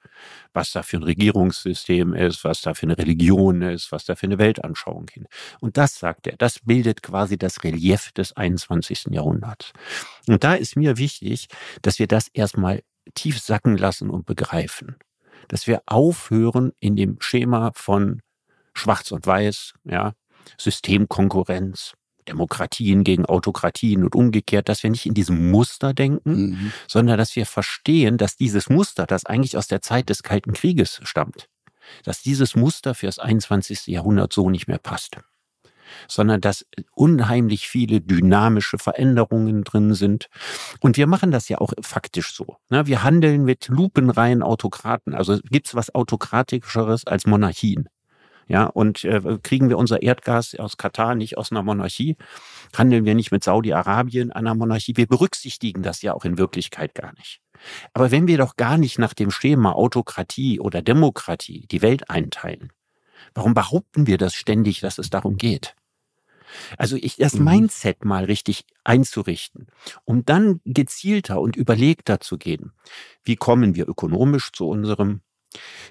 was 0.55 0.73
da 0.73 0.83
für 0.83 0.97
ein 0.97 1.03
Regierungssystem 1.03 2.15
ist, 2.15 2.45
was 2.45 2.63
da 2.63 2.73
für 2.73 2.87
eine 2.87 2.97
Religion 2.97 3.61
ist, 3.61 3.93
was 3.93 4.07
da 4.07 4.15
für 4.17 4.27
eine 4.27 4.39
Weltanschauung 4.39 5.07
hin. 5.13 5.27
Und 5.61 5.77
das 5.77 5.99
sagt 5.99 6.27
er, 6.27 6.37
das 6.39 6.61
bildet 6.61 7.03
quasi 7.03 7.37
das 7.37 7.63
Relief 7.63 8.13
des 8.13 8.35
21. 8.35 9.09
Jahrhunderts. 9.11 9.73
Und 10.27 10.45
da 10.45 10.55
ist 10.55 10.77
mir 10.77 10.97
wichtig, 10.97 11.49
dass 11.83 11.99
wir 11.99 12.07
das 12.07 12.29
erstmal 12.29 12.83
tief 13.15 13.39
sacken 13.39 13.77
lassen 13.77 14.09
und 14.09 14.25
begreifen. 14.25 14.97
Dass 15.49 15.67
wir 15.67 15.83
aufhören 15.85 16.73
in 16.81 16.97
dem 16.97 17.19
Schema 17.21 17.73
von 17.75 18.23
Schwarz 18.73 19.13
und 19.13 19.27
Weiß, 19.27 19.75
ja, 19.85 20.15
Systemkonkurrenz, 20.57 21.93
Demokratien 22.29 23.05
gegen 23.05 23.27
Autokratien 23.27 24.05
und 24.05 24.15
umgekehrt, 24.15 24.69
dass 24.69 24.83
wir 24.83 24.91
nicht 24.91 25.07
in 25.07 25.15
diesem 25.15 25.51
Muster 25.51 25.95
denken, 25.95 26.51
mhm. 26.51 26.73
sondern 26.89 27.19
dass 27.19 27.37
wir 27.37 27.47
verstehen, 27.47 28.19
dass 28.19 28.37
dieses 28.37 28.69
Muster, 28.69 29.07
das 29.07 29.27
eigentlich 29.27 29.57
aus 29.57 29.69
der 29.69 29.83
Zeit 29.83 30.09
des 30.09 30.23
Kalten 30.23 30.53
Krieges 30.53 31.01
stammt, 31.05 31.49
dass 32.05 32.23
dieses 32.23 32.57
Muster 32.57 32.95
für 32.95 33.07
das 33.07 33.19
21. 33.19 33.87
Jahrhundert 33.87 34.33
so 34.33 34.51
nicht 34.51 34.69
mehr 34.69 34.79
passt 34.79 35.19
sondern 36.09 36.41
dass 36.41 36.67
unheimlich 36.93 37.69
viele 37.69 38.01
dynamische 38.01 38.79
Veränderungen 38.79 39.65
drin 39.65 39.95
sind. 39.95 40.29
Und 40.81 40.97
wir 40.97 41.07
machen 41.07 41.31
das 41.31 41.49
ja 41.49 41.59
auch 41.59 41.73
faktisch 41.81 42.35
so. 42.35 42.57
Ne? 42.71 42.87
Wir 42.87 43.03
handeln 43.03 43.45
mit 43.45 43.69
lupenreinen 43.69 44.43
Autokraten. 44.43 45.15
Also 45.15 45.39
gibt 45.51 45.69
es 45.69 45.75
was 45.75 45.95
Autokratischeres 45.95 47.07
als 47.07 47.27
Monarchien? 47.27 47.89
Ja, 48.49 48.67
und 48.67 49.05
äh, 49.05 49.39
kriegen 49.43 49.69
wir 49.69 49.77
unser 49.77 50.03
Erdgas 50.03 50.55
aus 50.55 50.77
Katar 50.77 51.17
nicht 51.17 51.37
aus 51.37 51.51
einer 51.51 51.65
Monarchie? 51.65 52.17
Handeln 52.77 53.05
wir 53.05 53.17
nicht 53.17 53.33
mit 53.33 53.43
Saudi-Arabien 53.43 54.31
einer 54.31 54.55
Monarchie? 54.55 54.97
Wir 54.97 55.07
berücksichtigen 55.07 55.83
das 55.83 56.03
ja 56.03 56.15
auch 56.15 56.25
in 56.25 56.39
Wirklichkeit 56.39 56.95
gar 56.95 57.13
nicht. 57.15 57.41
Aber 57.93 58.11
wenn 58.11 58.29
wir 58.29 58.39
doch 58.39 58.57
gar 58.57 58.79
nicht 58.79 58.99
nach 58.99 59.15
dem 59.15 59.31
Schema 59.33 59.73
Autokratie 59.73 60.61
oder 60.61 60.81
Demokratie 60.81 61.67
die 61.71 61.83
Welt 61.83 62.09
einteilen, 62.09 62.73
warum 63.35 63.55
behaupten 63.55 64.07
wir 64.07 64.19
das 64.19 64.35
ständig, 64.35 64.81
dass 64.81 64.99
es 64.99 65.11
darum 65.11 65.37
geht? 65.37 65.75
Also 66.79 66.97
ich, 66.97 67.17
das 67.17 67.35
mhm. 67.35 67.45
Mindset 67.45 68.05
mal 68.05 68.25
richtig 68.25 68.65
einzurichten, 68.85 69.67
um 70.05 70.25
dann 70.25 70.61
gezielter 70.65 71.41
und 71.41 71.57
überlegter 71.57 72.21
zu 72.21 72.39
gehen. 72.39 72.73
Wie 73.25 73.37
kommen 73.37 73.75
wir 73.75 73.89
ökonomisch 73.89 74.53
zu 74.53 74.69
unserem 74.69 75.23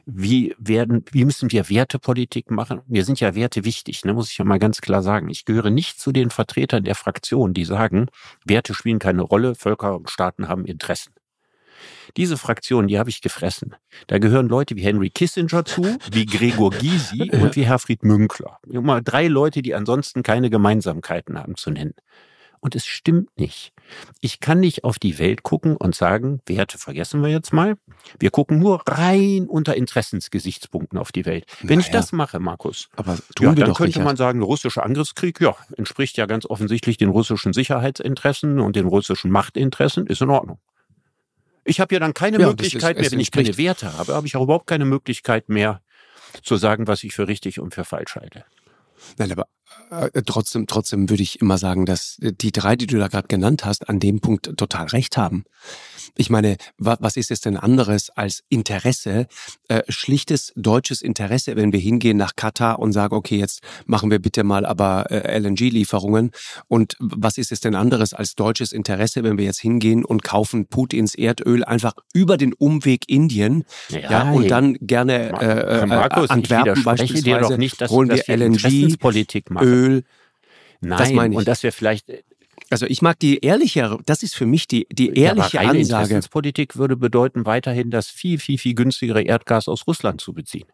wie 0.05 0.55
werden, 0.57 1.03
wie 1.11 1.25
müssen 1.25 1.51
wir 1.51 1.69
Wertepolitik 1.69 2.51
machen? 2.51 2.81
Mir 2.87 3.05
sind 3.05 3.19
ja 3.19 3.35
Werte 3.35 3.65
wichtig, 3.65 4.05
ne, 4.05 4.13
muss 4.13 4.31
ich 4.31 4.37
ja 4.37 4.45
mal 4.45 4.59
ganz 4.59 4.81
klar 4.81 5.01
sagen. 5.01 5.29
Ich 5.29 5.45
gehöre 5.45 5.69
nicht 5.69 5.99
zu 5.99 6.11
den 6.11 6.29
Vertretern 6.29 6.83
der 6.83 6.95
Fraktion, 6.95 7.53
die 7.53 7.65
sagen, 7.65 8.07
Werte 8.45 8.73
spielen 8.73 8.99
keine 8.99 9.21
Rolle, 9.21 9.55
Völker 9.55 9.95
und 9.95 10.09
Staaten 10.09 10.47
haben 10.47 10.65
Interessen. 10.65 11.13
Diese 12.17 12.37
Fraktion, 12.37 12.87
die 12.87 12.97
habe 12.99 13.09
ich 13.09 13.21
gefressen. 13.21 13.75
Da 14.07 14.19
gehören 14.19 14.47
Leute 14.47 14.75
wie 14.75 14.83
Henry 14.83 15.09
Kissinger 15.09 15.65
zu, 15.65 15.83
wie 16.11 16.25
Gregor 16.25 16.71
Gysi 16.71 17.31
und 17.33 17.55
wie 17.55 17.65
Herfried 17.65 18.03
Münkler. 18.03 18.59
Mal 18.65 19.01
drei 19.01 19.27
Leute, 19.27 19.61
die 19.61 19.75
ansonsten 19.75 20.23
keine 20.23 20.49
Gemeinsamkeiten 20.49 21.37
haben 21.37 21.55
zu 21.55 21.71
nennen. 21.71 21.93
Und 22.65 22.75
es 22.75 22.87
stimmt 22.87 23.29
nicht. 23.37 23.73
Ich 24.21 24.39
kann 24.39 24.59
nicht 24.59 24.85
auf 24.85 24.97
die 24.97 25.19
Welt 25.19 25.43
gucken 25.43 25.77
und 25.77 25.93
sagen, 25.93 26.41
Werte 26.47 26.79
vergessen 26.79 27.21
wir 27.21 27.29
jetzt 27.29 27.53
mal. 27.53 27.75
Wir 28.17 28.31
gucken 28.31 28.57
nur 28.57 28.81
rein 28.87 29.45
unter 29.47 29.75
Interessensgesichtspunkten 29.75 30.97
auf 30.97 31.11
die 31.11 31.27
Welt. 31.27 31.45
Wenn 31.61 31.77
naja, 31.77 31.81
ich 31.81 31.91
das 31.91 32.11
mache, 32.11 32.39
Markus, 32.39 32.89
aber 32.95 33.19
ja, 33.37 33.53
dann 33.53 33.75
könnte 33.75 33.99
man 33.99 34.15
sagen, 34.15 34.39
der 34.39 34.47
russische 34.47 34.81
Angriffskrieg, 34.81 35.39
ja, 35.41 35.55
entspricht 35.77 36.17
ja 36.17 36.25
ganz 36.25 36.47
offensichtlich 36.47 36.97
den 36.97 37.09
russischen 37.09 37.53
Sicherheitsinteressen 37.53 38.59
und 38.59 38.75
den 38.75 38.87
russischen 38.87 39.29
Machtinteressen, 39.29 40.07
ist 40.07 40.23
in 40.23 40.31
Ordnung. 40.31 40.57
Ich 41.65 41.79
habe 41.79 41.93
ja 41.93 41.99
dann 41.99 42.15
keine 42.15 42.39
ja, 42.39 42.47
Möglichkeit 42.47 42.97
ist, 42.97 43.01
mehr, 43.03 43.11
wenn 43.11 43.19
ich 43.19 43.29
keine 43.29 43.59
Werte 43.59 43.95
habe, 43.95 44.15
habe 44.15 44.25
ich 44.25 44.35
auch 44.35 44.41
überhaupt 44.41 44.65
keine 44.65 44.85
Möglichkeit 44.85 45.49
mehr 45.49 45.83
zu 46.41 46.55
sagen, 46.55 46.87
was 46.87 47.03
ich 47.03 47.13
für 47.13 47.27
richtig 47.27 47.59
und 47.59 47.75
für 47.75 47.85
falsch 47.85 48.15
halte. 48.15 48.43
Nein, 49.17 49.31
aber 49.31 49.47
äh, 49.89 50.21
trotzdem, 50.25 50.67
trotzdem 50.67 51.09
würde 51.09 51.23
ich 51.23 51.41
immer 51.41 51.57
sagen, 51.57 51.85
dass 51.85 52.17
die 52.19 52.51
drei, 52.51 52.75
die 52.75 52.87
du 52.87 52.97
da 52.97 53.07
gerade 53.07 53.27
genannt 53.27 53.65
hast, 53.65 53.89
an 53.89 53.99
dem 53.99 54.19
Punkt 54.19 54.57
total 54.57 54.87
recht 54.87 55.17
haben. 55.17 55.45
Ich 56.17 56.29
meine, 56.29 56.57
was 56.77 57.17
ist 57.17 57.29
es 57.29 57.41
denn 57.41 57.57
anderes 57.57 58.09
als 58.09 58.43
Interesse, 58.47 59.27
äh, 59.67 59.81
schlichtes 59.89 60.53
deutsches 60.55 61.01
Interesse, 61.01 61.55
wenn 61.55 61.73
wir 61.73 61.79
hingehen 61.79 62.15
nach 62.15 62.35
Katar 62.35 62.79
und 62.79 62.93
sagen, 62.93 63.15
okay, 63.15 63.37
jetzt 63.37 63.61
machen 63.85 64.09
wir 64.11 64.19
bitte 64.19 64.43
mal 64.43 64.65
aber 64.65 65.11
äh, 65.11 65.37
LNG-Lieferungen. 65.37 66.31
Und 66.67 66.95
was 66.99 67.37
ist 67.37 67.51
es 67.51 67.59
denn 67.59 67.75
anderes 67.75 68.13
als 68.13 68.35
deutsches 68.35 68.71
Interesse, 68.71 69.23
wenn 69.23 69.37
wir 69.37 69.45
jetzt 69.45 69.59
hingehen 69.59 70.05
und 70.05 70.23
kaufen 70.23 70.67
Putins 70.67 71.15
Erdöl 71.15 71.65
einfach 71.65 71.93
über 72.13 72.37
den 72.37 72.53
Umweg 72.53 73.09
Indien, 73.09 73.65
ja, 73.89 73.99
ja 73.99 74.31
und 74.31 74.49
dann 74.49 74.77
gerne 74.79 75.41
äh, 75.41 75.81
äh 75.81 75.85
Markus, 75.85 76.29
Antwerpen 76.29 76.83
beispielsweise 76.83 77.57
nicht, 77.57 77.81
dass, 77.81 77.91
holen 77.91 78.09
wir 78.09 78.23
LNG, 78.27 78.94
Öl. 79.63 80.03
Nein, 80.81 80.97
das 80.97 81.11
meine 81.11 81.33
ich. 81.33 81.37
und 81.39 81.47
dass 81.47 81.63
wir 81.63 81.71
vielleicht 81.71 82.11
also 82.69 82.85
ich 82.87 83.01
mag 83.01 83.19
die 83.19 83.39
ehrliche, 83.39 83.97
das 84.05 84.23
ist 84.23 84.35
für 84.35 84.45
mich 84.45 84.67
die, 84.67 84.87
die 84.91 85.17
ehrliche 85.17 85.57
ja, 85.57 85.69
Ansage. 85.69 86.19
Politik 86.29 86.77
würde 86.77 86.95
bedeuten, 86.95 87.45
weiterhin 87.45 87.91
das 87.91 88.07
viel, 88.07 88.39
viel, 88.39 88.57
viel 88.57 88.73
günstigere 88.73 89.21
Erdgas 89.21 89.67
aus 89.67 89.85
Russland 89.87 90.21
zu 90.21 90.33
beziehen. 90.33 90.67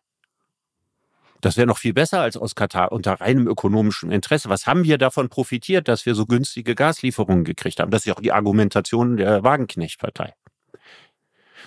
Das 1.42 1.58
wäre 1.58 1.66
noch 1.66 1.80
viel 1.80 1.94
besser 1.94 2.22
als 2.22 2.38
aus 2.38 2.54
Katar 2.54 2.92
unter 2.92 3.14
reinem 3.14 3.48
ökonomischem 3.48 4.12
Interesse. 4.12 4.48
Was 4.50 4.68
haben 4.68 4.84
wir 4.84 5.00
davon 5.00 5.28
profitiert, 5.28 5.88
dass 5.88 6.06
wir 6.06 6.14
so 6.14 6.28
günstige 6.28 6.76
Gaslieferungen 6.76 7.44
gekriegt 7.44 7.80
haben? 7.80 7.90
Das 7.90 8.02
ist 8.02 8.06
ja 8.06 8.16
auch 8.16 8.22
die 8.22 8.32
Argumentation 8.32 9.18
der 9.18 9.44
Wagenknecht-Partei. 9.44 10.34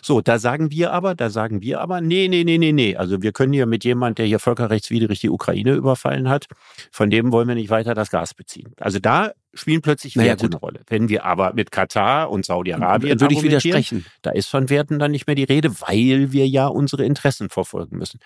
So, 0.02 0.20
da 0.20 0.38
sagen 0.38 0.70
wir 0.70 0.92
aber, 0.92 1.14
da 1.14 1.30
sagen 1.30 1.62
wir 1.62 1.80
aber, 1.80 2.00
nee, 2.00 2.28
nee, 2.28 2.44
nee, 2.44 2.58
nee, 2.58 2.72
nee. 2.72 2.96
Also 2.96 3.22
wir 3.22 3.32
können 3.32 3.52
hier 3.52 3.66
mit 3.66 3.84
jemand, 3.84 4.18
der 4.18 4.26
hier 4.26 4.38
völkerrechtswidrig 4.38 5.20
die 5.20 5.30
Ukraine 5.30 5.74
überfallen 5.74 6.28
hat, 6.28 6.46
von 6.90 7.10
dem 7.10 7.32
wollen 7.32 7.48
wir 7.48 7.54
nicht 7.54 7.70
weiter 7.70 7.94
das 7.94 8.10
Gas 8.10 8.34
beziehen. 8.34 8.72
Also 8.78 8.98
da 8.98 9.32
spielen 9.54 9.82
plötzlich 9.82 10.16
Werte 10.16 10.44
naja, 10.44 10.52
eine 10.52 10.60
Rolle. 10.60 10.80
Wenn 10.88 11.08
wir 11.08 11.24
aber 11.24 11.52
mit 11.54 11.70
Katar 11.70 12.30
und 12.30 12.44
Saudi-Arabien 12.44 13.20
würde 13.20 13.34
ich 13.34 13.42
widersprechen. 13.42 14.04
Da 14.22 14.30
ist 14.30 14.48
von 14.48 14.68
Werten 14.70 14.98
dann 14.98 15.10
nicht 15.10 15.26
mehr 15.26 15.36
die 15.36 15.44
Rede, 15.44 15.80
weil 15.80 16.32
wir 16.32 16.46
ja 16.46 16.66
unsere 16.66 17.04
Interessen 17.04 17.50
verfolgen 17.50 17.98
müssen. 17.98 18.20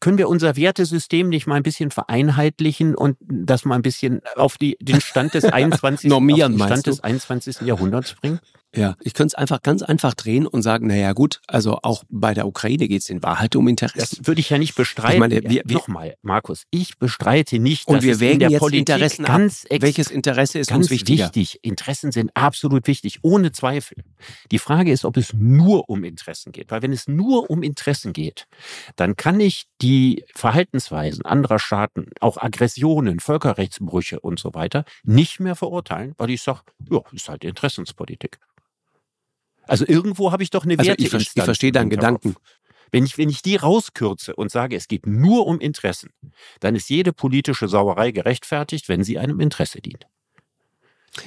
Können 0.00 0.18
wir 0.18 0.28
unser 0.28 0.56
Wertesystem 0.56 1.28
nicht 1.28 1.46
mal 1.46 1.54
ein 1.54 1.62
bisschen 1.62 1.90
vereinheitlichen 1.90 2.94
und 2.94 3.16
das 3.20 3.64
mal 3.64 3.76
ein 3.76 3.82
bisschen 3.82 4.20
auf 4.36 4.58
die, 4.58 4.76
den 4.80 5.00
Stand 5.00 5.34
des 5.34 5.44
21. 5.44 6.10
Normieren, 6.10 6.58
Stand 6.58 6.86
des 6.86 7.02
21. 7.02 7.62
Jahrhunderts 7.62 8.14
bringen? 8.14 8.40
Ja, 8.74 8.96
ich 9.00 9.14
könnte 9.14 9.28
es 9.28 9.34
einfach 9.34 9.62
ganz 9.62 9.82
einfach 9.82 10.14
drehen 10.14 10.46
und 10.46 10.62
sagen, 10.62 10.86
naja 10.86 11.12
gut, 11.12 11.40
also 11.46 11.78
auch 11.82 12.04
bei 12.10 12.34
der 12.34 12.46
Ukraine 12.46 12.88
geht 12.88 13.02
es 13.02 13.08
in 13.08 13.22
Wahrheit 13.22 13.56
um 13.56 13.68
Interessen. 13.68 14.18
Das 14.18 14.26
würde 14.26 14.40
ich 14.40 14.50
ja 14.50 14.58
nicht 14.58 14.74
bestreiten. 14.74 15.14
Ich 15.14 15.20
meine, 15.20 15.42
wir, 15.42 15.62
wir, 15.64 15.74
Nochmal, 15.76 16.16
Markus, 16.22 16.64
ich 16.70 16.98
bestreite 16.98 17.58
nicht, 17.58 17.88
und 17.88 18.02
wir 18.02 18.20
wägen 18.20 18.50
jetzt 18.50 18.58
Politik 18.58 18.96
Interessen 18.96 19.24
ganz 19.24 19.66
ab. 19.70 19.78
Welches 19.80 20.10
Interesse 20.10 20.58
ist 20.58 20.72
uns 20.72 20.90
wichtiger? 20.90 21.24
wichtig. 21.24 21.60
Interessen 21.62 22.12
sind 22.12 22.30
absolut 22.34 22.86
wichtig, 22.86 23.20
ohne 23.22 23.52
Zweifel. 23.52 23.96
Die 24.50 24.58
Frage 24.58 24.92
ist, 24.92 25.04
ob 25.04 25.16
es 25.16 25.32
nur 25.32 25.88
um 25.88 26.04
Interessen 26.04 26.52
geht. 26.52 26.70
Weil 26.70 26.82
wenn 26.82 26.92
es 26.92 27.08
nur 27.08 27.48
um 27.48 27.62
Interessen 27.62 28.12
geht, 28.12 28.46
dann 28.96 29.16
kann 29.16 29.40
ich 29.40 29.68
die 29.80 30.24
Verhaltensweisen 30.34 31.24
anderer 31.24 31.58
Staaten, 31.58 32.06
auch 32.20 32.36
Aggressionen, 32.36 33.20
Völkerrechtsbrüche 33.20 34.20
und 34.20 34.38
so 34.38 34.52
weiter, 34.52 34.84
nicht 35.02 35.40
mehr 35.40 35.54
verurteilen, 35.56 36.14
weil 36.18 36.30
ich 36.30 36.42
sage, 36.42 36.60
ja, 36.90 37.00
ist 37.12 37.28
halt 37.28 37.44
Interessenspolitik. 37.44 38.38
Also 39.66 39.84
irgendwo 39.86 40.32
habe 40.32 40.42
ich 40.42 40.50
doch 40.50 40.64
eine 40.64 40.78
also 40.78 40.88
Werte. 40.88 41.02
Ich, 41.02 41.14
ich 41.14 41.42
verstehe 41.42 41.72
deinen 41.72 41.90
Gedanken. 41.90 42.36
Wenn 42.92 43.04
ich, 43.04 43.18
wenn 43.18 43.28
ich 43.28 43.42
die 43.42 43.56
rauskürze 43.56 44.34
und 44.36 44.50
sage, 44.50 44.76
es 44.76 44.86
geht 44.86 45.06
nur 45.06 45.46
um 45.46 45.58
Interessen, 45.58 46.10
dann 46.60 46.76
ist 46.76 46.88
jede 46.88 47.12
politische 47.12 47.68
Sauerei 47.68 48.12
gerechtfertigt, 48.12 48.88
wenn 48.88 49.02
sie 49.02 49.18
einem 49.18 49.40
Interesse 49.40 49.80
dient. 49.80 50.06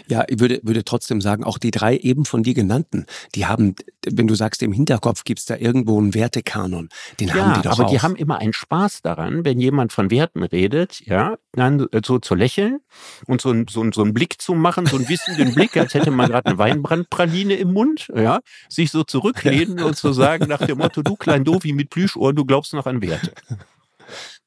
Ja, 0.08 0.24
ich 0.28 0.40
würde, 0.40 0.60
würde 0.64 0.84
trotzdem 0.84 1.22
sagen, 1.22 1.44
auch 1.44 1.58
die 1.58 1.72
drei 1.72 1.98
eben 1.98 2.26
von 2.26 2.44
dir 2.44 2.54
genannten, 2.54 3.06
die 3.36 3.46
haben, 3.46 3.76
wenn 4.06 4.28
du 4.28 4.36
sagst, 4.36 4.62
im 4.62 4.72
Hinterkopf 4.72 5.24
gibt's 5.24 5.46
da 5.46 5.56
irgendwo 5.56 5.98
einen 5.98 6.14
Wertekanon. 6.14 6.90
Den 7.20 7.30
ja, 7.30 7.36
haben 7.36 7.54
die 7.56 7.68
doch 7.68 7.74
aber 7.74 7.86
auch. 7.86 7.92
die 7.92 8.02
haben 8.02 8.16
immer 8.16 8.40
einen 8.40 8.54
Spaß 8.54 9.02
daran, 9.02 9.46
wenn 9.46 9.60
jemand 9.60 9.94
von 9.94 10.12
Werten 10.12 10.44
redet, 10.44 11.02
ja, 11.06 11.38
dann 11.54 11.88
so 12.06 12.20
zu 12.20 12.36
lächeln 12.36 12.80
und 13.26 13.42
so, 13.42 13.54
so, 13.70 13.90
so 13.92 14.04
einen 14.04 14.14
Blick 14.14 14.42
zu 14.42 14.54
machen, 14.54 14.86
so 14.86 14.98
einen 14.98 15.10
wissenden 15.10 15.54
Blick, 15.54 15.76
als 15.78 15.94
hätte 15.94 16.12
man 16.12 16.30
gerade 16.30 16.48
eine 16.48 16.58
Weinbrandpraline 16.58 17.56
im 17.56 17.74
Mund, 17.74 18.12
ja, 18.16 18.40
sich 18.70 18.92
so 18.92 19.04
zurücklehnen 19.04 19.82
und 19.82 19.96
zu 19.96 20.14
sagen 20.14 20.48
nach 20.48 20.66
dem 20.66 20.78
Motto, 20.78 21.02
du 21.02 21.16
klein 21.16 21.44
Dovi 21.44 21.74
mit 21.74 21.90
Plüschohren, 21.90 22.36
du 22.36 22.46
glaubst 22.46 22.74
noch 22.74 22.86
an 22.86 23.02
Werte. 23.02 23.34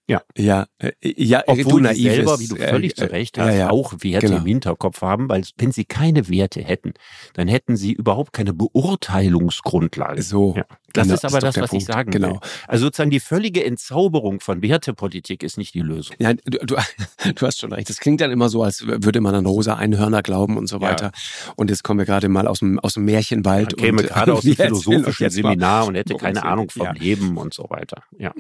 Ja. 0.08 0.22
Ja, 0.36 0.66
äh, 0.78 0.92
ja 1.02 1.42
Obwohl 1.46 1.82
du 1.82 1.94
die 1.94 2.02
selber, 2.02 2.38
wie 2.40 2.48
du 2.48 2.56
völlig 2.56 2.92
äh, 2.92 2.94
zu 2.94 3.10
Recht 3.10 3.38
hast, 3.38 3.46
ja, 3.46 3.54
ja. 3.54 3.70
auch 3.70 3.92
Werte 3.98 4.26
genau. 4.26 4.38
im 4.38 4.46
Hinterkopf 4.46 5.00
haben, 5.00 5.28
weil 5.28 5.44
wenn 5.56 5.72
sie 5.72 5.84
keine 5.84 6.28
Werte 6.28 6.62
hätten, 6.62 6.94
dann 7.34 7.48
hätten 7.48 7.76
sie 7.76 7.92
überhaupt 7.92 8.32
keine 8.32 8.52
Beurteilungsgrundlage. 8.52 10.22
So. 10.22 10.54
Ja. 10.56 10.64
Das 10.92 11.04
genau, 11.04 11.14
ist 11.14 11.24
aber 11.24 11.38
ist 11.38 11.42
das, 11.42 11.56
was 11.56 11.70
Punkt. 11.70 11.82
ich 11.82 11.86
sagen 11.86 12.10
genau. 12.10 12.34
will. 12.34 12.40
Also 12.68 12.86
sozusagen 12.86 13.10
die 13.10 13.20
völlige 13.20 13.64
Entzauberung 13.64 14.40
von 14.40 14.62
Wertepolitik 14.62 15.42
ist 15.42 15.58
nicht 15.58 15.74
die 15.74 15.80
Lösung. 15.80 16.16
Ja, 16.18 16.34
du, 16.34 16.58
du, 16.58 16.76
du 17.34 17.46
hast 17.46 17.60
schon 17.60 17.72
recht. 17.72 17.88
Das 17.88 17.98
klingt 17.98 18.20
dann 18.20 18.30
immer 18.30 18.48
so, 18.48 18.62
als 18.62 18.86
würde 18.86 19.20
man 19.20 19.34
an 19.34 19.46
rosa 19.46 19.74
Einhörner 19.74 20.22
glauben 20.22 20.56
und 20.56 20.68
so 20.68 20.80
weiter. 20.80 21.12
Ja. 21.14 21.52
Und 21.56 21.70
jetzt 21.70 21.82
kommen 21.84 21.98
wir 21.98 22.06
gerade 22.06 22.28
mal 22.28 22.46
aus 22.46 22.60
dem, 22.60 22.78
aus 22.78 22.94
dem 22.94 23.04
Märchenwald. 23.04 23.76
Man 23.76 23.84
käme 23.84 24.02
und, 24.02 24.08
gerade 24.08 24.34
aus 24.34 24.42
dem 24.42 24.56
philosophischen 24.56 25.30
Seminar 25.30 25.86
und 25.86 25.94
hätte 25.94 26.14
keine 26.14 26.44
Ahnung 26.44 26.70
vom 26.70 26.86
ja. 26.86 26.92
Leben 26.92 27.36
und 27.36 27.54
so 27.54 27.66
weiter. 27.68 28.02
Ja. 28.18 28.32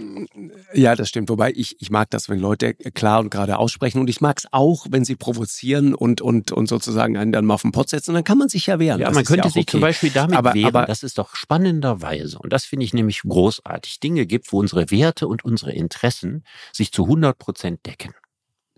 ja, 0.74 0.94
das 0.94 1.08
stimmt. 1.08 1.28
Wobei 1.28 1.52
ich, 1.54 1.80
ich 1.80 1.90
mag 1.90 2.10
das, 2.10 2.28
wenn 2.28 2.38
Leute 2.38 2.74
klar 2.74 3.20
und 3.20 3.30
gerade 3.30 3.58
aussprechen. 3.58 4.00
Und 4.00 4.08
ich 4.08 4.20
mag 4.20 4.38
es 4.38 4.46
auch, 4.52 4.86
wenn 4.90 5.04
sie 5.04 5.16
provozieren 5.16 5.94
und, 5.94 6.20
und, 6.20 6.52
und 6.52 6.68
sozusagen 6.68 7.16
einen 7.16 7.32
dann 7.32 7.44
mal 7.44 7.54
auf 7.54 7.62
den 7.62 7.72
Pott 7.72 7.88
setzen. 7.88 8.14
Dann 8.14 8.24
kann 8.24 8.38
man 8.38 8.48
sich 8.48 8.66
ja 8.66 8.78
wehren. 8.78 9.00
Ja, 9.00 9.08
das 9.08 9.14
man 9.14 9.24
könnte 9.24 9.48
ja 9.48 9.50
sich 9.50 9.62
okay. 9.62 9.70
zum 9.70 9.80
Beispiel 9.80 10.10
damit 10.10 10.36
aber, 10.36 10.54
wehren. 10.54 10.66
Aber, 10.66 10.86
das 10.86 11.02
ist 11.02 11.18
doch 11.18 11.34
spannenderweise 11.34 12.38
und 12.44 12.52
das 12.52 12.64
finde 12.64 12.84
ich 12.84 12.94
nämlich 12.94 13.22
großartig, 13.22 14.00
Dinge 14.00 14.26
gibt, 14.26 14.52
wo 14.52 14.58
unsere 14.58 14.90
Werte 14.90 15.28
und 15.28 15.44
unsere 15.44 15.72
Interessen 15.72 16.44
sich 16.72 16.92
zu 16.92 17.04
100 17.04 17.38
Prozent 17.38 17.86
decken. 17.86 18.14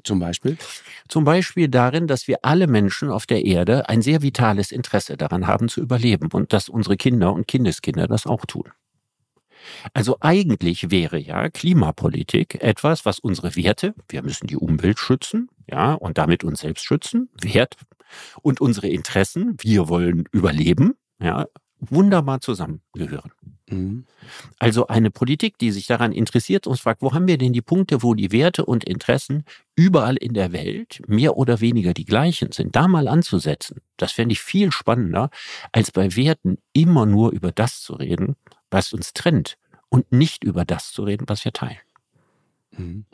Zum 0.05 0.19
Beispiel? 0.19 0.59
Zum 1.09 1.25
Beispiel 1.25 1.69
darin, 1.69 2.07
dass 2.07 2.29
wir 2.29 2.39
alle 2.43 2.67
Menschen 2.67 3.11
auf 3.11 3.27
der 3.27 3.45
Erde 3.45 3.89
ein 3.89 4.03
sehr 4.03 4.21
vitales 4.23 4.71
Interesse 4.71 5.17
daran 5.17 5.47
haben 5.47 5.69
zu 5.69 5.81
überleben 5.81 6.29
und 6.33 6.53
dass 6.53 6.69
unsere 6.69 6.97
Kinder 6.97 7.33
und 7.33 7.49
Kindeskinder 7.49 8.07
das 8.07 8.27
auch 8.27 8.45
tun. 8.45 8.71
Also 9.95 10.19
eigentlich 10.21 10.91
wäre 10.91 11.19
ja 11.19 11.49
Klimapolitik 11.49 12.63
etwas, 12.63 13.07
was 13.07 13.19
unsere 13.19 13.57
Werte, 13.57 13.95
wir 14.09 14.23
müssen 14.23 14.47
die 14.47 14.57
Umwelt 14.57 14.99
schützen, 14.99 15.49
ja, 15.67 15.95
und 15.95 16.19
damit 16.19 16.45
uns 16.45 16.61
selbst 16.61 16.85
schützen, 16.85 17.31
Wert, 17.41 17.77
und 18.43 18.61
unsere 18.61 18.89
Interessen, 18.89 19.57
wir 19.61 19.89
wollen 19.89 20.25
überleben, 20.33 20.95
ja, 21.19 21.47
wunderbar 21.81 22.41
zusammengehören. 22.41 23.33
Mhm. 23.69 24.05
Also 24.59 24.89
eine 24.89 25.11
Politik, 25.11 25.59
die 25.59 25.71
sich 25.71 25.87
daran 25.87 26.13
interessiert 26.13 26.67
und 26.67 26.79
fragt, 26.79 27.01
wo 27.03 27.15
haben 27.15 27.27
wir 27.27 27.39
denn 27.39 27.53
die 27.53 27.63
Punkte, 27.63 28.03
wo 28.03 28.15
die 28.15 28.31
Werte 28.31 28.65
und 28.65 28.85
Interessen 28.85 29.45
überall 29.75 30.17
in 30.17 30.35
der 30.35 30.53
Welt 30.53 31.01
mehr 31.07 31.37
oder 31.37 31.61
weniger 31.61 31.95
die 31.95 32.05
gleichen 32.05 32.53
sind, 32.53 32.77
da 32.77 32.89
mal 32.89 33.09
anzusetzen. 33.09 33.81
Das 33.97 34.13
fände 34.13 34.35
ich 34.35 34.41
viel 34.41 34.71
spannender, 34.71 35.31
als 35.73 35.91
bei 35.91 36.15
Werten 36.15 36.59
immer 36.73 37.07
nur 37.07 37.33
über 37.33 37.53
das 37.53 37.81
zu 37.81 37.95
reden, 37.95 38.37
was 38.71 38.93
uns 38.93 39.15
trennt 39.15 39.57
und 39.89 40.13
nicht 40.13 40.45
über 40.45 40.65
das 40.65 40.93
zu 40.93 41.03
reden, 41.05 41.25
was 41.29 41.45
wir 41.45 41.53
teilen. 41.53 41.79
Mhm. 42.77 43.07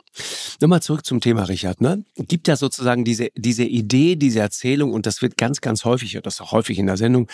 Nochmal 0.59 0.81
zurück 0.81 1.05
zum 1.05 1.21
Thema, 1.21 1.43
Richard. 1.43 1.79
Ne? 1.79 2.03
Gibt 2.15 2.47
ja 2.47 2.55
sozusagen 2.55 3.05
diese, 3.05 3.29
diese 3.35 3.63
Idee, 3.63 4.15
diese 4.15 4.39
Erzählung, 4.39 4.91
und 4.91 5.05
das 5.05 5.21
wird 5.21 5.37
ganz, 5.37 5.61
ganz 5.61 5.85
häufig, 5.85 6.17
und 6.17 6.25
das 6.25 6.41
auch 6.41 6.51
häufig 6.51 6.77
in 6.77 6.87
der 6.87 6.97
Sendung, 6.97 7.29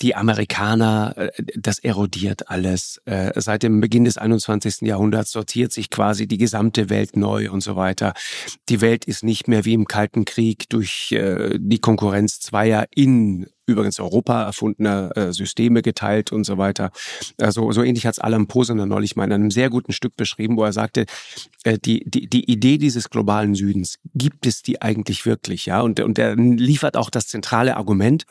die 0.00 0.14
Amerikaner, 0.14 1.14
äh, 1.16 1.30
das 1.56 1.78
erodiert 1.78 2.50
alles. 2.50 3.00
Äh, 3.04 3.32
seit 3.40 3.62
dem 3.62 3.80
Beginn 3.80 4.04
des 4.04 4.18
21. 4.18 4.82
Jahrhunderts 4.82 5.32
sortiert 5.32 5.72
sich 5.72 5.90
quasi 5.90 6.26
die 6.26 6.38
gesamte 6.38 6.90
Welt 6.90 7.16
neu 7.16 7.50
und 7.50 7.62
so 7.62 7.76
weiter. 7.76 8.14
Die 8.68 8.80
Welt 8.80 9.04
ist 9.04 9.24
nicht 9.24 9.48
mehr 9.48 9.64
wie 9.64 9.74
im 9.74 9.86
Kalten 9.86 10.24
Krieg 10.24 10.68
durch 10.68 11.12
äh, 11.12 11.58
die 11.58 11.80
Konkurrenz 11.80 12.40
zweier 12.40 12.86
in 12.94 13.46
übrigens 13.68 14.00
Europa 14.00 14.44
erfundener 14.44 15.16
äh, 15.16 15.32
Systeme 15.32 15.82
geteilt 15.82 16.32
und 16.32 16.44
so 16.44 16.58
weiter. 16.58 16.90
Also 17.40 17.70
so 17.72 17.82
ähnlich 17.82 18.06
hat 18.06 18.14
es 18.14 18.18
Alan 18.18 18.46
Posener 18.46 18.86
neulich 18.86 19.16
mal 19.16 19.24
in 19.24 19.32
einem 19.32 19.50
sehr 19.50 19.70
guten 19.70 19.92
Stück 19.92 20.16
beschrieben, 20.16 20.56
wo 20.56 20.64
er 20.64 20.72
sagte, 20.72 21.06
äh, 21.64 21.78
die, 21.78 22.02
die, 22.08 22.28
die 22.28 22.50
Idee 22.50 22.78
dieses 22.78 23.10
globalen 23.10 23.54
Südens, 23.54 23.98
gibt 24.14 24.46
es 24.46 24.62
die 24.62 24.80
eigentlich 24.82 25.26
wirklich? 25.26 25.66
Ja, 25.66 25.82
und, 25.82 26.00
und 26.00 26.18
er 26.18 26.34
liefert 26.36 26.96
auch 26.96 27.10
das 27.10 27.26
zentrale 27.26 27.76
Argument, 27.76 28.24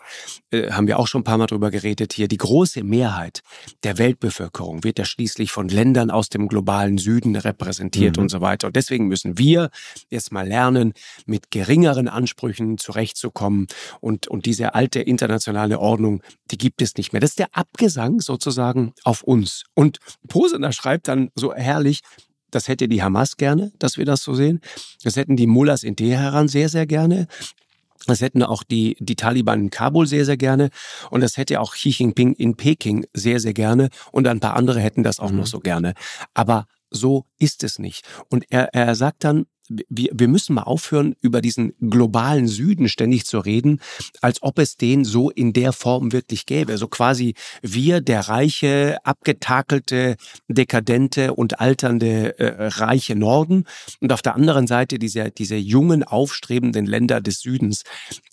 äh, 0.51 0.71
haben 0.71 0.87
wir 0.87 0.99
auch 0.99 1.07
schon 1.07 1.21
ein 1.21 1.23
paar 1.23 1.37
Mal 1.37 1.47
drüber 1.47 1.71
geredet 1.71 2.13
hier, 2.13 2.27
die 2.27 2.37
große 2.37 2.83
Mehrheit 2.83 3.41
der 3.83 3.97
Weltbevölkerung 3.97 4.83
wird 4.83 4.99
ja 4.99 5.05
schließlich 5.05 5.51
von 5.51 5.69
Ländern 5.69 6.09
aus 6.09 6.29
dem 6.29 6.47
globalen 6.47 6.97
Süden 6.97 7.35
repräsentiert 7.35 8.17
mhm. 8.17 8.23
und 8.23 8.29
so 8.29 8.41
weiter. 8.41 8.67
Und 8.67 8.75
deswegen 8.75 9.07
müssen 9.07 9.37
wir 9.37 9.69
jetzt 10.09 10.31
mal 10.31 10.47
lernen, 10.47 10.93
mit 11.25 11.51
geringeren 11.51 12.07
Ansprüchen 12.07 12.77
zurechtzukommen 12.77 13.67
und, 13.99 14.27
und 14.27 14.45
diese 14.45 14.73
alte 14.75 14.99
Inter 14.99 15.26
internationale 15.27 15.79
Ordnung, 15.79 16.21
die 16.51 16.57
gibt 16.57 16.81
es 16.81 16.95
nicht 16.95 17.11
mehr. 17.11 17.19
Das 17.19 17.31
ist 17.31 17.39
der 17.39 17.49
Abgesang 17.51 18.21
sozusagen 18.21 18.93
auf 19.03 19.23
uns. 19.23 19.63
Und 19.73 19.99
Posener 20.27 20.71
schreibt 20.71 21.07
dann 21.09 21.29
so 21.35 21.53
herrlich, 21.53 22.01
das 22.49 22.69
hätte 22.69 22.87
die 22.87 23.03
Hamas 23.03 23.35
gerne, 23.35 23.73
dass 23.77 23.97
wir 23.97 24.05
das 24.05 24.23
so 24.23 24.33
sehen. 24.33 24.61
Das 25.03 25.17
hätten 25.17 25.35
die 25.35 25.47
Mullahs 25.47 25.83
in 25.83 25.97
Teheran 25.97 26.47
sehr, 26.47 26.69
sehr 26.69 26.87
gerne. 26.87 27.27
Das 28.05 28.21
hätten 28.21 28.41
auch 28.41 28.63
die, 28.63 28.95
die 29.01 29.17
Taliban 29.17 29.59
in 29.59 29.69
Kabul 29.69 30.07
sehr, 30.07 30.23
sehr 30.23 30.37
gerne. 30.37 30.69
Und 31.11 31.19
das 31.21 31.35
hätte 31.35 31.59
auch 31.59 31.73
Xi 31.73 31.89
Jinping 31.89 32.33
in 32.33 32.55
Peking 32.55 33.05
sehr, 33.13 33.41
sehr 33.41 33.53
gerne. 33.53 33.89
Und 34.13 34.27
ein 34.27 34.39
paar 34.39 34.55
andere 34.55 34.79
hätten 34.79 35.03
das 35.03 35.19
auch 35.19 35.31
mhm. 35.31 35.39
noch 35.39 35.47
so 35.47 35.59
gerne. 35.59 35.93
Aber 36.33 36.67
so 36.89 37.25
ist 37.37 37.65
es 37.65 37.79
nicht. 37.79 38.07
Und 38.29 38.45
er, 38.49 38.73
er 38.73 38.95
sagt 38.95 39.25
dann, 39.25 39.45
wir, 39.69 40.09
wir 40.13 40.27
müssen 40.27 40.53
mal 40.53 40.63
aufhören, 40.63 41.15
über 41.21 41.41
diesen 41.41 41.73
globalen 41.79 42.47
Süden 42.47 42.89
ständig 42.89 43.25
zu 43.25 43.39
reden, 43.39 43.79
als 44.21 44.41
ob 44.43 44.59
es 44.59 44.77
den 44.77 45.05
so 45.05 45.29
in 45.29 45.53
der 45.53 45.73
Form 45.73 46.11
wirklich 46.11 46.45
gäbe. 46.45 46.71
Also 46.71 46.87
quasi 46.87 47.35
wir, 47.61 48.01
der 48.01 48.21
reiche, 48.21 48.97
abgetakelte, 49.03 50.15
dekadente 50.47 51.33
und 51.33 51.59
alternde 51.59 52.39
äh, 52.39 52.67
reiche 52.67 53.15
Norden 53.15 53.65
und 54.01 54.11
auf 54.13 54.21
der 54.21 54.35
anderen 54.35 54.67
Seite 54.67 54.99
diese, 54.99 55.31
diese 55.31 55.55
jungen, 55.55 56.03
aufstrebenden 56.03 56.85
Länder 56.85 57.21
des 57.21 57.39
Südens, 57.39 57.83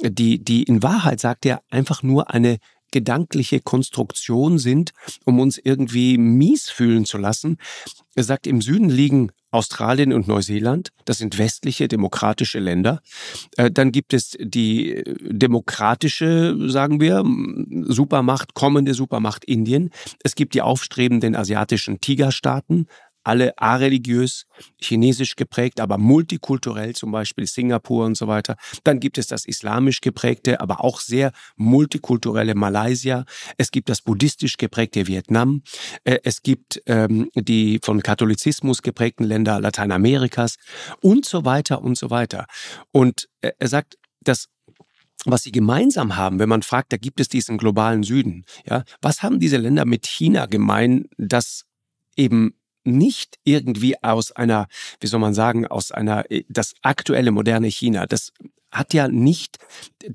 die, 0.00 0.42
die 0.42 0.62
in 0.62 0.82
Wahrheit, 0.82 1.20
sagt 1.20 1.46
er, 1.46 1.62
einfach 1.70 2.02
nur 2.02 2.30
eine 2.30 2.58
gedankliche 2.94 3.60
Konstruktion 3.60 4.58
sind, 4.58 4.92
um 5.24 5.40
uns 5.40 5.58
irgendwie 5.58 6.16
mies 6.16 6.70
fühlen 6.70 7.04
zu 7.04 7.18
lassen. 7.18 7.58
Er 8.14 8.22
sagt, 8.22 8.46
im 8.46 8.62
Süden 8.62 8.88
liegen 8.88 9.32
Australien 9.54 10.12
und 10.12 10.28
Neuseeland. 10.28 10.90
Das 11.04 11.18
sind 11.18 11.38
westliche 11.38 11.88
demokratische 11.88 12.58
Länder. 12.58 13.00
Äh, 13.56 13.70
dann 13.70 13.92
gibt 13.92 14.12
es 14.12 14.36
die 14.40 15.02
demokratische, 15.20 16.56
sagen 16.68 17.00
wir, 17.00 17.24
Supermacht, 17.84 18.54
kommende 18.54 18.94
Supermacht 18.94 19.44
Indien. 19.44 19.90
Es 20.22 20.34
gibt 20.34 20.54
die 20.54 20.62
aufstrebenden 20.62 21.36
asiatischen 21.36 22.00
Tigerstaaten, 22.00 22.88
alle 23.24 23.58
areligiös, 23.58 24.46
chinesisch 24.80 25.36
geprägt, 25.36 25.80
aber 25.80 25.98
multikulturell, 25.98 26.94
zum 26.94 27.10
Beispiel 27.10 27.46
Singapur 27.46 28.04
und 28.04 28.16
so 28.16 28.28
weiter. 28.28 28.56
Dann 28.84 29.00
gibt 29.00 29.18
es 29.18 29.26
das 29.26 29.44
islamisch 29.44 30.00
geprägte, 30.00 30.60
aber 30.60 30.84
auch 30.84 31.00
sehr 31.00 31.32
multikulturelle 31.56 32.54
Malaysia. 32.54 33.24
Es 33.56 33.70
gibt 33.70 33.88
das 33.88 34.02
buddhistisch 34.02 34.56
geprägte 34.56 35.06
Vietnam. 35.06 35.62
Äh, 36.04 36.18
es 36.22 36.42
gibt 36.42 36.82
ähm, 36.86 37.30
die 37.34 37.80
von 37.82 38.02
Katholizismus 38.02 38.82
geprägten 38.82 39.24
Länder 39.24 39.60
Lateinamerikas 39.60 40.56
und 41.00 41.24
so 41.24 41.44
weiter 41.44 41.82
und 41.82 41.96
so 41.96 42.10
weiter. 42.10 42.46
Und 42.92 43.28
äh, 43.40 43.52
er 43.58 43.68
sagt, 43.68 43.96
dass 44.20 44.48
was 45.26 45.42
sie 45.42 45.52
gemeinsam 45.52 46.16
haben, 46.16 46.38
wenn 46.38 46.48
man 46.48 46.62
fragt, 46.62 46.92
da 46.92 46.96
gibt 46.96 47.20
es 47.20 47.28
diesen 47.28 47.56
globalen 47.56 48.02
Süden. 48.02 48.44
Ja, 48.68 48.84
was 49.00 49.22
haben 49.22 49.40
diese 49.40 49.56
Länder 49.56 49.86
mit 49.86 50.06
China 50.06 50.46
gemein, 50.46 51.06
das 51.16 51.64
eben 52.16 52.54
nicht 52.84 53.38
irgendwie 53.44 54.02
aus 54.02 54.32
einer, 54.32 54.68
wie 55.00 55.06
soll 55.06 55.20
man 55.20 55.34
sagen, 55.34 55.66
aus 55.66 55.90
einer, 55.90 56.30
äh, 56.30 56.44
das 56.48 56.74
aktuelle 56.82 57.30
moderne 57.30 57.68
China, 57.68 58.06
das 58.06 58.32
hat 58.74 58.92
ja 58.92 59.08
nicht 59.08 59.58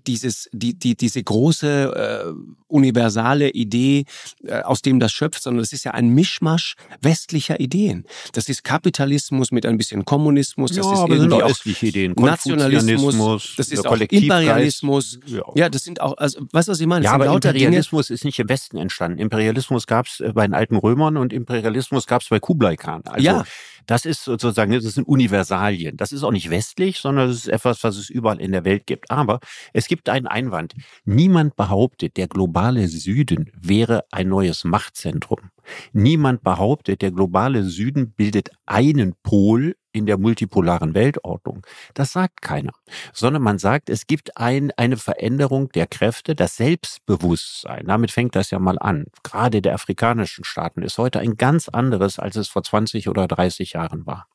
dieses, 0.05 0.49
die, 0.51 0.77
die, 0.77 0.95
diese 0.95 1.23
große 1.23 2.25
äh, 2.27 2.59
universale 2.67 3.49
Idee, 3.49 4.05
äh, 4.45 4.61
aus 4.61 4.81
dem 4.81 4.99
das 4.99 5.11
schöpft, 5.11 5.41
sondern 5.41 5.63
es 5.63 5.73
ist 5.73 5.85
ja 5.85 5.91
ein 5.91 6.09
Mischmasch 6.09 6.75
westlicher 7.01 7.59
Ideen. 7.59 8.05
Das 8.33 8.49
ist 8.49 8.63
Kapitalismus 8.63 9.51
mit 9.51 9.65
ein 9.65 9.77
bisschen 9.77 10.05
Kommunismus, 10.05 10.71
das 10.71 10.85
ja, 10.85 10.93
ist 10.93 11.09
irgendwie 11.09 11.41
auch 11.41 11.65
Ideen. 11.81 12.13
Nationalismus, 12.17 13.53
das 13.57 13.69
ist 13.69 13.87
auch 13.87 13.97
Imperialismus. 13.97 15.19
Ja. 15.25 15.43
ja. 15.55 15.69
das 15.69 15.83
sind 15.83 16.01
auch, 16.01 16.17
also, 16.17 16.41
weißt 16.51 16.67
du, 16.67 16.71
was 16.73 16.79
ich 16.79 16.87
meine? 16.87 17.05
Ja, 17.05 17.13
aber 17.13 17.33
Imperialismus 17.33 18.07
Dinge. 18.07 18.15
ist 18.15 18.25
nicht 18.25 18.39
im 18.39 18.49
Westen 18.49 18.77
entstanden. 18.77 19.19
Imperialismus 19.19 19.87
gab 19.87 20.05
es 20.05 20.19
äh, 20.19 20.31
bei 20.33 20.45
den 20.45 20.53
alten 20.53 20.75
Römern 20.75 21.17
und 21.17 21.33
Imperialismus 21.33 22.05
gab 22.05 22.21
es 22.21 22.29
bei 22.29 22.39
Kublai 22.39 22.75
Khan. 22.75 23.01
Also, 23.05 23.25
ja. 23.25 23.43
Das 23.89 24.05
ist 24.05 24.23
sozusagen, 24.23 24.71
das 24.71 24.83
sind 24.83 25.07
Universalien. 25.07 25.97
Das 25.97 26.11
ist 26.11 26.21
auch 26.21 26.31
nicht 26.31 26.51
westlich, 26.51 26.99
sondern 26.99 27.27
das 27.27 27.37
ist 27.37 27.47
etwas, 27.47 27.83
was 27.83 27.97
es 27.97 28.11
überall 28.11 28.39
in 28.39 28.51
der 28.51 28.63
Welt 28.63 28.85
gibt. 28.85 29.09
Aber 29.09 29.39
es 29.73 29.87
gibt 29.87 30.09
einen 30.09 30.27
Einwand. 30.27 30.75
Niemand 31.05 31.55
behauptet, 31.55 32.15
der 32.15 32.27
globale 32.27 32.87
Süden 32.87 33.49
wäre 33.59 34.03
ein 34.11 34.29
neues 34.29 34.63
Machtzentrum. 34.63 35.49
Niemand 35.91 36.43
behauptet, 36.43 37.01
der 37.01 37.09
globale 37.09 37.63
Süden 37.63 38.11
bildet 38.11 38.51
einen 38.67 39.15
Pol 39.23 39.75
in 39.91 40.05
der 40.05 40.17
multipolaren 40.17 40.93
Weltordnung. 40.93 41.65
Das 41.93 42.13
sagt 42.13 42.41
keiner, 42.41 42.73
sondern 43.13 43.41
man 43.41 43.57
sagt, 43.57 43.89
es 43.89 44.07
gibt 44.07 44.37
ein, 44.37 44.71
eine 44.77 44.97
Veränderung 44.97 45.69
der 45.69 45.87
Kräfte, 45.87 46.35
das 46.35 46.55
Selbstbewusstsein. 46.55 47.85
Damit 47.87 48.11
fängt 48.11 48.35
das 48.35 48.51
ja 48.51 48.59
mal 48.59 48.77
an. 48.79 49.05
Gerade 49.23 49.61
der 49.61 49.73
afrikanischen 49.73 50.43
Staaten 50.43 50.81
ist 50.81 50.97
heute 50.97 51.19
ein 51.19 51.37
ganz 51.37 51.69
anderes, 51.69 52.19
als 52.19 52.35
es 52.35 52.47
vor 52.47 52.63
20 52.63 53.09
oder 53.09 53.27
30 53.27 53.73
Jahren 53.73 54.05
war. 54.05 54.27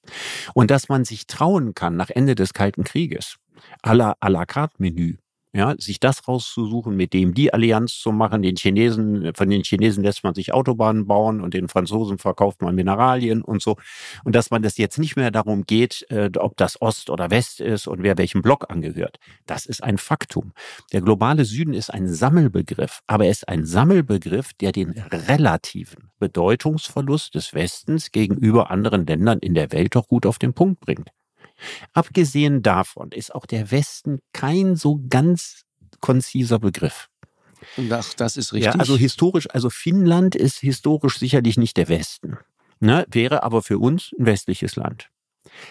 Und 0.55 0.71
dass 0.71 0.89
man 0.89 1.05
sich 1.05 1.27
trauen 1.27 1.75
kann 1.75 1.97
nach 1.97 2.11
Ende 2.11 2.35
des 2.35 2.53
Kalten 2.53 2.85
Krieges, 2.85 3.37
à 3.83 3.95
la, 3.95 4.17
à 4.21 4.29
la 4.29 4.45
carte 4.47 4.75
Menü, 4.79 5.17
ja, 5.55 5.75
sich 5.79 6.01
das 6.01 6.27
rauszusuchen, 6.27 6.97
mit 6.97 7.13
dem 7.13 7.33
die 7.33 7.55
Allianz 7.55 7.99
zu 7.99 8.11
machen. 8.11 8.43
Den 8.43 8.57
Chinesen, 8.57 9.33
von 9.35 9.49
den 9.49 9.63
Chinesen 9.63 10.03
lässt 10.03 10.25
man 10.25 10.35
sich 10.35 10.53
Autobahnen 10.53 11.07
bauen 11.07 11.41
und 11.41 11.55
den 11.55 11.69
Franzosen 11.69 12.19
verkauft 12.19 12.61
man 12.61 12.75
Mineralien 12.75 13.41
und 13.41 13.63
so. 13.63 13.77
Und 14.25 14.35
dass 14.35 14.51
man 14.51 14.63
das 14.63 14.77
jetzt 14.79 14.99
nicht 14.99 15.15
mehr 15.15 15.31
darum 15.31 15.65
geht, 15.65 16.07
äh, 16.11 16.29
ob 16.39 16.57
das 16.57 16.83
Ost 16.83 17.09
oder 17.09 17.31
West 17.31 17.61
ist 17.61 17.87
und 17.87 18.03
wer 18.03 18.19
welchem 18.19 18.43
Block 18.43 18.69
angehört. 18.69 19.19
Das 19.47 19.65
ist 19.65 19.83
ein 19.83 19.97
Faktum. 19.97 20.53
Der 20.93 21.03
globale 21.03 21.45
Süden 21.45 21.73
ist 21.73 21.91
ein 21.91 22.09
Sammelbegriff, 22.09 23.01
aber 23.07 23.27
er 23.27 23.31
ist 23.31 23.49
ein 23.49 23.65
Sammelbegriff, 23.65 24.55
der 24.55 24.73
den 24.73 24.91
relativen 24.91 26.11
Bedeutungsverlust 26.19 27.35
des 27.37 27.55
Westens 27.55 28.11
gegenüber 28.11 28.73
anderen 28.73 29.07
Ländern 29.07 29.39
in 29.39 29.55
der 29.55 29.71
Welt 29.71 29.95
doch 29.95 30.09
gut 30.09 30.27
auf 30.27 30.41
den 30.41 30.53
Punkt 30.53 30.81
bringt. 30.81 31.11
Abgesehen 31.93 32.63
davon 32.63 33.11
ist 33.13 33.35
auch 33.35 33.47
der 33.47 33.71
Westen 33.71 34.21
kein 34.33 34.77
so 34.77 35.01
ganz 35.09 35.63
konziser 36.01 36.59
Begriff. 36.59 37.09
Das, 37.77 38.17
das 38.17 38.37
ist 38.37 38.53
richtig. 38.53 38.75
Ja, 38.75 38.81
also 38.81 38.97
historisch, 38.97 39.49
also 39.51 39.71
Finnland 39.71 40.35
ist 40.35 40.59
historisch 40.59 41.19
sicherlich 41.19 41.57
nicht 41.57 41.77
der 41.77 41.89
Westen, 41.89 42.37
ne, 42.81 43.07
wäre 43.11 43.43
aber 43.43 43.63
für 43.63 43.79
uns 43.79 44.13
ein 44.19 44.27
westliches 44.27 44.77
Land. 44.77 45.09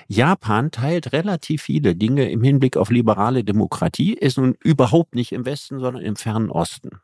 Japan 0.07 0.71
teilt 0.71 1.13
relativ 1.13 1.63
viele 1.63 1.95
Dinge 1.95 2.29
im 2.29 2.43
Hinblick 2.43 2.77
auf 2.77 2.89
liberale 2.89 3.43
Demokratie, 3.43 4.13
ist 4.13 4.37
nun 4.37 4.55
überhaupt 4.63 5.15
nicht 5.15 5.31
im 5.31 5.45
Westen, 5.45 5.79
sondern 5.79 6.03
im 6.03 6.15
fernen 6.15 6.49
Osten. 6.49 6.99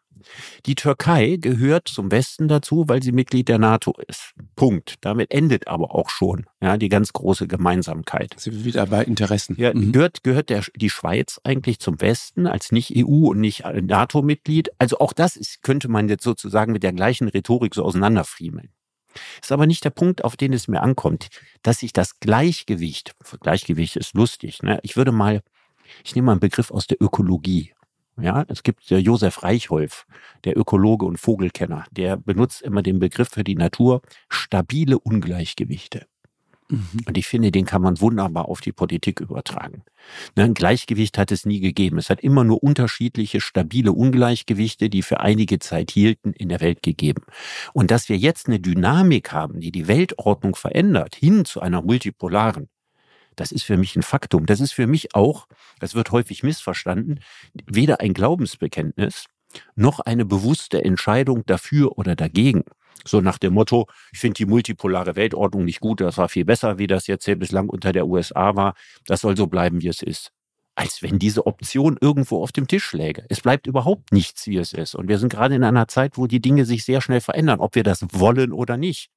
Die 0.65 0.75
Türkei 0.75 1.37
gehört 1.39 1.87
zum 1.87 2.11
Westen 2.11 2.47
dazu, 2.47 2.85
weil 2.87 3.01
sie 3.03 3.11
Mitglied 3.11 3.47
der 3.47 3.59
NATO 3.59 3.93
ist. 4.07 4.33
Punkt. 4.55 4.95
Damit 5.01 5.31
endet 5.31 5.67
aber 5.67 5.95
auch 5.95 6.09
schon 6.09 6.45
ja, 6.61 6.77
die 6.77 6.89
ganz 6.89 7.13
große 7.13 7.47
Gemeinsamkeit. 7.47 8.35
Sie 8.37 8.65
wieder 8.65 8.85
bei 8.87 9.03
Interessen. 9.03 9.55
Ja, 9.57 9.73
mhm. 9.73 9.91
Gehört, 9.91 10.23
gehört 10.23 10.49
der, 10.49 10.63
die 10.75 10.89
Schweiz 10.89 11.39
eigentlich 11.43 11.79
zum 11.79 12.01
Westen 12.01 12.47
als 12.47 12.71
nicht 12.71 12.93
EU 12.95 13.29
und 13.29 13.39
nicht 13.39 13.63
NATO-Mitglied? 13.65 14.71
Also 14.77 14.99
auch 14.99 15.13
das 15.13 15.35
ist, 15.35 15.63
könnte 15.63 15.87
man 15.87 16.09
jetzt 16.09 16.23
sozusagen 16.23 16.73
mit 16.73 16.83
der 16.83 16.93
gleichen 16.93 17.27
Rhetorik 17.27 17.75
so 17.75 17.83
auseinanderfriemeln. 17.83 18.69
Ist 19.41 19.51
aber 19.51 19.67
nicht 19.67 19.83
der 19.83 19.89
Punkt, 19.89 20.23
auf 20.23 20.37
den 20.37 20.53
es 20.53 20.67
mir 20.67 20.81
ankommt, 20.81 21.29
dass 21.63 21.79
sich 21.79 21.93
das 21.93 22.19
Gleichgewicht, 22.19 23.15
Gleichgewicht 23.41 23.95
ist 23.95 24.13
lustig, 24.13 24.61
ne? 24.61 24.79
ich 24.83 24.95
würde 24.97 25.11
mal, 25.11 25.41
ich 26.03 26.15
nehme 26.15 26.27
mal 26.27 26.31
einen 26.33 26.39
Begriff 26.39 26.71
aus 26.71 26.87
der 26.87 27.01
Ökologie. 27.01 27.73
Ja, 28.21 28.45
es 28.47 28.63
gibt 28.63 28.83
Josef 28.89 29.43
Reichholf, 29.43 30.05
der 30.43 30.57
Ökologe 30.57 31.05
und 31.05 31.17
Vogelkenner, 31.17 31.85
der 31.91 32.17
benutzt 32.17 32.61
immer 32.61 32.81
den 32.81 32.99
Begriff 32.99 33.29
für 33.29 33.43
die 33.43 33.55
Natur 33.55 34.01
stabile 34.29 34.99
Ungleichgewichte. 34.99 36.05
Mhm. 36.69 37.01
Und 37.07 37.17
ich 37.17 37.27
finde, 37.27 37.51
den 37.51 37.65
kann 37.65 37.81
man 37.81 37.99
wunderbar 37.99 38.47
auf 38.47 38.61
die 38.61 38.71
Politik 38.71 39.19
übertragen. 39.19 39.83
Ne, 40.35 40.43
ein 40.43 40.53
Gleichgewicht 40.53 41.17
hat 41.17 41.31
es 41.31 41.45
nie 41.45 41.59
gegeben. 41.59 41.97
Es 41.97 42.09
hat 42.09 42.21
immer 42.21 42.43
nur 42.43 42.61
unterschiedliche, 42.63 43.41
stabile 43.41 43.91
Ungleichgewichte, 43.91 44.89
die 44.89 45.01
für 45.01 45.19
einige 45.19 45.59
Zeit 45.59 45.91
hielten, 45.91 46.31
in 46.31 46.49
der 46.49 46.61
Welt 46.61 46.83
gegeben. 46.83 47.23
Und 47.73 47.89
dass 47.91 48.07
wir 48.07 48.17
jetzt 48.17 48.47
eine 48.47 48.59
Dynamik 48.59 49.31
haben, 49.31 49.59
die 49.59 49.71
die 49.71 49.87
Weltordnung 49.87 50.55
verändert, 50.55 51.15
hin 51.15 51.43
zu 51.45 51.59
einer 51.59 51.81
multipolaren, 51.81 52.69
das 53.39 53.51
ist 53.51 53.63
für 53.63 53.77
mich 53.77 53.95
ein 53.95 54.03
Faktum. 54.03 54.45
Das 54.45 54.59
ist 54.59 54.73
für 54.73 54.87
mich 54.87 55.15
auch, 55.15 55.47
das 55.79 55.95
wird 55.95 56.11
häufig 56.11 56.43
missverstanden, 56.43 57.19
weder 57.65 58.01
ein 58.01 58.13
Glaubensbekenntnis 58.13 59.25
noch 59.75 59.99
eine 59.99 60.25
bewusste 60.25 60.83
Entscheidung 60.83 61.45
dafür 61.45 61.97
oder 61.97 62.15
dagegen. 62.15 62.63
So 63.05 63.21
nach 63.21 63.37
dem 63.37 63.53
Motto, 63.53 63.87
ich 64.11 64.19
finde 64.19 64.35
die 64.35 64.45
multipolare 64.45 65.15
Weltordnung 65.15 65.65
nicht 65.65 65.79
gut, 65.79 66.01
das 66.01 66.17
war 66.17 66.29
viel 66.29 66.45
besser, 66.45 66.77
wie 66.77 66.87
das 66.87 67.07
jetzt 67.07 67.25
hier 67.25 67.37
bislang 67.37 67.69
unter 67.69 67.93
der 67.93 68.07
USA 68.07 68.55
war. 68.55 68.75
Das 69.05 69.21
soll 69.21 69.37
so 69.37 69.47
bleiben, 69.47 69.81
wie 69.81 69.87
es 69.87 70.01
ist 70.01 70.31
als 70.79 71.03
wenn 71.03 71.19
diese 71.19 71.45
Option 71.45 71.97
irgendwo 71.99 72.41
auf 72.41 72.53
dem 72.53 72.65
Tisch 72.65 72.93
läge. 72.93 73.25
Es 73.27 73.41
bleibt 73.41 73.67
überhaupt 73.67 74.13
nichts, 74.13 74.47
wie 74.47 74.55
es 74.55 74.71
ist. 74.71 74.95
Und 74.95 75.09
wir 75.09 75.19
sind 75.19 75.27
gerade 75.27 75.53
in 75.53 75.65
einer 75.65 75.89
Zeit, 75.89 76.17
wo 76.17 76.25
die 76.25 76.39
Dinge 76.39 76.63
sich 76.63 76.85
sehr 76.85 77.01
schnell 77.01 77.19
verändern, 77.19 77.59
ob 77.59 77.75
wir 77.75 77.83
das 77.83 78.05
wollen 78.13 78.53
oder 78.53 78.77
nicht. 78.77 79.09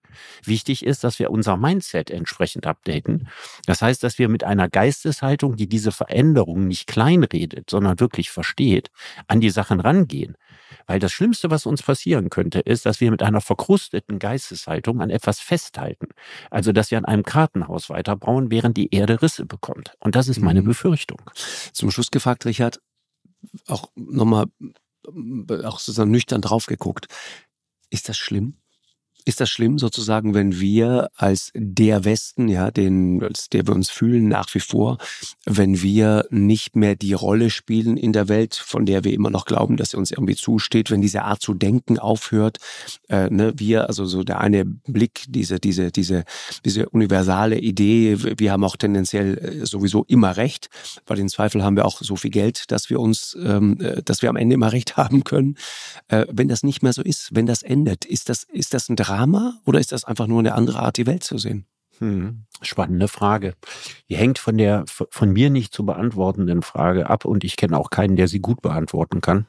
Wichtig 0.44 0.84
ist, 0.84 1.04
dass 1.04 1.18
wir 1.18 1.30
unser 1.30 1.56
Mindset 1.56 2.10
entsprechend 2.10 2.66
updaten. 2.66 3.28
Das 3.66 3.82
heißt, 3.82 4.02
dass 4.02 4.18
wir 4.18 4.28
mit 4.28 4.44
einer 4.44 4.68
Geisteshaltung, 4.68 5.56
die 5.56 5.68
diese 5.68 5.92
Veränderungen 5.92 6.68
nicht 6.68 6.86
kleinredet, 6.86 7.70
sondern 7.70 8.00
wirklich 8.00 8.30
versteht, 8.30 8.90
an 9.28 9.40
die 9.40 9.50
Sachen 9.50 9.80
rangehen. 9.80 10.36
Weil 10.86 10.98
das 10.98 11.12
Schlimmste, 11.12 11.50
was 11.50 11.66
uns 11.66 11.82
passieren 11.82 12.30
könnte, 12.30 12.60
ist, 12.60 12.86
dass 12.86 13.00
wir 13.00 13.10
mit 13.10 13.22
einer 13.22 13.40
verkrusteten 13.40 14.18
Geisteshaltung 14.18 15.00
an 15.00 15.10
etwas 15.10 15.40
festhalten. 15.40 16.08
Also, 16.50 16.72
dass 16.72 16.90
wir 16.90 16.98
an 16.98 17.04
einem 17.04 17.22
Kartenhaus 17.22 17.90
weiterbauen, 17.90 18.50
während 18.50 18.76
die 18.76 18.94
Erde 18.94 19.22
Risse 19.22 19.46
bekommt. 19.46 19.94
Und 20.00 20.16
das 20.16 20.28
ist 20.28 20.40
meine 20.40 20.62
mhm. 20.62 20.66
Befürchtung. 20.66 21.20
Zum 21.72 21.90
Schluss 21.90 22.10
gefragt, 22.10 22.46
Richard, 22.46 22.80
auch 23.66 23.90
nochmal, 23.94 24.46
auch 25.64 25.78
sozusagen 25.78 26.10
nüchtern 26.10 26.40
drauf 26.40 26.66
geguckt. 26.66 27.06
Ist 27.90 28.08
das 28.08 28.16
schlimm? 28.16 28.61
Ist 29.24 29.40
das 29.40 29.50
schlimm 29.50 29.78
sozusagen, 29.78 30.34
wenn 30.34 30.58
wir 30.58 31.08
als 31.14 31.52
der 31.54 32.04
Westen, 32.04 32.48
ja, 32.48 32.72
den, 32.72 33.22
als 33.22 33.48
der 33.48 33.66
wir 33.68 33.74
uns 33.74 33.88
fühlen 33.88 34.26
nach 34.26 34.52
wie 34.52 34.60
vor, 34.60 34.98
wenn 35.44 35.80
wir 35.80 36.26
nicht 36.30 36.74
mehr 36.74 36.96
die 36.96 37.12
Rolle 37.12 37.50
spielen 37.50 37.96
in 37.96 38.12
der 38.12 38.28
Welt, 38.28 38.56
von 38.56 38.84
der 38.84 39.04
wir 39.04 39.12
immer 39.12 39.30
noch 39.30 39.44
glauben, 39.44 39.76
dass 39.76 39.90
sie 39.90 39.96
uns 39.96 40.10
irgendwie 40.10 40.34
zusteht, 40.34 40.90
wenn 40.90 41.02
diese 41.02 41.22
Art 41.22 41.40
zu 41.40 41.54
denken 41.54 42.00
aufhört, 42.00 42.58
äh, 43.08 43.30
ne, 43.30 43.52
wir, 43.56 43.86
also 43.86 44.06
so 44.06 44.24
der 44.24 44.40
eine 44.40 44.64
Blick, 44.64 45.24
diese, 45.28 45.60
diese, 45.60 45.92
diese, 45.92 46.24
diese 46.64 46.88
universale 46.88 47.60
Idee, 47.60 48.18
wir 48.38 48.50
haben 48.50 48.64
auch 48.64 48.76
tendenziell 48.76 49.38
äh, 49.38 49.66
sowieso 49.66 50.04
immer 50.08 50.36
recht, 50.36 50.68
weil 51.06 51.20
in 51.20 51.28
Zweifel 51.28 51.62
haben 51.62 51.76
wir 51.76 51.84
auch 51.84 52.00
so 52.00 52.16
viel 52.16 52.30
Geld, 52.32 52.72
dass 52.72 52.90
wir 52.90 52.98
uns, 52.98 53.36
ähm, 53.40 53.80
äh, 53.80 54.02
dass 54.02 54.22
wir 54.22 54.30
am 54.30 54.36
Ende 54.36 54.54
immer 54.54 54.72
recht 54.72 54.96
haben 54.96 55.22
können. 55.22 55.56
Äh, 56.08 56.26
wenn 56.28 56.48
das 56.48 56.64
nicht 56.64 56.82
mehr 56.82 56.92
so 56.92 57.02
ist, 57.02 57.28
wenn 57.32 57.46
das 57.46 57.62
endet, 57.62 58.04
ist 58.04 58.28
das, 58.28 58.42
ist 58.52 58.74
das 58.74 58.88
ein 58.88 58.96
Drama? 58.96 59.11
Drama 59.12 59.60
oder 59.66 59.78
ist 59.78 59.92
das 59.92 60.04
einfach 60.04 60.26
nur 60.26 60.38
eine 60.38 60.54
andere 60.54 60.80
Art, 60.80 60.96
die 60.96 61.06
Welt 61.06 61.22
zu 61.22 61.36
sehen? 61.38 61.66
Hm, 61.98 62.44
spannende 62.62 63.08
Frage. 63.08 63.54
Die 64.08 64.16
hängt 64.16 64.38
von 64.38 64.56
der 64.56 64.84
von 64.86 65.32
mir 65.32 65.50
nicht 65.50 65.74
zu 65.74 65.84
beantwortenden 65.84 66.62
Frage 66.62 67.10
ab 67.10 67.24
und 67.24 67.44
ich 67.44 67.56
kenne 67.56 67.78
auch 67.78 67.90
keinen, 67.90 68.16
der 68.16 68.28
sie 68.28 68.40
gut 68.40 68.62
beantworten 68.62 69.20
kann. 69.20 69.46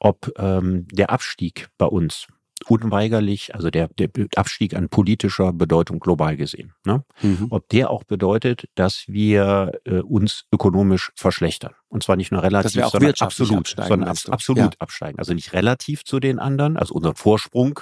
Ob 0.00 0.32
ähm, 0.36 0.86
der 0.90 1.10
Abstieg 1.10 1.68
bei 1.78 1.86
uns 1.86 2.26
unweigerlich, 2.68 3.54
also 3.54 3.70
der, 3.70 3.88
der 3.88 4.08
Abstieg 4.36 4.74
an 4.74 4.88
politischer 4.88 5.52
Bedeutung 5.52 6.00
global 6.00 6.36
gesehen, 6.36 6.74
ne? 6.84 7.04
Mhm. 7.22 7.48
ob 7.50 7.68
der 7.68 7.90
auch 7.90 8.04
bedeutet, 8.04 8.68
dass 8.74 9.04
wir 9.08 9.72
äh, 9.84 10.00
uns 10.00 10.44
ökonomisch 10.52 11.12
verschlechtern. 11.16 11.74
Und 11.88 12.02
zwar 12.02 12.16
nicht 12.16 12.32
nur 12.32 12.42
relativ, 12.42 12.84
sondern 12.86 13.14
absolut, 13.18 13.68
sondern 13.68 14.08
absolut 14.08 14.74
ja. 14.74 14.80
absteigen. 14.80 15.18
Also 15.18 15.34
nicht 15.34 15.52
relativ 15.52 16.04
zu 16.04 16.20
den 16.20 16.38
anderen, 16.38 16.76
also 16.76 16.94
unseren 16.94 17.16
Vorsprung 17.16 17.80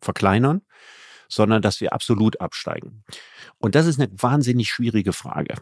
verkleinern, 0.00 0.62
sondern 1.28 1.62
dass 1.62 1.80
wir 1.80 1.92
absolut 1.92 2.40
absteigen. 2.40 3.04
Und 3.58 3.74
das 3.74 3.86
ist 3.86 4.00
eine 4.00 4.08
wahnsinnig 4.16 4.70
schwierige 4.70 5.12
Frage. 5.12 5.54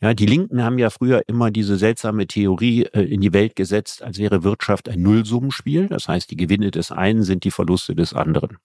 Ja, 0.00 0.14
die 0.14 0.26
Linken 0.26 0.62
haben 0.62 0.78
ja 0.78 0.90
früher 0.90 1.22
immer 1.26 1.50
diese 1.50 1.76
seltsame 1.76 2.26
Theorie 2.26 2.84
äh, 2.92 3.02
in 3.02 3.20
die 3.20 3.32
Welt 3.32 3.56
gesetzt, 3.56 4.02
als 4.02 4.18
wäre 4.18 4.42
Wirtschaft 4.42 4.88
ein 4.88 5.02
Nullsummenspiel. 5.02 5.88
Das 5.88 6.08
heißt, 6.08 6.30
die 6.30 6.36
Gewinne 6.36 6.70
des 6.70 6.92
einen 6.92 7.22
sind 7.22 7.44
die 7.44 7.50
Verluste 7.50 7.94
des 7.94 8.12
anderen. 8.12 8.58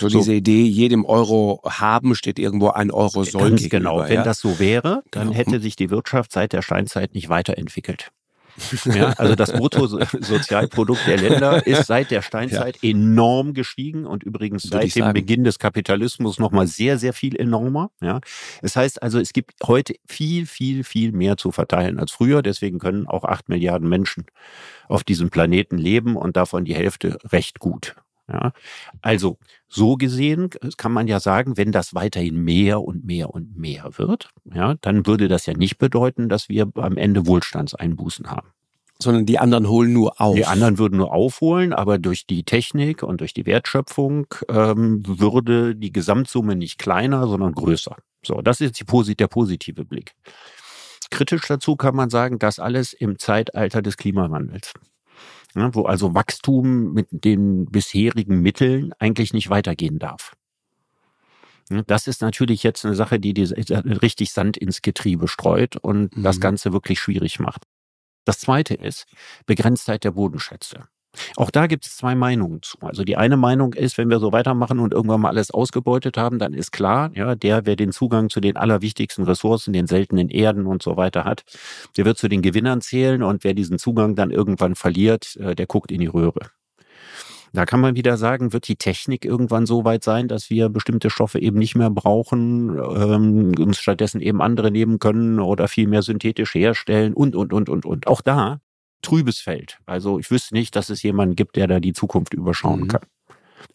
So, 0.00 0.08
so, 0.08 0.18
diese 0.18 0.34
Idee, 0.34 0.64
jedem 0.64 1.04
Euro 1.04 1.62
haben 1.64 2.14
steht 2.14 2.38
irgendwo 2.38 2.68
ein 2.68 2.90
Euro 2.90 3.24
soll. 3.24 3.50
Ganz 3.50 3.68
genau. 3.68 4.00
Wenn 4.00 4.16
ja? 4.16 4.22
das 4.22 4.38
so 4.38 4.58
wäre, 4.58 5.02
dann 5.10 5.28
genau. 5.28 5.38
hätte 5.38 5.60
sich 5.60 5.76
die 5.76 5.90
Wirtschaft 5.90 6.32
seit 6.32 6.52
der 6.52 6.62
Steinzeit 6.62 7.14
nicht 7.14 7.28
weiterentwickelt. 7.28 8.10
Ja, 8.84 9.10
also 9.16 9.34
das 9.34 9.52
Bruttosozialprodukt 9.52 11.06
der 11.06 11.16
Länder 11.18 11.66
ist 11.66 11.86
seit 11.86 12.10
der 12.10 12.22
Steinzeit 12.22 12.78
ja. 12.82 12.90
enorm 12.90 13.54
gestiegen 13.54 14.06
und 14.06 14.22
übrigens 14.22 14.70
Würde 14.70 14.88
seit 14.88 14.96
dem. 14.96 15.12
Beginn 15.12 15.44
des 15.44 15.58
Kapitalismus 15.58 16.38
nochmal 16.38 16.66
sehr, 16.66 16.98
sehr 16.98 17.12
viel 17.12 17.36
enormer. 17.36 17.90
Ja, 18.00 18.20
das 18.60 18.76
heißt 18.76 19.02
also, 19.02 19.18
es 19.18 19.32
gibt 19.32 19.54
heute 19.64 19.94
viel, 20.06 20.46
viel, 20.46 20.84
viel 20.84 21.12
mehr 21.12 21.36
zu 21.36 21.50
verteilen 21.50 21.98
als 21.98 22.12
früher. 22.12 22.42
Deswegen 22.42 22.78
können 22.78 23.06
auch 23.06 23.24
acht 23.24 23.48
Milliarden 23.48 23.88
Menschen 23.88 24.26
auf 24.88 25.04
diesem 25.04 25.30
Planeten 25.30 25.78
leben 25.78 26.16
und 26.16 26.36
davon 26.36 26.64
die 26.64 26.74
Hälfte 26.74 27.18
recht 27.30 27.58
gut. 27.58 27.94
Ja, 28.28 28.52
also 29.00 29.38
so 29.68 29.96
gesehen 29.96 30.50
kann 30.76 30.92
man 30.92 31.08
ja 31.08 31.18
sagen, 31.18 31.56
wenn 31.56 31.72
das 31.72 31.94
weiterhin 31.94 32.42
mehr 32.42 32.80
und 32.82 33.04
mehr 33.04 33.30
und 33.30 33.56
mehr 33.56 33.90
wird, 33.96 34.30
ja, 34.44 34.74
dann 34.80 35.06
würde 35.06 35.28
das 35.28 35.46
ja 35.46 35.54
nicht 35.54 35.78
bedeuten, 35.78 36.28
dass 36.28 36.48
wir 36.48 36.70
am 36.76 36.96
Ende 36.96 37.26
Wohlstandseinbußen 37.26 38.30
haben. 38.30 38.48
Sondern 39.00 39.26
die 39.26 39.40
anderen 39.40 39.68
holen 39.68 39.92
nur 39.92 40.20
auf. 40.20 40.36
Die 40.36 40.46
anderen 40.46 40.78
würden 40.78 40.98
nur 40.98 41.12
aufholen, 41.12 41.72
aber 41.72 41.98
durch 41.98 42.26
die 42.26 42.44
Technik 42.44 43.02
und 43.02 43.20
durch 43.20 43.34
die 43.34 43.46
Wertschöpfung 43.46 44.26
ähm, 44.48 45.02
würde 45.04 45.74
die 45.74 45.92
Gesamtsumme 45.92 46.54
nicht 46.54 46.78
kleiner, 46.78 47.26
sondern 47.26 47.52
größer. 47.52 47.96
So, 48.24 48.40
das 48.42 48.60
ist 48.60 48.78
die, 48.78 49.16
der 49.16 49.26
positive 49.26 49.84
Blick. 49.84 50.14
Kritisch 51.10 51.42
dazu 51.48 51.74
kann 51.74 51.96
man 51.96 52.10
sagen, 52.10 52.38
das 52.38 52.60
alles 52.60 52.92
im 52.92 53.18
Zeitalter 53.18 53.82
des 53.82 53.96
Klimawandels 53.96 54.72
ne, 55.54 55.74
wo 55.74 55.84
also 55.84 56.14
Wachstum 56.14 56.92
mit 56.92 57.08
den 57.10 57.66
bisherigen 57.66 58.40
Mitteln 58.40 58.92
eigentlich 58.98 59.32
nicht 59.32 59.50
weitergehen 59.50 59.98
darf. 59.98 60.34
Ne, 61.70 61.84
das 61.86 62.06
ist 62.06 62.22
natürlich 62.22 62.62
jetzt 62.62 62.84
eine 62.84 62.94
Sache, 62.94 63.20
die, 63.20 63.34
die 63.34 63.44
richtig 63.44 64.32
Sand 64.32 64.56
ins 64.56 64.82
Getriebe 64.82 65.28
streut 65.28 65.76
und 65.76 66.16
mhm. 66.16 66.22
das 66.22 66.40
Ganze 66.40 66.72
wirklich 66.72 67.00
schwierig 67.00 67.38
macht. 67.38 67.64
Das 68.24 68.38
zweite 68.38 68.74
ist 68.74 69.06
Begrenztheit 69.46 70.04
der 70.04 70.12
Bodenschätze. 70.12 70.84
Auch 71.36 71.50
da 71.50 71.66
gibt 71.66 71.84
es 71.84 71.96
zwei 71.96 72.14
Meinungen 72.14 72.62
zu. 72.62 72.78
Also 72.80 73.04
die 73.04 73.16
eine 73.16 73.36
Meinung 73.36 73.74
ist, 73.74 73.98
wenn 73.98 74.08
wir 74.08 74.18
so 74.18 74.32
weitermachen 74.32 74.78
und 74.78 74.92
irgendwann 74.92 75.20
mal 75.20 75.28
alles 75.28 75.50
ausgebeutet 75.50 76.16
haben, 76.16 76.38
dann 76.38 76.54
ist 76.54 76.72
klar, 76.72 77.10
ja, 77.14 77.34
der, 77.34 77.66
wer 77.66 77.76
den 77.76 77.92
Zugang 77.92 78.30
zu 78.30 78.40
den 78.40 78.56
allerwichtigsten 78.56 79.24
Ressourcen, 79.24 79.72
den 79.72 79.86
seltenen 79.86 80.28
Erden 80.28 80.66
und 80.66 80.82
so 80.82 80.96
weiter 80.96 81.24
hat, 81.24 81.44
der 81.96 82.04
wird 82.04 82.18
zu 82.18 82.28
den 82.28 82.42
Gewinnern 82.42 82.80
zählen 82.80 83.22
und 83.22 83.44
wer 83.44 83.54
diesen 83.54 83.78
Zugang 83.78 84.14
dann 84.16 84.30
irgendwann 84.30 84.74
verliert, 84.74 85.36
äh, 85.36 85.54
der 85.54 85.66
guckt 85.66 85.92
in 85.92 86.00
die 86.00 86.06
Röhre. 86.06 86.50
Da 87.54 87.66
kann 87.66 87.80
man 87.80 87.96
wieder 87.96 88.16
sagen, 88.16 88.54
wird 88.54 88.66
die 88.66 88.76
Technik 88.76 89.26
irgendwann 89.26 89.66
so 89.66 89.84
weit 89.84 90.02
sein, 90.02 90.26
dass 90.26 90.48
wir 90.48 90.70
bestimmte 90.70 91.10
Stoffe 91.10 91.38
eben 91.38 91.58
nicht 91.58 91.74
mehr 91.76 91.90
brauchen, 91.90 92.78
ähm, 92.78 93.52
uns 93.58 93.78
stattdessen 93.78 94.22
eben 94.22 94.40
andere 94.40 94.70
nehmen 94.70 94.98
können 94.98 95.38
oder 95.38 95.68
viel 95.68 95.86
mehr 95.86 96.00
synthetisch 96.00 96.54
herstellen 96.54 97.12
und, 97.12 97.36
und, 97.36 97.52
und, 97.52 97.68
und, 97.68 97.84
und. 97.84 98.06
Auch 98.06 98.22
da 98.22 98.60
trübes 99.02 99.38
Feld. 99.38 99.78
Also 99.86 100.18
ich 100.18 100.30
wüsste 100.30 100.54
nicht, 100.54 100.74
dass 100.76 100.90
es 100.90 101.02
jemanden 101.02 101.36
gibt, 101.36 101.56
der 101.56 101.66
da 101.66 101.80
die 101.80 101.92
Zukunft 101.92 102.34
überschauen 102.34 102.82
mhm. 102.82 102.88
kann. 102.88 103.02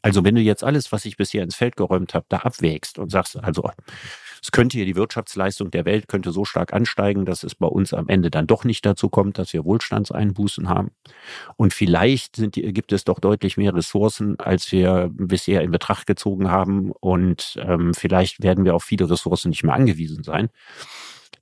Also 0.02 0.24
wenn 0.24 0.36
du 0.36 0.42
jetzt 0.42 0.64
alles, 0.64 0.92
was 0.92 1.06
ich 1.06 1.18
bisher 1.18 1.44
ins 1.44 1.56
Feld 1.56 1.76
geräumt 1.76 2.14
habe, 2.14 2.26
da 2.30 2.38
abwägst 2.38 3.00
und 3.00 3.10
sagst, 3.10 3.38
also 3.38 3.70
es 4.42 4.52
könnte 4.52 4.78
hier 4.78 4.86
die 4.86 4.96
Wirtschaftsleistung 4.96 5.72
der 5.72 5.86
Welt 5.86 6.08
könnte 6.08 6.32
so 6.32 6.46
stark 6.46 6.74
ansteigen, 6.74 7.26
dass 7.26 7.44
es 7.44 7.56
bei 7.56 7.68
uns 7.68 7.94
am 7.94 8.08
Ende 8.08 8.30
dann 8.30 8.48
doch 8.48 8.64
nicht 8.64 8.86
dazu 8.86 9.10
kommt, 9.10 9.38
dass 9.38 9.54
wir 9.54 9.66
Wohlstandseinbußen 9.66 10.70
haben. 10.70 10.92
Und 11.56 11.74
vielleicht 11.74 12.36
sind 12.36 12.54
gibt 12.54 12.92
es 12.92 13.04
doch 13.04 13.20
deutlich 13.20 13.58
mehr 13.58 13.76
Ressourcen, 13.76 14.40
als 14.40 14.72
wir 14.72 15.10
bisher 15.12 15.62
in 15.62 15.72
Betracht 15.72 16.08
gezogen 16.08 16.50
haben. 16.50 16.92
Und 16.92 17.60
ähm, 17.62 17.94
vielleicht 17.94 18.44
werden 18.44 18.66
wir 18.66 18.76
auf 18.76 18.84
viele 18.84 19.10
Ressourcen 19.10 19.50
nicht 19.50 19.64
mehr 19.64 19.76
angewiesen 19.76 20.24
sein. 20.24 20.50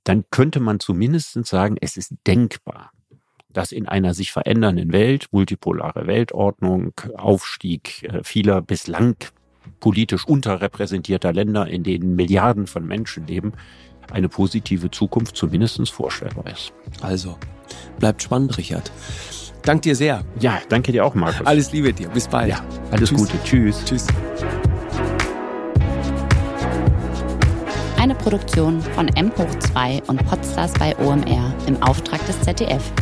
Dann 0.04 0.24
könnte 0.30 0.60
man 0.60 0.80
zumindest 0.80 1.32
sagen, 1.46 1.76
es 1.80 1.96
ist 1.96 2.14
denkbar, 2.26 2.92
dass 3.56 3.72
in 3.72 3.88
einer 3.88 4.12
sich 4.12 4.32
verändernden 4.32 4.92
Welt, 4.92 5.28
multipolare 5.30 6.06
Weltordnung, 6.06 6.92
Aufstieg 7.16 8.02
äh, 8.02 8.22
vieler 8.22 8.60
bislang 8.60 9.16
politisch 9.80 10.26
unterrepräsentierter 10.26 11.32
Länder, 11.32 11.66
in 11.66 11.82
denen 11.82 12.16
Milliarden 12.16 12.66
von 12.66 12.86
Menschen 12.86 13.26
leben, 13.26 13.52
eine 14.12 14.28
positive 14.28 14.90
Zukunft 14.90 15.36
zumindest 15.36 15.90
vorstellbar 15.90 16.46
ist. 16.52 16.72
Also, 17.00 17.36
bleibt 17.98 18.22
spannend, 18.22 18.56
Richard. 18.58 18.92
Dank 19.62 19.82
dir 19.82 19.96
sehr. 19.96 20.24
Ja, 20.38 20.60
danke 20.68 20.92
dir 20.92 21.04
auch, 21.04 21.14
Markus. 21.14 21.46
Alles 21.46 21.72
Liebe 21.72 21.92
dir. 21.92 22.08
Bis 22.10 22.28
bald. 22.28 22.50
Ja, 22.50 22.64
alles 22.90 23.08
Tschüss. 23.08 23.18
Gute. 23.18 23.42
Tschüss. 23.42 23.84
Tschüss. 23.84 24.06
Eine 27.98 28.14
Produktion 28.14 28.80
von 28.80 29.08
M 29.08 29.32
hoch 29.36 29.58
2 29.58 30.02
und 30.06 30.24
Podstars 30.26 30.72
bei 30.74 30.96
OMR 30.98 31.52
im 31.66 31.82
Auftrag 31.82 32.24
des 32.26 32.40
ZDF. 32.42 32.92